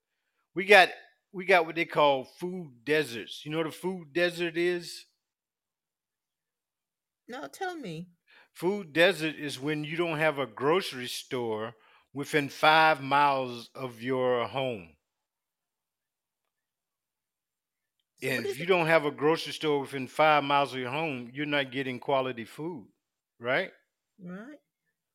We 0.55 0.66
got 0.66 0.90
we 1.32 1.46
got 1.46 1.64
what 1.64 1.74
they 1.74 1.86
call 1.86 2.24
food 2.24 2.84
deserts. 2.84 3.46
You 3.46 3.50
know 3.50 3.57
what 3.57 3.66
a 3.66 3.70
food 3.70 4.12
desert 4.12 4.59
is? 4.59 5.07
Now 7.26 7.46
tell 7.46 7.74
me, 7.74 8.11
Food 8.53 8.92
desert 8.92 9.36
is 9.36 9.59
when 9.59 9.84
you 9.84 9.96
don't 9.96 10.18
have 10.18 10.38
a 10.38 10.46
grocery 10.46 11.09
store 11.09 11.76
within 12.12 12.50
five 12.50 13.03
miles 13.03 13.70
of 13.74 14.03
your 14.03 14.46
home. 14.48 14.96
so 17.84 18.05
what 18.05 18.12
And 18.23 18.47
if 18.47 18.59
you 18.59 18.66
don't 18.66 18.87
have 18.87 19.05
a 19.05 19.11
grocery 19.11 19.53
store 19.53 19.81
within 19.81 20.07
five 20.07 20.45
miles 20.45 20.73
of 20.73 20.79
your 20.79 20.91
home, 20.91 21.31
you're 21.33 21.45
not 21.45 21.73
getting 21.73 21.99
quality 21.99 22.45
food, 22.45 22.87
right? 23.41 23.73
Right? 24.23 24.59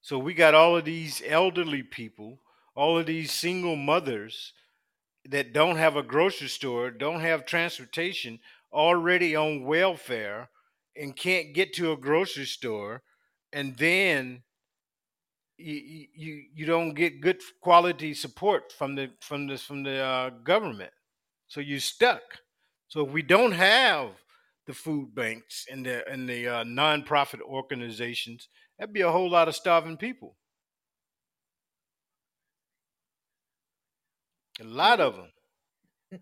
So 0.01 0.20
we 0.20 0.34
got 0.34 0.53
all 0.53 0.76
of 0.76 0.86
these 0.86 1.22
elderly 1.26 1.84
people, 1.84 2.39
all 2.76 2.97
of 2.97 3.05
these 3.05 3.32
single 3.32 3.76
mothers 3.78 4.53
that 5.26 5.53
don't 5.53 5.78
have 5.78 5.95
a 5.95 6.03
grocery 6.03 6.49
store, 6.49 6.91
don't 6.91 7.22
have 7.22 7.45
transportation, 7.45 8.39
already 8.74 9.36
on 9.36 9.64
welfare, 9.64 10.49
and 10.95 11.16
can't 11.16 11.53
get 11.53 11.74
to 11.74 11.91
a 11.91 11.97
grocery 11.97 12.45
store, 12.45 13.03
and 13.53 13.78
then 13.78 14.43
you 15.58 16.08
you 16.14 16.43
you 16.53 16.66
don't 16.66 16.93
get 16.93 17.22
good 17.22 17.41
quality 17.62 18.14
support 18.14 18.72
from 18.72 18.95
the 18.95 19.12
from 19.22 19.47
the 19.47 19.58
from 19.58 19.84
the 19.84 19.97
uh, 19.97 20.30
government, 20.43 20.91
so 21.47 21.60
you're 21.60 21.80
stuck. 21.80 22.22
So 22.88 23.05
if 23.05 23.11
we 23.13 23.21
don't 23.21 23.53
have 23.53 24.11
the 24.65 24.73
food 24.73 25.15
banks 25.15 25.65
and 25.71 25.85
the 25.85 26.07
and 26.09 26.27
the 26.27 26.47
uh, 26.47 26.63
nonprofit 26.65 27.41
organizations, 27.41 28.49
that'd 28.77 28.93
be 28.93 29.01
a 29.01 29.11
whole 29.11 29.29
lot 29.29 29.47
of 29.47 29.55
starving 29.55 29.97
people. 29.97 30.38
A 34.59 34.63
lot 34.63 34.99
of 34.99 35.15
them. 35.15 35.31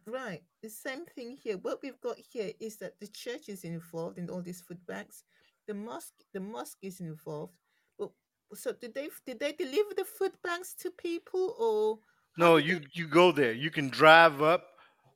Right. 0.07 0.43
The 0.61 0.69
same 0.69 1.05
thing 1.05 1.37
here. 1.37 1.57
What 1.57 1.81
we've 1.83 1.99
got 2.01 2.17
here 2.17 2.51
is 2.59 2.77
that 2.77 2.99
the 2.99 3.07
church 3.07 3.49
is 3.49 3.63
involved 3.63 4.17
in 4.17 4.29
all 4.29 4.41
these 4.41 4.61
food 4.61 4.83
banks. 4.87 5.23
The 5.67 5.73
mosque, 5.75 6.13
the 6.33 6.39
mosque 6.39 6.79
is 6.81 6.99
involved. 6.99 7.53
But 7.97 8.11
so 8.55 8.73
did 8.73 8.93
they 8.95 9.09
did 9.25 9.39
they 9.39 9.53
deliver 9.53 9.93
the 9.95 10.05
food 10.05 10.33
banks 10.43 10.73
to 10.75 10.91
people 10.91 11.55
or 11.59 11.99
No, 12.37 12.57
you 12.57 12.79
they? 12.79 12.85
you 12.93 13.07
go 13.07 13.31
there. 13.31 13.53
You 13.53 13.69
can 13.71 13.89
drive 13.89 14.41
up, 14.41 14.74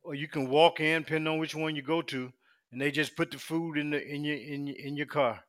or 0.10 0.16
you 0.16 0.28
can 0.28 0.50
walk 0.50 0.80
in, 0.80 1.04
depending 1.04 1.32
on 1.32 1.38
which 1.38 1.54
one 1.54 1.76
you 1.76 1.84
go 1.84 2.02
to, 2.02 2.34
and 2.72 2.82
they 2.82 2.90
just 2.90 3.16
put 3.16 3.30
the 3.30 3.38
food 3.38 3.78
in 3.78 3.92
the 3.92 4.04
in 4.04 4.24
your 4.24 4.38
in 4.38 4.66
your, 4.66 4.76
in 4.78 4.98
your 4.98 5.06
car. 5.06 5.40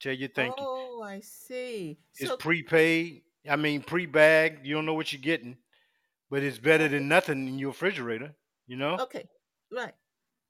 Tell 0.00 0.12
you 0.12 0.28
thank 0.28 0.54
you. 0.58 0.66
Oh, 0.68 1.02
I 1.02 1.20
see. 1.20 1.98
It's 2.18 2.28
So 2.28 2.36
prepaid. 2.36 3.22
I 3.48 3.56
mean 3.56 3.80
pre-bagged. 3.80 4.66
You 4.66 4.74
don't 4.74 4.84
know 4.84 4.92
what 4.92 5.14
you're 5.14 5.22
getting, 5.22 5.56
but 6.28 6.42
it's 6.42 6.58
better 6.58 6.88
than 6.88 7.08
nothing 7.08 7.48
in 7.48 7.58
your 7.58 7.70
refrigerator. 7.70 8.34
You 8.66 8.76
know? 8.76 8.98
okay, 9.00 9.24
right. 9.72 9.94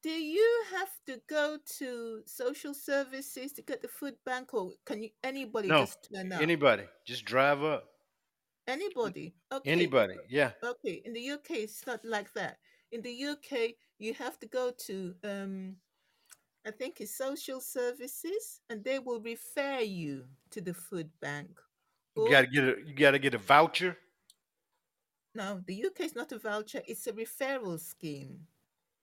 Do 0.02 0.10
you 0.10 0.64
have 0.72 0.90
to 1.06 1.20
go 1.28 1.58
to 1.78 2.22
social 2.26 2.74
services 2.74 3.52
to 3.52 3.62
get 3.62 3.80
the 3.80 3.88
food 3.88 4.16
bank, 4.24 4.54
or 4.54 4.72
can 4.84 5.04
you 5.04 5.10
anybody 5.22 5.68
No, 5.68 5.82
just 5.82 6.08
turn 6.12 6.32
up? 6.32 6.42
anybody. 6.42 6.84
Just 7.06 7.24
drive 7.24 7.62
up. 7.62 7.84
Anybody? 8.66 9.34
Okay. 9.52 9.70
Anybody. 9.70 10.16
Yeah. 10.28 10.50
Okay, 10.64 11.00
in 11.04 11.12
the 11.12 11.30
UK, 11.30 11.50
it's 11.50 11.86
not 11.86 12.04
like 12.04 12.32
that. 12.34 12.58
In 12.96 13.02
the 13.02 13.12
UK, 13.12 13.76
you 13.98 14.14
have 14.14 14.38
to 14.40 14.46
go 14.46 14.70
to, 14.86 15.16
um, 15.22 15.76
I 16.66 16.72
think 16.72 17.00
it's 17.00 17.14
social 17.16 17.60
services, 17.60 18.60
and 18.70 18.84
they 18.84 18.98
will 19.00 19.20
refer 19.20 19.80
you 19.80 20.28
to 20.50 20.60
the 20.62 20.74
food 20.74 21.10
bank. 21.20 21.60
You 22.16 22.24
gotta 22.24 22.46
get 22.48 22.64
a 22.64 22.76
you 22.84 22.94
gotta 22.94 23.18
get 23.18 23.34
a 23.34 23.38
voucher. 23.38 23.96
no, 25.34 25.62
the 25.66 25.74
UK 25.74 26.04
is 26.04 26.14
not 26.14 26.32
a 26.32 26.38
voucher; 26.38 26.82
it's 26.86 27.06
a 27.06 27.12
referral 27.12 27.78
scheme. 27.78 28.46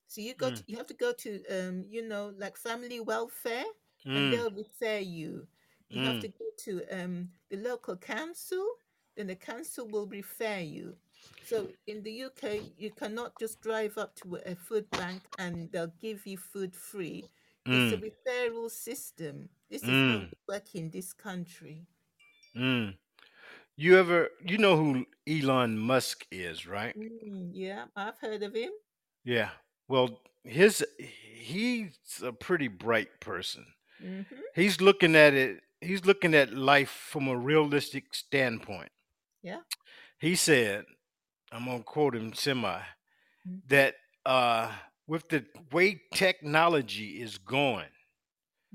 So 0.07 0.21
you 0.21 0.35
go 0.35 0.51
to, 0.51 0.63
Mm, 0.63 0.67
you 0.67 0.77
have 0.77 0.87
to 0.87 0.93
go 0.95 1.13
to, 1.13 1.45
um, 1.47 1.83
you 1.89 2.07
know, 2.07 2.33
like 2.37 2.57
family 2.57 2.99
welfare, 3.01 3.65
and 4.15 4.29
mm, 4.29 4.31
they'll 4.31 4.51
refer 4.51 4.99
you. 4.99 5.47
You 5.93 6.01
have 6.03 6.19
to 6.19 6.27
mm, 6.27 6.29
go 6.29 6.45
to 6.65 6.85
um 6.91 7.31
the 7.49 7.57
local 7.57 7.97
council, 7.97 8.65
then 9.15 9.27
the 9.27 9.35
council 9.35 9.87
will 9.89 10.07
refer 10.07 10.59
you. 10.59 10.97
So 11.43 11.67
in 11.88 12.03
the 12.03 12.24
UK, 12.26 12.71
you 12.78 12.91
cannot 12.91 13.38
just 13.39 13.61
drive 13.61 13.97
up 13.97 14.15
to 14.17 14.39
a 14.45 14.55
food 14.55 14.89
bank 14.91 15.24
and 15.38 15.71
they'll 15.71 15.93
give 16.01 16.26
you 16.26 16.38
food 16.38 16.76
free. 16.76 17.30
It's 17.69 17.91
a 17.91 17.97
mm, 17.97 18.11
referral 18.11 18.69
system. 18.69 19.49
This 19.69 19.88
is 19.88 19.99
how 20.07 20.19
mm, 20.19 20.19
we 20.19 20.38
work 20.47 20.76
in 20.76 20.89
this 20.89 21.13
country. 21.13 21.88
mm. 22.55 22.95
You 23.76 23.97
ever 23.97 24.30
you 24.45 24.57
know 24.57 24.78
who 24.78 25.05
Elon 25.28 25.78
Musk 25.80 26.26
is, 26.32 26.67
right? 26.67 26.95
Mm, 26.97 27.49
yeah, 27.53 27.86
I've 27.95 28.17
heard 28.19 28.43
of 28.43 28.53
him. 28.55 28.71
Yeah. 29.24 29.49
Well, 29.88 30.21
his 30.43 30.86
he's 30.99 31.97
a 32.24 32.32
pretty 32.32 32.67
bright 32.67 33.19
person. 33.19 33.65
Mm-hmm. 34.03 34.36
He's 34.55 34.82
looking 34.82 35.15
at 35.15 35.34
it. 35.34 35.61
He's 35.82 36.05
looking 36.05 36.34
at 36.34 36.53
life 36.53 36.89
from 36.89 37.28
a 37.28 37.38
realistic 37.38 38.13
standpoint. 38.13 38.91
Yeah. 39.43 39.59
He 40.19 40.36
said, 40.36 40.86
I'm 41.54 41.66
gonna 41.66 41.84
quote 41.84 42.16
him 42.16 42.34
semi, 42.34 42.82
Mm-hmm. 43.47 43.58
that 43.68 43.95
uh 44.26 44.72
with 45.08 45.28
the 45.30 45.45
way 45.72 46.01
technology 46.14 47.22
is 47.22 47.38
going, 47.38 47.89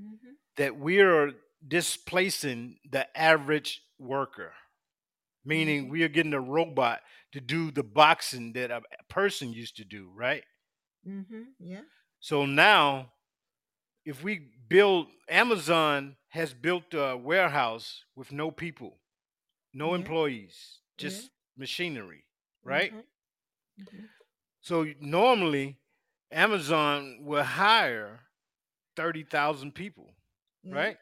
Mm-hmm. 0.00 0.34
that 0.56 0.78
we 0.78 1.00
are 1.00 1.32
displacing 1.66 2.78
the 2.90 3.06
average 3.18 3.82
worker. 3.98 4.52
Meaning 5.44 5.84
Mm-hmm. 5.84 5.92
we 5.92 6.02
are 6.02 6.08
getting 6.08 6.34
a 6.34 6.40
robot 6.40 7.00
to 7.32 7.40
do 7.40 7.70
the 7.70 7.82
boxing 7.82 8.52
that 8.54 8.70
a 8.70 8.82
person 9.08 9.52
used 9.52 9.76
to 9.76 9.84
do, 9.84 10.10
right? 10.14 10.44
Mm-hmm. 11.08 11.42
Yeah. 11.60 11.82
So 12.20 12.44
now 12.46 13.12
if 14.04 14.22
we 14.22 14.40
build 14.68 15.06
Amazon 15.28 16.16
has 16.28 16.52
built 16.54 16.94
a 16.94 17.16
warehouse 17.16 18.04
with 18.16 18.32
no 18.32 18.50
people, 18.50 18.98
no 19.74 19.94
Yeah. 19.94 19.94
employees, 19.94 20.80
Yeah. 20.98 21.20
just 21.20 21.30
machinery, 21.56 22.24
right? 22.64 22.92
Mm-hmm. 22.92 23.82
Mm-hmm. 23.82 24.04
So 24.60 24.86
normally 25.00 25.78
Amazon 26.30 27.18
will 27.22 27.42
hire 27.44 28.20
30,000 28.96 29.74
people, 29.74 30.10
Yeah. 30.62 30.74
right? 30.74 30.96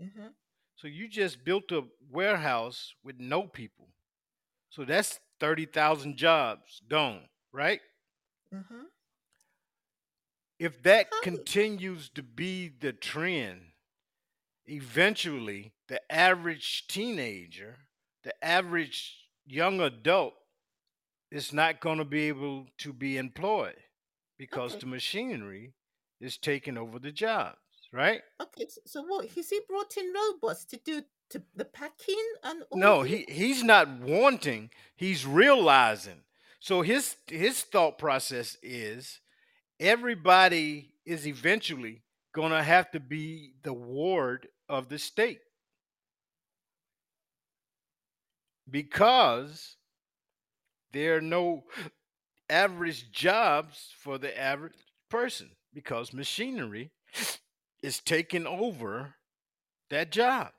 Uh-huh. 0.00 0.28
So 0.76 0.88
you 0.88 1.08
just 1.08 1.44
built 1.44 1.72
a 1.72 1.84
warehouse 2.10 2.94
with 3.02 3.18
no 3.18 3.44
people. 3.44 3.88
So 4.70 4.84
that's 4.84 5.20
30,000 5.40 6.16
jobs 6.16 6.82
gone, 6.88 7.28
right? 7.52 7.80
Uh-huh. 8.54 8.84
If 10.58 10.82
that 10.82 11.08
continues 11.22 12.08
to 12.10 12.22
be 12.22 12.68
the 12.68 12.92
trend, 12.92 13.72
eventually 14.66 15.72
the 15.88 16.00
average 16.12 16.86
teenager, 16.88 17.76
the 18.22 18.32
average 18.44 19.16
young 19.46 19.80
adult 19.80 20.34
is 21.36 21.52
not 21.52 21.80
going 21.80 21.98
to 21.98 22.04
be 22.04 22.28
able 22.28 22.66
to 22.78 22.94
be 22.94 23.18
employed 23.18 23.76
because 24.38 24.72
okay. 24.72 24.80
the 24.80 24.86
machinery 24.86 25.74
is 26.18 26.38
taking 26.38 26.78
over 26.78 26.98
the 26.98 27.12
jobs, 27.12 27.58
right? 27.92 28.22
Okay, 28.40 28.66
so 28.86 29.02
what? 29.02 29.28
Has 29.28 29.50
he 29.50 29.60
brought 29.68 29.94
in 29.98 30.10
robots 30.14 30.64
to 30.64 30.78
do 30.82 31.02
to 31.28 31.42
the 31.54 31.66
packing 31.66 32.26
and 32.42 32.62
all 32.70 32.78
No, 32.78 33.02
he 33.02 33.26
he's 33.28 33.62
not 33.62 34.00
wanting, 34.00 34.70
he's 34.96 35.26
realizing. 35.26 36.22
So 36.58 36.80
his 36.80 37.16
his 37.26 37.60
thought 37.60 37.98
process 37.98 38.56
is 38.62 39.20
everybody 39.78 40.94
is 41.04 41.26
eventually 41.26 42.02
going 42.34 42.52
to 42.52 42.62
have 42.62 42.90
to 42.92 43.00
be 43.00 43.52
the 43.62 43.74
ward 43.74 44.48
of 44.70 44.88
the 44.88 44.98
state 44.98 45.40
because 48.70 49.76
there 50.92 51.16
are 51.16 51.20
no 51.20 51.64
average 52.48 53.10
jobs 53.10 53.92
for 53.98 54.18
the 54.18 54.38
average 54.38 54.74
person 55.10 55.50
because 55.74 56.12
machinery 56.12 56.92
is 57.82 58.00
taking 58.00 58.46
over 58.46 59.14
that 59.90 60.10
job. 60.10 60.52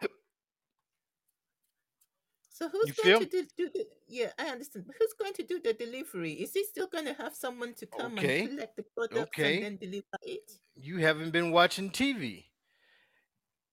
So 2.50 2.70
who's 2.70 2.88
You 2.88 2.94
going 3.04 3.20
feel? 3.20 3.20
to 3.20 3.26
do, 3.26 3.48
do 3.56 3.70
the? 3.74 3.88
Yeah, 4.08 4.32
I 4.40 4.46
understand. 4.48 4.86
But 4.88 4.96
who's 5.00 5.14
going 5.14 5.34
to 5.34 5.44
do 5.44 5.60
the 5.60 5.74
delivery? 5.74 6.32
Is 6.34 6.54
he 6.54 6.64
still 6.64 6.88
going 6.88 7.06
to 7.06 7.14
have 7.14 7.36
someone 7.36 7.74
to 7.76 7.86
come 7.86 8.18
and 8.18 8.50
collect 8.50 8.78
the 8.78 8.84
products 8.96 9.38
and 9.38 9.64
then 9.64 9.78
deliver 9.78 10.06
it? 10.24 10.52
You 10.76 10.98
haven't 10.98 11.32
been 11.32 11.52
watching 11.52 11.92
TV. 11.92 12.46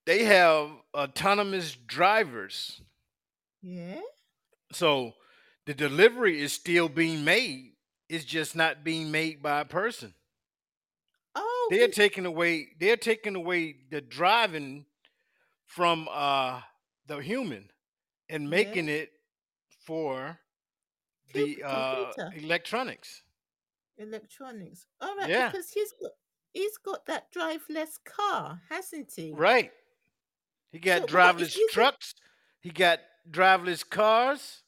They 0.05 0.25
have 0.25 0.69
autonomous 0.95 1.75
drivers. 1.75 2.83
Yeah. 3.63 4.01
So 4.73 5.15
the 5.67 5.75
delivery 5.75 6.41
is 6.41 6.53
still 6.53 6.89
being 6.89 7.25
made. 7.25 7.73
It's 8.09 8.25
just 8.25 8.55
not 8.55 8.85
being 8.85 9.11
made 9.11 9.43
by 9.43 9.61
a 9.61 9.65
person. 9.65 10.15
Oh, 11.35 11.69
They're 11.71 11.87
he. 11.87 11.93
taking 11.93 12.27
away 12.27 12.69
they're 12.79 12.97
taking 12.97 13.35
away 13.35 13.77
the 13.91 14.01
driving 14.01 14.85
from 15.67 16.09
uh 16.11 16.61
the 17.07 17.19
human 17.19 17.71
and 18.29 18.45
Yeah. 18.45 18.51
making 18.51 18.89
it 18.89 19.11
for 19.87 20.39
the 21.33 21.63
uh 21.65 22.13
electronics. 22.37 23.23
electronics. 23.97 24.87
All 25.01 25.17
right, 25.17 25.29
Yeah, 25.31 25.49
because 25.51 25.71
he's 25.71 25.93
got 26.01 26.13
he's 26.53 26.77
got 26.79 27.07
that 27.07 27.33
driveless 27.33 27.99
car, 28.05 28.61
hasn't 28.69 29.13
he? 29.17 29.33
right. 29.33 29.73
He 30.71 30.79
got 30.81 31.09
So 31.09 31.17
what 31.17 31.41
is 31.41 31.51
driverless 31.51 31.57
using? 31.57 31.69
trucks. 31.71 32.15
He 32.61 32.71
got 32.71 33.01
driveless 33.31 33.89
cars. 33.89 34.63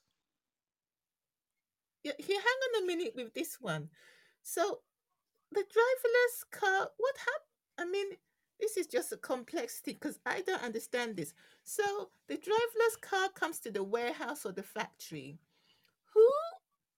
Yeah, 2.07 2.13
here, 2.19 2.39
hang 2.39 2.79
on 2.79 2.85
a 2.85 2.87
minute 2.87 3.15
with 3.17 3.35
this 3.35 3.59
one. 3.61 3.89
So 4.45 4.79
the 5.51 5.63
driverless 5.63 6.51
car, 6.53 6.89
what 6.99 7.17
happened? 7.19 7.79
I 7.79 7.85
mean, 7.85 8.17
this 8.61 8.77
is 8.77 8.87
just 8.87 9.11
a 9.11 9.17
complexity 9.17 9.95
because 9.95 10.21
I 10.25 10.43
don't 10.43 10.63
understand 10.63 11.17
this. 11.17 11.35
So 11.65 12.11
the 12.29 12.37
driverless 12.37 13.01
car 13.01 13.29
comes 13.31 13.59
to 13.61 13.73
the 13.73 13.83
warehouse 13.83 14.47
or 14.47 14.53
the 14.53 14.63
factory. 14.63 15.37
Who 16.15 16.29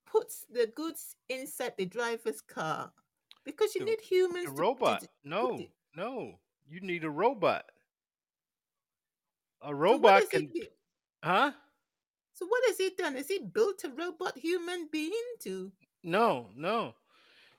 puts 0.04 0.44
the 0.52 0.70
goods 0.76 1.16
inside 1.30 1.72
the 1.78 1.86
driver's 1.86 2.42
car? 2.42 2.92
Because 3.46 3.74
you 3.74 3.80
The 3.80 3.84
need 3.86 4.00
the 4.00 4.14
humans 4.14 4.50
to, 4.50 4.54
to 4.56 4.60
robot. 4.60 5.04
No, 5.24 5.58
no. 5.96 6.38
You 6.68 6.80
need 6.82 7.04
a 7.04 7.10
robot. 7.10 7.64
A 9.62 9.74
robot 9.74 10.24
he 10.24 10.26
can 10.28 10.50
huh? 11.24 11.52
So 12.38 12.46
what 12.46 12.62
has 12.68 12.78
he 12.78 12.90
done? 12.96 13.16
Has 13.16 13.26
he 13.26 13.40
built 13.40 13.82
a 13.82 13.88
robot 13.88 14.38
human 14.38 14.88
being 14.92 15.12
to? 15.40 15.72
No, 16.04 16.50
no. 16.54 16.94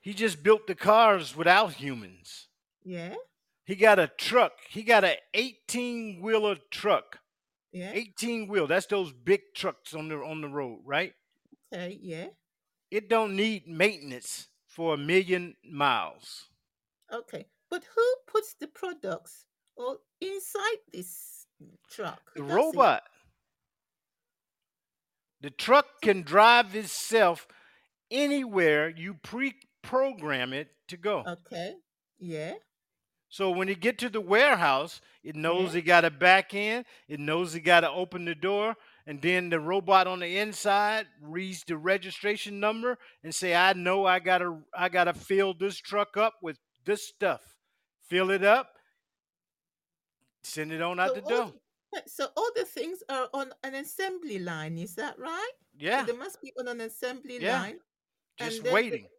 He 0.00 0.14
just 0.14 0.42
built 0.42 0.66
the 0.66 0.74
cars 0.74 1.36
without 1.36 1.74
humans. 1.74 2.48
Yeah. 2.82 3.16
He 3.66 3.74
got 3.74 3.98
a 3.98 4.06
truck. 4.06 4.52
He 4.70 4.82
got 4.82 5.04
a 5.04 5.18
18 5.34 6.22
wheeler 6.22 6.56
truck. 6.70 7.18
Yeah. 7.72 7.90
18 7.92 8.48
wheel. 8.48 8.66
That's 8.66 8.86
those 8.86 9.12
big 9.12 9.42
trucks 9.54 9.92
on 9.92 10.08
the 10.08 10.16
on 10.16 10.40
the 10.40 10.48
road, 10.48 10.80
right? 10.86 11.12
Okay. 11.74 11.98
Yeah. 12.00 12.28
It 12.90 13.10
don't 13.10 13.36
need 13.36 13.68
maintenance 13.68 14.48
for 14.66 14.94
a 14.94 14.96
million 14.96 15.56
miles. 15.62 16.46
Okay. 17.12 17.44
But 17.68 17.84
who 17.94 18.14
puts 18.26 18.54
the 18.54 18.66
products 18.66 19.44
or 19.76 19.98
inside 20.22 20.78
this 20.90 21.46
truck? 21.90 22.32
The 22.34 22.42
does 22.42 22.72
it? 22.74 23.02
The 25.40 25.50
truck 25.50 25.86
can 26.02 26.22
drive 26.22 26.74
itself 26.74 27.46
anywhere 28.10 28.88
you 28.88 29.14
pre-program 29.14 30.52
it 30.52 30.68
to 30.88 30.96
go. 30.96 31.24
Okay. 31.26 31.74
Yeah. 32.18 32.54
So 33.30 33.50
when 33.50 33.68
you 33.68 33.76
get 33.76 33.96
to 33.98 34.08
the 34.08 34.20
warehouse, 34.20 35.00
it 35.22 35.36
knows 35.36 35.76
it 35.76 35.82
got 35.82 36.00
to 36.00 36.10
back 36.10 36.52
in, 36.52 36.84
it 37.06 37.20
knows 37.20 37.54
it 37.54 37.60
got 37.60 37.80
to 37.80 37.90
open 37.90 38.24
the 38.24 38.34
door, 38.34 38.74
and 39.06 39.22
then 39.22 39.50
the 39.50 39.60
robot 39.60 40.08
on 40.08 40.18
the 40.18 40.38
inside 40.38 41.06
reads 41.22 41.62
the 41.62 41.76
registration 41.76 42.58
number 42.58 42.98
and 43.22 43.32
say, 43.32 43.54
"I 43.54 43.72
know 43.74 44.04
I 44.04 44.18
got 44.18 44.38
to 44.38 44.64
I 44.76 44.88
got 44.88 45.04
to 45.04 45.14
fill 45.14 45.54
this 45.54 45.76
truck 45.76 46.16
up 46.16 46.34
with 46.42 46.58
this 46.84 47.06
stuff. 47.06 47.40
Fill 48.08 48.30
it 48.30 48.42
up, 48.42 48.72
send 50.42 50.72
it 50.72 50.82
on 50.82 50.98
out 50.98 51.14
the 51.14 51.22
all 51.22 51.28
door." 51.28 51.52
So 52.06 52.28
all 52.36 52.50
the 52.54 52.64
things 52.64 53.02
are 53.08 53.28
on 53.34 53.52
an 53.64 53.74
assembly 53.74 54.38
line. 54.38 54.78
Is 54.78 54.94
that 54.96 55.18
right? 55.18 55.52
So 55.78 55.86
Yeah, 55.86 56.04
they 56.04 56.12
must 56.12 56.40
be 56.42 56.52
on 56.58 56.68
an 56.68 56.80
assembly 56.80 57.38
Yeah. 57.40 57.60
line. 57.60 57.80
just 58.38 58.58
and 58.58 58.66
then 58.66 58.70
the- 58.70 58.74
waiting. 58.74 59.02
right, 59.02 59.10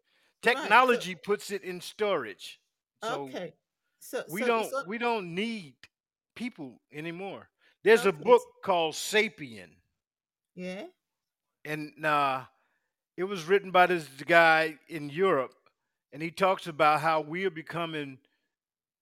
so- 0.43 0.51
Technology 0.53 1.15
puts 1.15 1.51
it 1.51 1.63
in 1.63 1.79
storage. 1.81 2.59
So 3.03 3.23
okay. 3.23 3.53
So 3.99 4.23
we 4.29 4.41
so, 4.41 4.47
don't 4.47 4.69
so 4.71 4.83
we 4.87 4.97
don't 4.97 5.35
need 5.35 5.75
people 6.35 6.81
anymore. 6.91 7.49
There's 7.83 8.05
a 8.05 8.11
book 8.11 8.41
called 8.63 8.95
Sapien. 8.95 9.69
yeah. 10.55 10.87
and 11.65 12.03
uh, 12.05 12.45
it 13.17 13.23
was 13.25 13.45
written 13.45 13.69
by 13.71 13.85
this 13.85 14.07
guy 14.25 14.79
in 14.87 15.09
Europe, 15.09 15.53
and 16.11 16.21
he 16.21 16.31
talks 16.31 16.65
about 16.67 17.01
how 17.01 17.21
we 17.21 17.45
are 17.45 17.51
becoming 17.51 18.17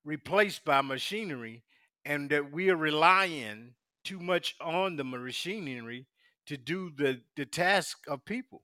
replaced 0.03 0.65
by 0.65 0.81
machinery, 0.81 1.63
and 2.05 2.29
that 2.29 2.51
we 2.51 2.69
are 2.69 2.75
relying 2.75 3.75
too 4.03 4.19
much 4.19 4.55
on 4.61 4.95
the 4.95 5.03
machinery 5.03 6.07
to 6.45 6.57
do 6.57 6.91
the 6.95 7.21
the 7.35 7.45
task 7.45 7.99
of 8.07 8.25
people, 8.25 8.63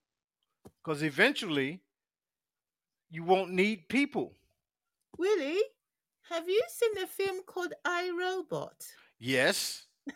because 0.83 1.03
eventually 1.03 1.81
you 3.09 3.23
won't 3.23 3.51
need 3.51 3.87
people. 3.89 4.33
Willie, 5.17 5.61
have 6.29 6.49
you 6.49 6.61
seen 6.67 6.97
a 7.03 7.07
film 7.07 7.41
called 7.45 7.73
I 7.85 8.09
Robot? 8.09 8.75
Yes. 9.19 9.85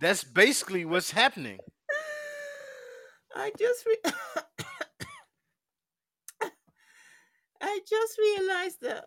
That's 0.00 0.22
basically 0.22 0.84
what's 0.84 1.10
happening. 1.10 1.58
I 3.34 3.50
just 3.58 3.86
re- 3.86 3.96
I 7.60 7.80
just 7.88 8.18
realized 8.18 8.80
that 8.82 9.04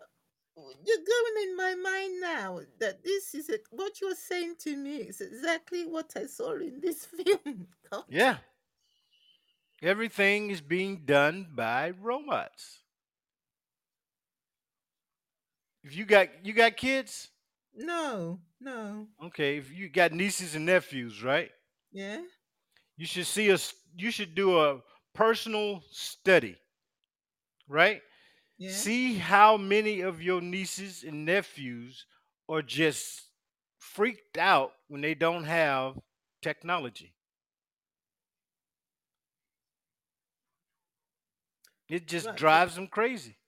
you're 0.56 0.96
going 0.96 1.48
in 1.48 1.56
my 1.56 1.74
mind 1.74 2.20
now 2.20 2.60
that 2.78 3.02
this 3.04 3.34
is 3.34 3.48
it. 3.48 3.62
What 3.70 4.00
you're 4.00 4.14
saying 4.14 4.56
to 4.60 4.76
me 4.76 4.96
is 4.96 5.20
exactly 5.20 5.84
what 5.86 6.12
I 6.16 6.26
saw 6.26 6.52
in 6.56 6.80
this 6.80 7.06
film. 7.16 7.66
God. 7.90 8.04
Yeah. 8.08 8.36
Everything 9.82 10.50
is 10.50 10.60
being 10.60 11.02
done 11.04 11.48
by 11.54 11.92
robots. 12.00 12.80
If 15.82 15.96
you 15.96 16.04
got 16.04 16.28
you 16.44 16.52
got 16.52 16.76
kids, 16.76 17.30
No, 17.74 18.38
no, 18.60 19.08
okay. 19.24 19.56
If 19.56 19.72
you 19.72 19.88
got 19.88 20.12
nieces 20.12 20.54
and 20.54 20.66
nephews, 20.66 21.22
right? 21.24 21.50
yeah, 21.90 22.20
You 22.96 23.06
should 23.06 23.26
see 23.26 23.50
us. 23.50 23.74
You 23.96 24.12
should 24.12 24.34
do 24.36 24.58
a 24.60 24.80
personal 25.14 25.82
study, 25.90 26.56
right? 27.68 28.00
Yeah. 28.62 28.84
See 28.84 29.14
how 29.14 29.56
many 29.56 30.00
of 30.00 30.22
your 30.22 30.40
nieces 30.40 31.02
and 31.04 31.24
nephews 31.24 32.06
are 32.48 32.62
just 32.62 33.30
freaked 33.78 34.36
out 34.38 34.74
when 34.88 35.00
they 35.02 35.14
don't 35.14 35.44
have 35.44 36.00
technology. 36.42 37.14
It 41.88 42.06
just 42.08 42.34
Right, 42.34 42.36
drives 42.36 42.76
them 42.76 42.88
crazy. 42.88 43.38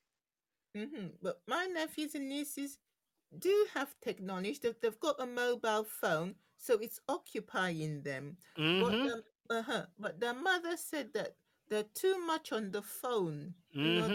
hmm 0.74 1.08
But 1.22 1.42
my 1.46 1.66
nephews 1.66 2.14
and 2.14 2.28
nieces 2.28 2.78
do 3.38 3.66
have 3.74 3.94
technology. 4.00 4.58
They've, 4.62 4.80
they've 4.80 5.00
got 5.00 5.20
a 5.20 5.26
mobile 5.26 5.84
phone, 5.84 6.36
so 6.58 6.74
it's 6.78 7.00
occupying 7.08 8.02
them. 8.02 8.36
hmm 8.56 8.78
But 8.78 8.98
um, 9.04 9.22
uh-huh. 9.50 9.86
But 9.98 10.20
their 10.20 10.34
mother 10.34 10.76
said 10.76 11.12
that 11.14 11.36
they're 11.68 11.84
too 11.94 12.18
much 12.26 12.52
on 12.52 12.70
the 12.72 12.82
phone. 12.82 13.54
You 13.82 13.92
know, 13.92 14.12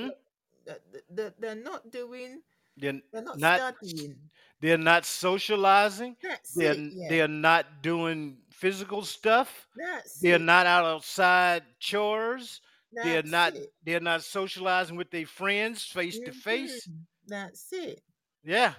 That- 0.70 1.16
that 1.16 1.42
they're 1.42 1.56
not 1.56 1.92
doing, 1.92 2.42
They're 2.78 3.02
they're 3.12 3.24
not, 3.24 3.40
not 3.40 3.76
studying. 3.82 4.30
they're 4.62 4.78
not 4.78 5.06
socializing. 5.06 6.16
That's 6.22 6.54
They're 6.54 6.76
they're 7.10 7.28
not 7.28 7.82
doing 7.82 8.38
physical 8.52 9.02
stuff. 9.04 9.68
That's 9.76 10.20
They're 10.20 10.36
it. 10.36 10.42
not 10.42 10.66
out 10.68 10.86
outside 10.86 11.64
chores. 11.80 12.62
they're 12.92 13.22
That's 13.22 13.32
not 13.32 13.56
it. 13.56 13.74
they're 13.84 14.00
not 14.00 14.24
socializing 14.24 14.96
with 14.98 15.12
their 15.12 15.26
friends 15.28 15.86
face 15.86 16.20
to 16.20 16.32
face. 16.32 16.88
Mhm. 16.88 17.06
That's 17.28 17.74
it. 17.74 18.02
Yeah. 18.44 18.74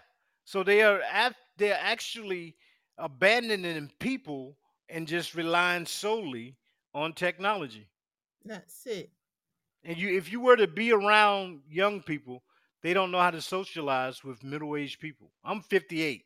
So 0.45 0.63
they 0.65 0.83
are 0.83 1.01
they're 1.57 1.79
actually 1.81 2.57
abandoning 2.99 3.91
people 3.99 4.57
and 4.89 5.07
just 5.09 5.35
relying 5.35 5.87
solely 5.87 6.57
on 6.95 7.13
technology. 7.15 7.89
That's 8.45 8.87
it. 8.87 9.11
And 9.85 9.97
you 9.97 10.17
if 10.17 10.31
you 10.31 10.41
were 10.41 10.57
to 10.57 10.67
be 10.67 10.93
around 10.93 11.61
young 11.69 12.03
people, 12.03 12.43
they 12.83 12.93
don't 12.95 13.11
know 13.11 13.21
how 13.21 13.31
to 13.31 13.41
socialize 13.41 14.25
with 14.25 14.45
middle-aged 14.45 15.01
people. 15.01 15.33
I'm 15.45 15.61
58. 15.61 16.25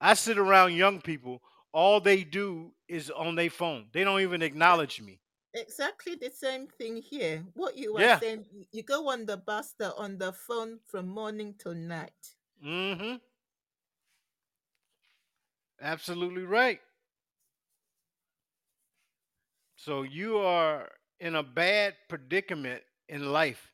I 0.00 0.14
sit 0.14 0.38
around 0.38 0.74
young 0.74 1.00
people, 1.00 1.42
all 1.72 2.00
they 2.00 2.24
do 2.24 2.72
is 2.88 3.10
on 3.10 3.34
their 3.34 3.50
phone. 3.50 3.86
They 3.92 4.04
don't 4.04 4.20
even 4.20 4.42
acknowledge 4.42 5.00
me. 5.00 5.20
Exactly 5.54 6.16
the 6.16 6.30
same 6.30 6.66
thing 6.66 6.96
here. 6.96 7.44
What 7.54 7.76
you 7.76 7.94
were 7.94 8.00
Yeah. 8.00 8.18
saying, 8.18 8.46
you 8.72 8.82
go 8.82 9.10
on 9.10 9.26
the 9.26 9.36
bus, 9.36 9.74
they're 9.78 9.98
on 9.98 10.18
the 10.18 10.32
phone 10.32 10.78
from 10.86 11.08
morning 11.08 11.54
till 11.58 11.74
night. 11.74 12.12
Mm-hmm. 12.64 13.16
Absolutely 15.80 16.44
right. 16.44 16.80
So 19.76 20.02
you 20.02 20.38
are 20.38 20.88
in 21.22 21.36
a 21.36 21.42
bad 21.42 21.94
predicament 22.08 22.82
in 23.08 23.32
life 23.32 23.72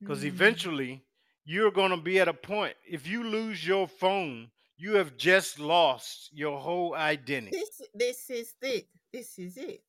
because 0.00 0.22
Mhm. 0.22 0.26
eventually 0.28 1.04
you're 1.44 1.72
going 1.72 1.90
to 1.90 1.96
be 2.02 2.20
at 2.20 2.28
a 2.28 2.34
point 2.34 2.76
if 2.86 3.06
you 3.06 3.24
lose 3.24 3.66
your 3.66 3.88
phone 3.88 4.50
you 4.76 4.94
have 4.94 5.16
just 5.16 5.58
lost 5.58 6.30
your 6.32 6.58
whole 6.60 6.94
identity 6.94 7.56
This 7.56 7.82
this 7.94 8.30
is 8.30 8.54
it. 8.62 8.88
This 9.12 9.38
is 9.38 9.56
it. 9.56 9.84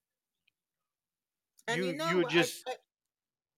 And 1.68 1.78
you, 1.78 1.86
You- 1.88 1.94
know 1.98 2.10
you 2.10 2.18
what? 2.24 2.28
I- 2.28 2.30
just- 2.34 2.68
I, 2.68 2.76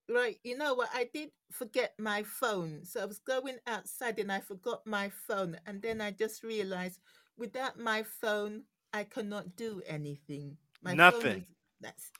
right. 0.08 0.40
You 0.44 0.56
know 0.56 0.74
what? 0.74 0.90
I 0.94 1.04
did 1.04 1.32
forget 1.52 1.98
my 1.98 2.22
phone, 2.22 2.84
so 2.84 3.02
I 3.02 3.06
was 3.06 3.18
going 3.18 3.58
outside 3.66 4.18
and 4.18 4.30
I 4.32 4.40
forgot 4.40 4.86
my 4.86 5.10
phone, 5.10 5.58
and 5.66 5.82
then 5.82 6.00
I 6.00 6.10
just 6.12 6.42
realized 6.44 7.00
without 7.36 7.78
my 7.78 8.02
phone, 8.04 8.64
I 8.92 9.04
cannot 9.04 9.56
do 9.56 9.82
anything. 9.86 10.56
My 10.82 10.94
Nothing. 10.94 11.42
is- 11.42 11.48
that's 11.80 12.10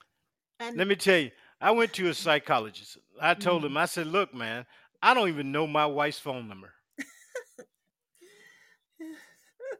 and 0.59 0.77
let 0.77 0.87
me 0.87 0.95
tell 0.95 1.17
you 1.17 1.31
i 1.61 1.71
went 1.71 1.93
to 1.93 2.09
a 2.09 2.13
psychologist. 2.13 2.97
I 3.21 3.33
told 3.33 3.65
him 3.65 3.77
i 3.77 3.85
said 3.85 4.07
look 4.07 4.33
man 4.33 4.65
i 5.01 5.13
don't 5.13 5.29
even 5.29 5.51
know 5.51 5.67
my 5.67 5.85
wife's 5.85 6.19
phone 6.19 6.47
number. 6.47 6.73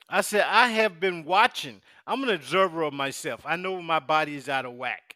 I 0.09 0.21
said 0.21 0.45
i 0.47 0.67
have 0.69 0.99
been 0.99 1.25
watching. 1.25 1.81
I'm 2.05 2.23
an 2.23 2.29
observer 2.29 2.83
of 2.83 2.93
myself. 2.93 3.41
I 3.45 3.55
know 3.57 3.81
my 3.81 3.99
body 3.99 4.35
is 4.35 4.47
out 4.49 4.65
of 4.65 4.73
whack. 4.73 5.15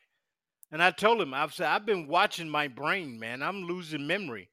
And 0.71 0.81
i 0.83 0.91
told 0.91 1.21
him 1.21 1.33
i've 1.33 1.53
said 1.53 1.67
i've 1.67 1.85
been 1.85 2.07
watching 2.07 2.49
my 2.49 2.67
brain 2.67 3.19
man. 3.19 3.41
I'm 3.43 3.63
losing 3.63 4.07
memory. 4.07 4.49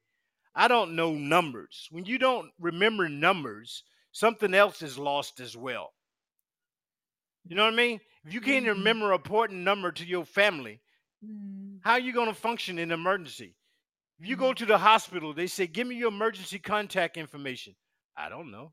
I 0.54 0.68
don't 0.68 0.96
know 0.96 1.12
numbers. 1.14 1.88
When 1.90 2.04
you 2.04 2.18
don't 2.18 2.50
remember 2.60 3.08
numbers 3.08 3.84
something 4.12 4.54
else 4.54 4.82
is 4.82 4.98
lost 4.98 5.40
as 5.40 5.56
well. 5.56 5.92
You 7.46 7.56
know 7.56 7.64
what 7.64 7.74
i 7.74 7.76
mean? 7.76 8.00
If 8.24 8.34
you 8.34 8.40
can't 8.40 8.66
Mhm. 8.66 8.66
remember 8.66 9.12
a 9.12 9.16
important 9.16 9.60
number 9.60 9.92
to 9.92 10.04
your 10.04 10.24
family 10.24 10.80
Mm, 11.24 11.78
how 11.82 11.92
are 11.92 12.00
you 12.00 12.12
going 12.12 12.28
to 12.28 12.34
function 12.34 12.78
in 12.78 12.90
emergency? 12.90 13.54
If 14.20 14.26
you 14.26 14.36
go 14.36 14.52
to 14.52 14.66
the 14.66 14.78
hospital, 14.78 15.32
they 15.32 15.46
say, 15.46 15.66
Give 15.66 15.86
me 15.86 15.96
your 15.96 16.08
emergency 16.08 16.58
contact 16.58 17.16
information. 17.16 17.74
I 18.16 18.28
don't 18.28 18.50
know. 18.50 18.72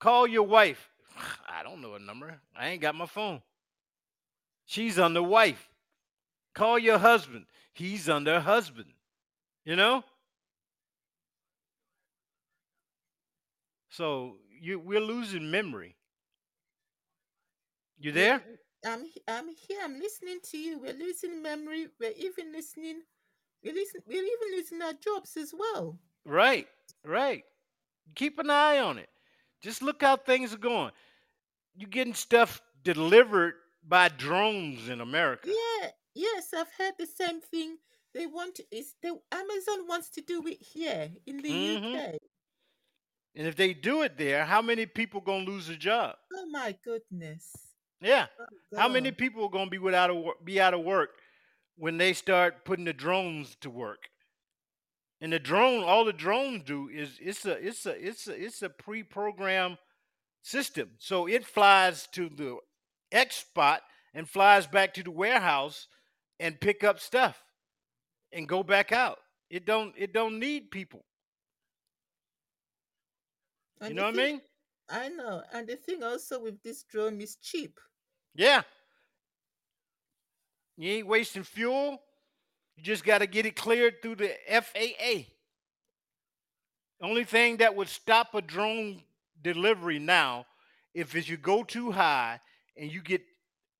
Call 0.00 0.26
your 0.26 0.44
wife. 0.44 0.90
I 1.48 1.62
don't 1.62 1.80
know 1.80 1.94
a 1.94 1.98
number. 1.98 2.40
I 2.56 2.68
ain't 2.68 2.82
got 2.82 2.94
my 2.94 3.06
phone. 3.06 3.42
She's 4.66 4.98
under 4.98 5.22
wife. 5.22 5.68
Call 6.54 6.78
your 6.78 6.98
husband. 6.98 7.46
He's 7.72 8.08
under 8.08 8.40
husband. 8.40 8.92
You 9.64 9.76
know? 9.76 10.04
So 13.90 14.36
you 14.60 14.78
we're 14.78 15.00
losing 15.00 15.50
memory. 15.50 15.96
You 17.98 18.12
there? 18.12 18.42
I'm 18.84 19.06
I'm 19.28 19.48
here. 19.48 19.80
I'm 19.82 19.98
listening 19.98 20.40
to 20.50 20.58
you. 20.58 20.78
We're 20.78 20.92
losing 20.94 21.42
memory. 21.42 21.88
We're 22.00 22.12
even 22.16 22.52
listening. 22.52 23.02
We're 23.62 23.74
listen, 23.74 24.02
We're 24.06 24.24
even 24.24 24.56
losing 24.56 24.82
our 24.82 24.94
jobs 24.94 25.36
as 25.36 25.54
well. 25.56 25.98
Right, 26.24 26.68
right. 27.04 27.44
Keep 28.14 28.38
an 28.38 28.50
eye 28.50 28.78
on 28.78 28.98
it. 28.98 29.08
Just 29.62 29.82
look 29.82 30.02
how 30.02 30.16
things 30.16 30.52
are 30.54 30.58
going. 30.58 30.92
You're 31.76 31.90
getting 31.90 32.14
stuff 32.14 32.62
delivered 32.82 33.54
by 33.86 34.08
drones 34.08 34.88
in 34.88 35.00
America. 35.00 35.54
Yeah. 35.54 35.90
Yes, 36.14 36.52
I've 36.54 36.72
heard 36.72 36.94
the 36.98 37.06
same 37.06 37.40
thing. 37.40 37.78
They 38.12 38.26
want 38.26 38.56
to, 38.56 38.64
is 38.70 38.94
the 39.02 39.20
Amazon 39.32 39.86
wants 39.88 40.10
to 40.10 40.20
do 40.20 40.46
it 40.46 40.60
here 40.62 41.10
in 41.26 41.42
the 41.42 41.48
hmm 41.48 41.98
UK. 41.98 42.18
And 43.36 43.46
if 43.46 43.54
they 43.54 43.74
do 43.74 44.02
it 44.02 44.16
there, 44.16 44.44
how 44.44 44.60
many 44.60 44.86
people 44.86 45.20
gonna 45.20 45.44
lose 45.44 45.68
a 45.68 45.76
job? 45.76 46.16
Oh 46.34 46.44
my 46.46 46.72
goodness. 46.84 47.63
Yeah. 48.04 48.26
Oh 48.38 48.78
How 48.78 48.88
many 48.88 49.12
people 49.12 49.44
are 49.44 49.50
gonna 49.50 49.70
be 49.70 49.78
without 49.78 50.10
a 50.10 50.32
be 50.44 50.60
out 50.60 50.74
of 50.74 50.80
work 50.80 51.10
when 51.76 51.96
they 51.96 52.12
start 52.12 52.64
putting 52.66 52.84
the 52.84 52.92
drones 52.92 53.56
to 53.62 53.70
work? 53.70 54.10
And 55.22 55.32
the 55.32 55.38
drone, 55.38 55.82
all 55.84 56.04
the 56.04 56.12
drones 56.12 56.64
do 56.64 56.90
is 56.92 57.18
it's 57.18 57.46
a 57.46 57.52
it's 57.52 57.86
a 57.86 58.06
it's 58.06 58.26
a 58.26 58.44
it's 58.44 58.62
a 58.62 58.68
pre-programmed 58.68 59.78
system. 60.42 60.90
So 60.98 61.26
it 61.26 61.46
flies 61.46 62.06
to 62.12 62.28
the 62.28 62.58
X 63.10 63.36
spot 63.36 63.80
and 64.12 64.28
flies 64.28 64.66
back 64.66 64.92
to 64.94 65.02
the 65.02 65.10
warehouse 65.10 65.88
and 66.38 66.60
pick 66.60 66.84
up 66.84 67.00
stuff 67.00 67.42
and 68.32 68.46
go 68.46 68.62
back 68.62 68.92
out. 68.92 69.18
It 69.48 69.64
don't 69.64 69.94
it 69.96 70.12
don't 70.12 70.38
need 70.38 70.70
people. 70.70 71.06
You 73.82 73.94
know 73.94 74.04
what 74.04 74.14
I 74.14 74.16
mean? 74.16 74.40
I 74.90 75.08
know. 75.08 75.42
And 75.54 75.66
the 75.66 75.76
thing 75.76 76.02
also 76.02 76.40
with 76.40 76.62
this 76.62 76.82
drone 76.82 77.18
is 77.20 77.36
cheap. 77.36 77.80
Yeah. 78.34 78.62
You 80.76 80.90
ain't 80.90 81.06
wasting 81.06 81.44
fuel. 81.44 82.00
You 82.76 82.82
just 82.82 83.04
got 83.04 83.18
to 83.18 83.26
get 83.26 83.46
it 83.46 83.54
cleared 83.54 84.02
through 84.02 84.16
the 84.16 84.32
FAA. 84.48 85.30
The 87.00 87.06
only 87.06 87.24
thing 87.24 87.58
that 87.58 87.74
would 87.76 87.88
stop 87.88 88.34
a 88.34 88.42
drone 88.42 89.02
delivery 89.42 89.98
now, 89.98 90.46
if 90.94 91.14
is 91.14 91.28
you 91.28 91.36
go 91.36 91.62
too 91.62 91.92
high 91.92 92.40
and 92.76 92.90
you 92.90 93.00
get 93.02 93.22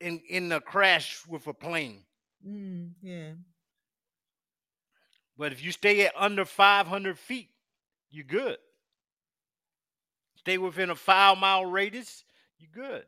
in 0.00 0.20
in 0.28 0.52
a 0.52 0.60
crash 0.60 1.22
with 1.28 1.46
a 1.46 1.54
plane. 1.54 2.02
Mm, 2.46 2.90
yeah. 3.02 3.30
But 5.36 5.52
if 5.52 5.64
you 5.64 5.72
stay 5.72 6.06
at 6.06 6.12
under 6.16 6.44
500 6.44 7.18
feet, 7.18 7.48
you're 8.10 8.24
good. 8.24 8.58
Stay 10.36 10.58
within 10.58 10.90
a 10.90 10.94
five 10.94 11.38
mile 11.38 11.64
radius, 11.64 12.24
you're 12.58 12.70
good. 12.86 13.04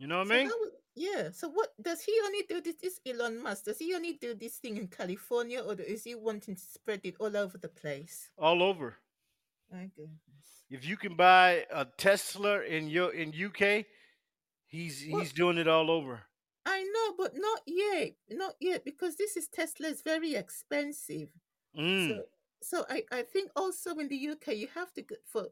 You 0.00 0.06
know 0.06 0.18
what 0.20 0.28
So 0.28 0.34
I 0.34 0.38
mean? 0.38 0.46
how 0.48 0.54
yeah. 0.96 1.30
So 1.30 1.50
what 1.50 1.68
does 1.80 2.00
he 2.00 2.12
only 2.24 2.42
do 2.48 2.60
this, 2.62 2.76
this 2.82 3.00
Elon 3.06 3.42
Musk? 3.42 3.64
Does 3.66 3.78
he 3.78 3.94
only 3.94 4.14
do 4.14 4.34
this 4.34 4.56
thing 4.56 4.78
in 4.78 4.88
California 4.88 5.60
or 5.60 5.74
is 5.74 6.04
he 6.04 6.14
wanting 6.14 6.56
to 6.56 6.60
spread 6.60 7.00
it 7.04 7.16
all 7.20 7.36
over 7.36 7.58
the 7.58 7.68
place? 7.68 8.30
All 8.38 8.62
over. 8.62 8.96
If 10.70 10.86
you 10.86 10.96
can 10.96 11.16
buy 11.16 11.66
a 11.70 11.84
Tesla 11.84 12.62
in 12.62 12.88
your 12.88 13.12
in 13.12 13.28
UK, 13.28 13.84
he's 14.66 15.04
Well, 15.08 15.20
he's 15.20 15.32
doing 15.32 15.58
it 15.58 15.68
all 15.68 15.90
over. 15.90 16.22
I 16.64 16.82
know, 16.82 17.14
but 17.18 17.32
not 17.36 17.60
yet. 17.66 18.14
Not 18.30 18.54
yet, 18.58 18.84
because 18.84 19.16
this 19.16 19.36
is 19.36 19.48
Tesla 19.48 19.88
is 19.88 20.02
very 20.02 20.34
expensive. 20.34 21.28
Mm. 21.78 22.08
So 22.08 22.22
so 22.62 22.84
I, 22.88 23.04
I 23.12 23.22
think 23.22 23.50
also 23.54 23.94
in 23.98 24.08
the 24.08 24.28
UK 24.30 24.54
you 24.56 24.68
have 24.74 24.92
to 24.94 25.02
go 25.02 25.16
for 25.26 25.48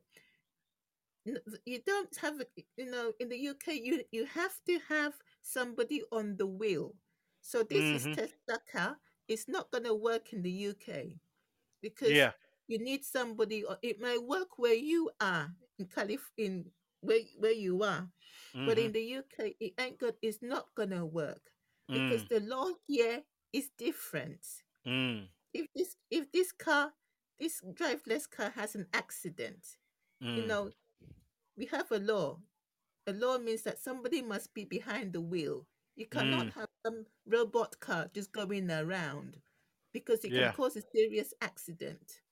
you 1.25 1.79
don't 1.87 2.15
have 2.19 2.35
you 2.77 2.91
know 2.91 3.13
in 3.21 3.29
the 3.29 3.37
UK 3.39 3.75
you 3.75 4.03
you 4.13 4.25
have 4.27 4.55
to 4.67 4.79
have 4.89 5.15
somebody 5.43 6.03
on 6.13 6.37
the 6.37 6.47
wheel. 6.47 6.95
So 7.43 7.63
this 7.63 7.93
is 7.93 8.07
hmm 8.07 8.13
Tesla 8.13 8.61
car. 8.71 8.97
It's 9.29 9.49
not 9.49 9.71
going 9.71 9.85
to 9.85 9.95
work 9.95 10.33
in 10.33 10.43
the 10.43 10.51
UK 10.51 11.17
because 11.83 12.15
Yeah. 12.15 12.33
you 12.69 12.79
need 12.79 13.05
somebody. 13.05 13.65
Or 13.65 13.79
it 13.83 14.01
might 14.01 14.23
work 14.23 14.59
where 14.59 14.75
you 14.75 15.11
are 15.21 15.51
in 15.79 15.87
Calif 15.87 16.31
in 16.37 16.67
where 17.01 17.21
where 17.39 17.53
you 17.53 17.83
are, 17.83 18.09
but 18.65 18.79
hmm 18.79 18.79
in 18.79 18.93
the 18.93 19.03
UK 19.03 19.55
it 19.61 19.75
ain't 19.79 19.99
good. 19.99 20.17
It's 20.23 20.43
not 20.43 20.67
going 20.75 20.91
to 20.91 21.05
work 21.07 21.51
because 21.93 22.25
Mm. 22.25 22.29
the 22.29 22.41
law 22.41 22.69
here 22.87 23.23
is 23.53 23.71
different. 23.79 24.45
Mm. 24.87 25.29
If 25.53 25.67
this 25.75 25.97
if 26.11 26.31
this 26.33 26.53
car 26.53 26.93
this 27.39 27.61
driveless 27.63 28.29
car 28.31 28.51
has 28.51 28.75
an 28.75 28.87
accident, 28.93 29.77
you 30.35 30.43
Mm. 30.43 30.43
know 30.43 30.71
we 31.59 31.67
have 31.67 31.91
a 31.93 31.99
law. 32.01 32.41
A 33.07 33.13
law 33.13 33.39
means 33.39 33.63
that 33.65 33.79
somebody 33.83 34.23
must 34.23 34.55
be 34.55 34.65
behind 34.65 35.13
the 35.13 35.21
wheel. 35.23 35.67
You 35.97 36.07
cannot 36.07 36.49
Mm. 36.49 36.55
have 36.55 36.69
some 36.87 37.07
robot 37.27 37.81
car 37.81 38.11
just 38.15 38.33
going 38.33 38.71
around 38.71 39.39
because 39.93 40.25
it 40.25 40.35
can 40.35 40.51
cause 40.51 40.77
a 40.77 40.83
serious 40.95 41.35
accident. 41.43 42.23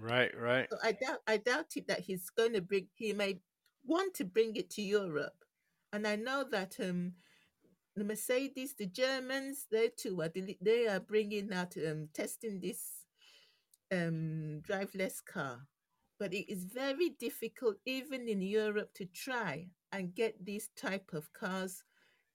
Right. 0.00 0.32
Right. 0.38 0.68
So 0.70 0.78
I 0.82 0.92
doubt 0.92 1.22
I 1.26 1.38
doubt 1.38 1.76
it 1.76 1.88
that 1.88 2.00
he's 2.00 2.30
going 2.30 2.52
to 2.54 2.62
bring 2.62 2.88
he 2.94 3.12
may 3.12 3.40
want 3.84 4.14
to 4.14 4.24
bring 4.24 4.56
it 4.56 4.70
to 4.70 4.82
Europe. 4.82 5.44
And 5.92 6.06
I 6.06 6.16
know 6.16 6.44
that 6.50 6.78
um 6.80 7.14
the 7.96 8.04
Mercedes, 8.04 8.74
the 8.74 8.86
Germans, 8.86 9.66
they 9.70 9.88
too 9.90 10.20
are 10.22 10.28
deli- 10.28 10.58
they 10.60 10.86
are 10.88 11.00
bringing 11.00 11.52
out 11.52 11.76
um 11.76 12.08
testing 12.14 12.60
this 12.60 13.06
um 13.92 14.60
driveless 14.62 15.24
car. 15.24 15.66
But 16.18 16.32
it 16.34 16.50
is 16.50 16.64
very 16.64 17.10
difficult 17.10 17.76
even 17.84 18.28
in 18.28 18.40
Europe 18.42 18.92
to 18.94 19.06
try 19.06 19.68
and 19.92 20.14
get 20.14 20.44
these 20.44 20.68
type 20.76 21.12
of 21.12 21.32
cars 21.32 21.82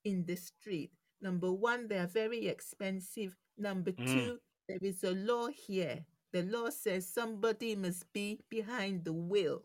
in 0.04 0.26
the 0.26 0.36
street. 0.36 0.92
Number 1.22 1.52
one, 1.52 1.88
they 1.88 1.98
are 1.98 2.08
very 2.08 2.48
expensive. 2.48 3.36
Number 3.58 3.92
Mm. 3.98 4.06
two, 4.06 4.40
there 4.68 4.80
is 4.82 5.04
a 5.04 5.12
law 5.12 5.48
here. 5.48 6.06
The 6.32 6.44
law 6.44 6.70
says 6.70 7.08
somebody 7.08 7.76
must 7.76 8.12
be 8.14 8.40
behind 8.50 9.04
the 9.06 9.14
wheel 9.14 9.64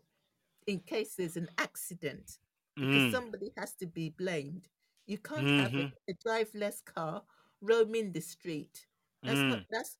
in 0.67 0.79
case 0.79 1.15
there's 1.15 1.37
an 1.37 1.49
accident 1.57 2.39
because 2.79 3.03
Mm. 3.03 3.11
somebody 3.11 3.51
has 3.57 3.73
to 3.75 3.87
be 3.87 4.09
blamed. 4.09 4.67
You 5.07 5.17
can't 5.17 5.51
have 5.57 5.71
hmm 5.73 5.79
a, 5.79 6.11
a 6.11 6.13
driveless 6.25 6.83
car 6.83 7.23
roaming 7.61 8.11
the 8.11 8.21
street. 8.21 8.87
That's 9.25 9.43
not 9.47 9.59
Mm. 9.59 9.65
that's 9.69 9.97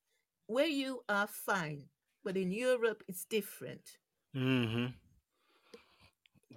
where 0.47 0.67
you 0.67 1.03
are 1.09 1.27
fine, 1.27 1.83
but 2.23 2.37
in 2.37 2.51
Europe 2.51 3.03
it's 3.07 3.25
different. 3.25 3.97
Hmm 4.37 4.87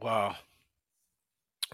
Wow. 0.01 0.37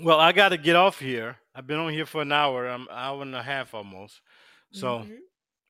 Well, 0.00 0.20
I 0.20 0.32
got 0.32 0.50
to 0.50 0.58
get 0.58 0.76
off 0.76 1.00
here. 1.00 1.38
I've 1.54 1.66
been 1.66 1.78
on 1.78 1.92
here 1.92 2.06
for 2.06 2.22
an 2.22 2.32
hour. 2.32 2.68
I'm 2.68 2.86
hour 2.90 3.22
and 3.22 3.34
a 3.34 3.42
half 3.42 3.74
almost. 3.74 4.20
So 4.72 5.06
hmm 5.06 5.14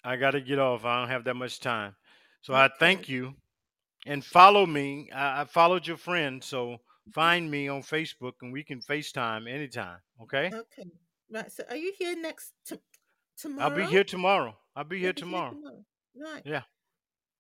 I 0.05 0.17
got 0.17 0.33
to 0.33 0.41
get 0.41 0.59
off. 0.59 0.85
I 0.85 1.01
don't 1.01 1.11
have 1.11 1.25
that 1.25 1.35
much 1.35 1.61
time. 1.61 1.97
So 2.43 2.55
I 2.55 2.67
Okay. 2.67 2.77
thank 2.81 3.09
you 3.09 3.35
and 4.07 4.25
follow 4.25 4.67
me. 4.67 5.11
I, 5.15 5.43
I 5.43 5.45
followed 5.45 5.87
your 5.87 5.97
friend, 5.99 6.43
so 6.45 6.79
find 7.15 7.51
me 7.51 7.69
on 7.69 7.83
Facebook 7.83 8.35
and 8.43 8.53
we 8.53 8.65
can 8.65 8.81
FaceTime 8.81 9.51
anytime. 9.51 9.99
Okay? 10.23 10.47
Okay. 10.53 10.91
Right. 11.31 11.51
So 11.53 11.65
are 11.71 11.77
you 11.77 11.93
here 11.99 12.17
next 12.17 12.53
to 12.67 12.81
tomorrow? 13.37 13.71
I'll 13.71 13.77
be 13.77 13.85
tomorrow? 13.85 13.91
here 13.93 14.05
tomorrow. 14.05 14.57
I'll 14.77 14.85
be 14.85 14.99
You'll 14.99 15.07
here 15.07 15.13
be 15.13 15.23
here 15.23 15.25
tomorrow. 15.27 15.51
tomorrow. 15.51 15.85
Right. 16.17 16.45
Yeah. 16.45 16.63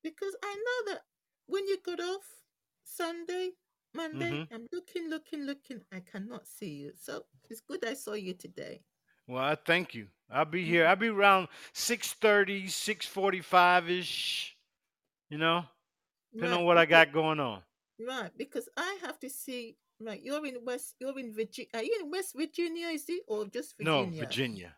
Because 0.02 0.36
I 0.42 0.54
know 0.54 0.92
that 0.92 1.02
when 1.46 1.66
you 1.66 1.78
got 1.84 2.00
off 2.00 2.24
Sunday, 2.86 3.52
Monday, 3.94 4.34
hmm 4.34 4.48
I'm 4.50 4.66
looking, 4.72 5.10
looking, 5.10 5.42
looking. 5.42 5.82
I 5.92 6.00
cannot 6.00 6.46
see 6.48 6.74
you. 6.74 6.92
So 6.94 7.26
it's 7.50 7.60
good 7.60 7.84
I 7.84 7.94
saw 7.94 8.14
you 8.14 8.34
today. 8.34 8.84
Well, 9.28 9.42
I 9.42 9.54
thank 9.54 9.94
you. 9.94 10.08
I'll 10.28 10.44
be 10.44 10.64
here. 10.64 10.84
Mhm. 10.84 10.86
I'll 10.86 10.96
be 10.96 11.08
around 11.08 11.48
6:30, 11.72 12.66
6:45 12.68 13.88
ish. 13.88 14.56
You 15.30 15.38
know, 15.38 15.66
depending 16.32 16.58
on 16.60 16.66
what 16.66 16.78
I 16.78 16.86
got 16.86 17.12
going 17.12 17.40
on. 17.40 17.64
right. 18.00 18.30
Because 18.36 18.68
I 18.76 18.98
have 19.02 19.18
to 19.20 19.30
see. 19.30 19.78
Right. 20.00 20.22
You're 20.22 20.44
in 20.46 20.64
West. 20.64 20.96
You're 21.00 21.18
in 21.18 21.32
Virginia. 21.34 21.70
Are 21.74 21.82
you 21.82 21.98
in 22.02 22.10
West 22.10 22.34
Virginia? 22.36 22.88
Is 22.88 23.06
it 23.08 23.24
or 23.28 23.46
just 23.46 23.76
Virginia? 23.78 24.26
No, 24.28 24.36
Virginia? 24.36 24.76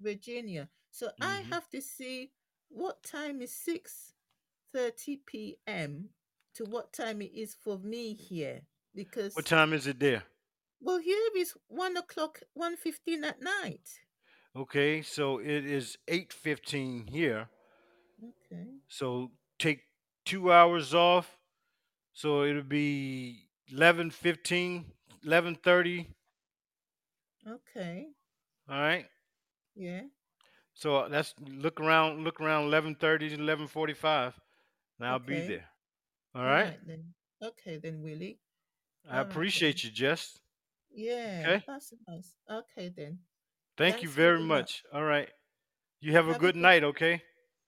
Virginia. 0.00 0.70
So 0.90 1.10
I 1.20 1.44
hmm 1.44 1.50
have 1.50 1.68
to 1.70 1.80
see 1.82 2.32
what 2.68 3.02
time 3.02 3.42
is 3.42 3.52
six 3.52 4.14
thirty 4.72 5.16
p.m. 5.16 6.10
to 6.58 6.64
what 6.64 6.92
time 6.92 7.22
it 7.22 7.32
is 7.34 7.54
for 7.54 7.78
me 7.78 8.14
here. 8.14 8.60
Because 8.94 9.34
what 9.34 9.46
time 9.46 9.72
is 9.72 9.86
it 9.86 9.98
there? 10.00 10.24
well, 10.80 10.98
here 10.98 11.18
is 11.36 11.54
one 11.68 11.96
o'clock, 11.96 12.40
one 12.54 12.76
fifteen 12.76 13.24
at 13.24 13.40
night. 13.40 13.88
Okay, 14.56 15.02
so 15.02 15.38
it 15.38 15.64
is 15.64 15.98
8:15 16.08 17.08
here. 17.10 17.48
Okay. 18.22 18.64
So 18.88 19.30
take 19.58 19.82
2 20.24 20.52
hours 20.52 20.94
off. 20.94 21.38
So 22.12 22.42
it'll 22.42 22.62
be 22.62 23.48
11:15, 23.70 24.86
11:30, 25.24 26.06
Okay. 27.46 28.06
all 28.68 28.80
right? 28.80 29.06
Yeah. 29.76 30.02
So 30.74 30.96
uh, 30.96 31.08
that's 31.08 31.34
look 31.40 31.80
around 31.80 32.24
look 32.24 32.40
around 32.40 32.70
11:30 32.70 33.30
to 33.30 33.36
11:45 33.36 34.34
and 34.98 35.08
I'll 35.08 35.18
be 35.20 35.40
there. 35.46 35.66
All 36.38 36.44
right. 36.44 36.78
then. 36.86 37.04
Okay 37.42 37.78
then, 37.78 38.00
Willie. 38.02 38.38
I 39.08 39.10
All 39.10 39.16
right 39.24 39.30
appreciate 39.30 39.82
you, 39.84 39.90
Jess. 39.90 40.38
Yeah, 40.90 41.42
Okay. 41.46 41.64
that's 41.66 41.92
nice. 42.06 42.34
Okay 42.50 42.88
then. 42.96 43.18
Thank 43.76 43.96
you 44.02 44.08
Thanks 44.08 44.14
very 44.16 44.36
very 44.36 44.46
much. 44.46 44.82
much. 44.84 44.92
All 44.92 45.02
right. 45.04 45.28
You 46.00 46.12
have 46.12 46.26
a 46.26 46.28
Have 46.32 46.36
a 46.36 46.38
good 46.40 46.54
good- 46.54 46.60
night, 46.62 46.84
okay? 46.84 47.22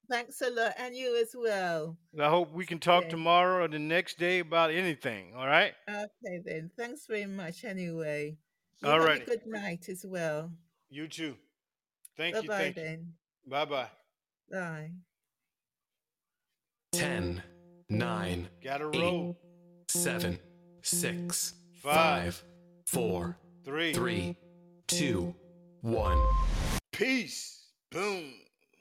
Thanks 0.09 0.41
a 0.41 0.51
lot, 0.51 0.75
and 0.77 0.95
you 0.97 1.17
as 1.21 1.35
well. 1.37 1.97
I 2.19 2.29
hope 2.29 2.51
we 2.53 2.67
can 2.67 2.81
talk 2.81 3.05
Yeah. 3.05 3.11
tomorrow 3.11 3.65
or 3.65 3.69
the 3.69 3.79
next 3.79 4.19
day 4.19 4.41
about 4.41 4.71
anything. 4.73 5.35
All 5.35 5.47
right. 5.47 5.75
Okay 5.89 6.39
then. 6.45 6.71
Thanks 6.77 7.07
very 7.07 7.27
much. 7.27 7.65
Anyway. 7.65 8.37
You 8.83 8.89
All 8.89 8.99
have 8.99 9.05
righty. 9.05 9.23
a 9.23 9.27
good 9.27 9.47
night 9.47 9.89
as 9.89 10.05
well. 10.07 10.53
You 10.89 11.07
too. 11.07 11.37
Thank 12.17 12.35
Bye 12.35 12.41
you. 12.43 12.49
bye 12.49 12.59
Thank 12.59 12.77
you. 12.77 12.83
then. 12.83 13.15
Bye 13.47 13.65
bye. 13.67 13.91
Bye. 14.51 14.91
10, 16.93 17.43
9, 17.91 18.49
Gotta 18.63 18.89
Eight. 18.95 19.01
roll. 19.01 19.37
7, 19.89 20.39
6, 20.83 21.55
Five. 21.83 21.93
5, 22.37 22.45
4, 22.87 23.37
Three. 23.65 23.93
3, 23.93 24.37
2, 24.87 25.35
1. 25.83 26.19
Peace. 26.93 27.67
Boom. 27.91 28.33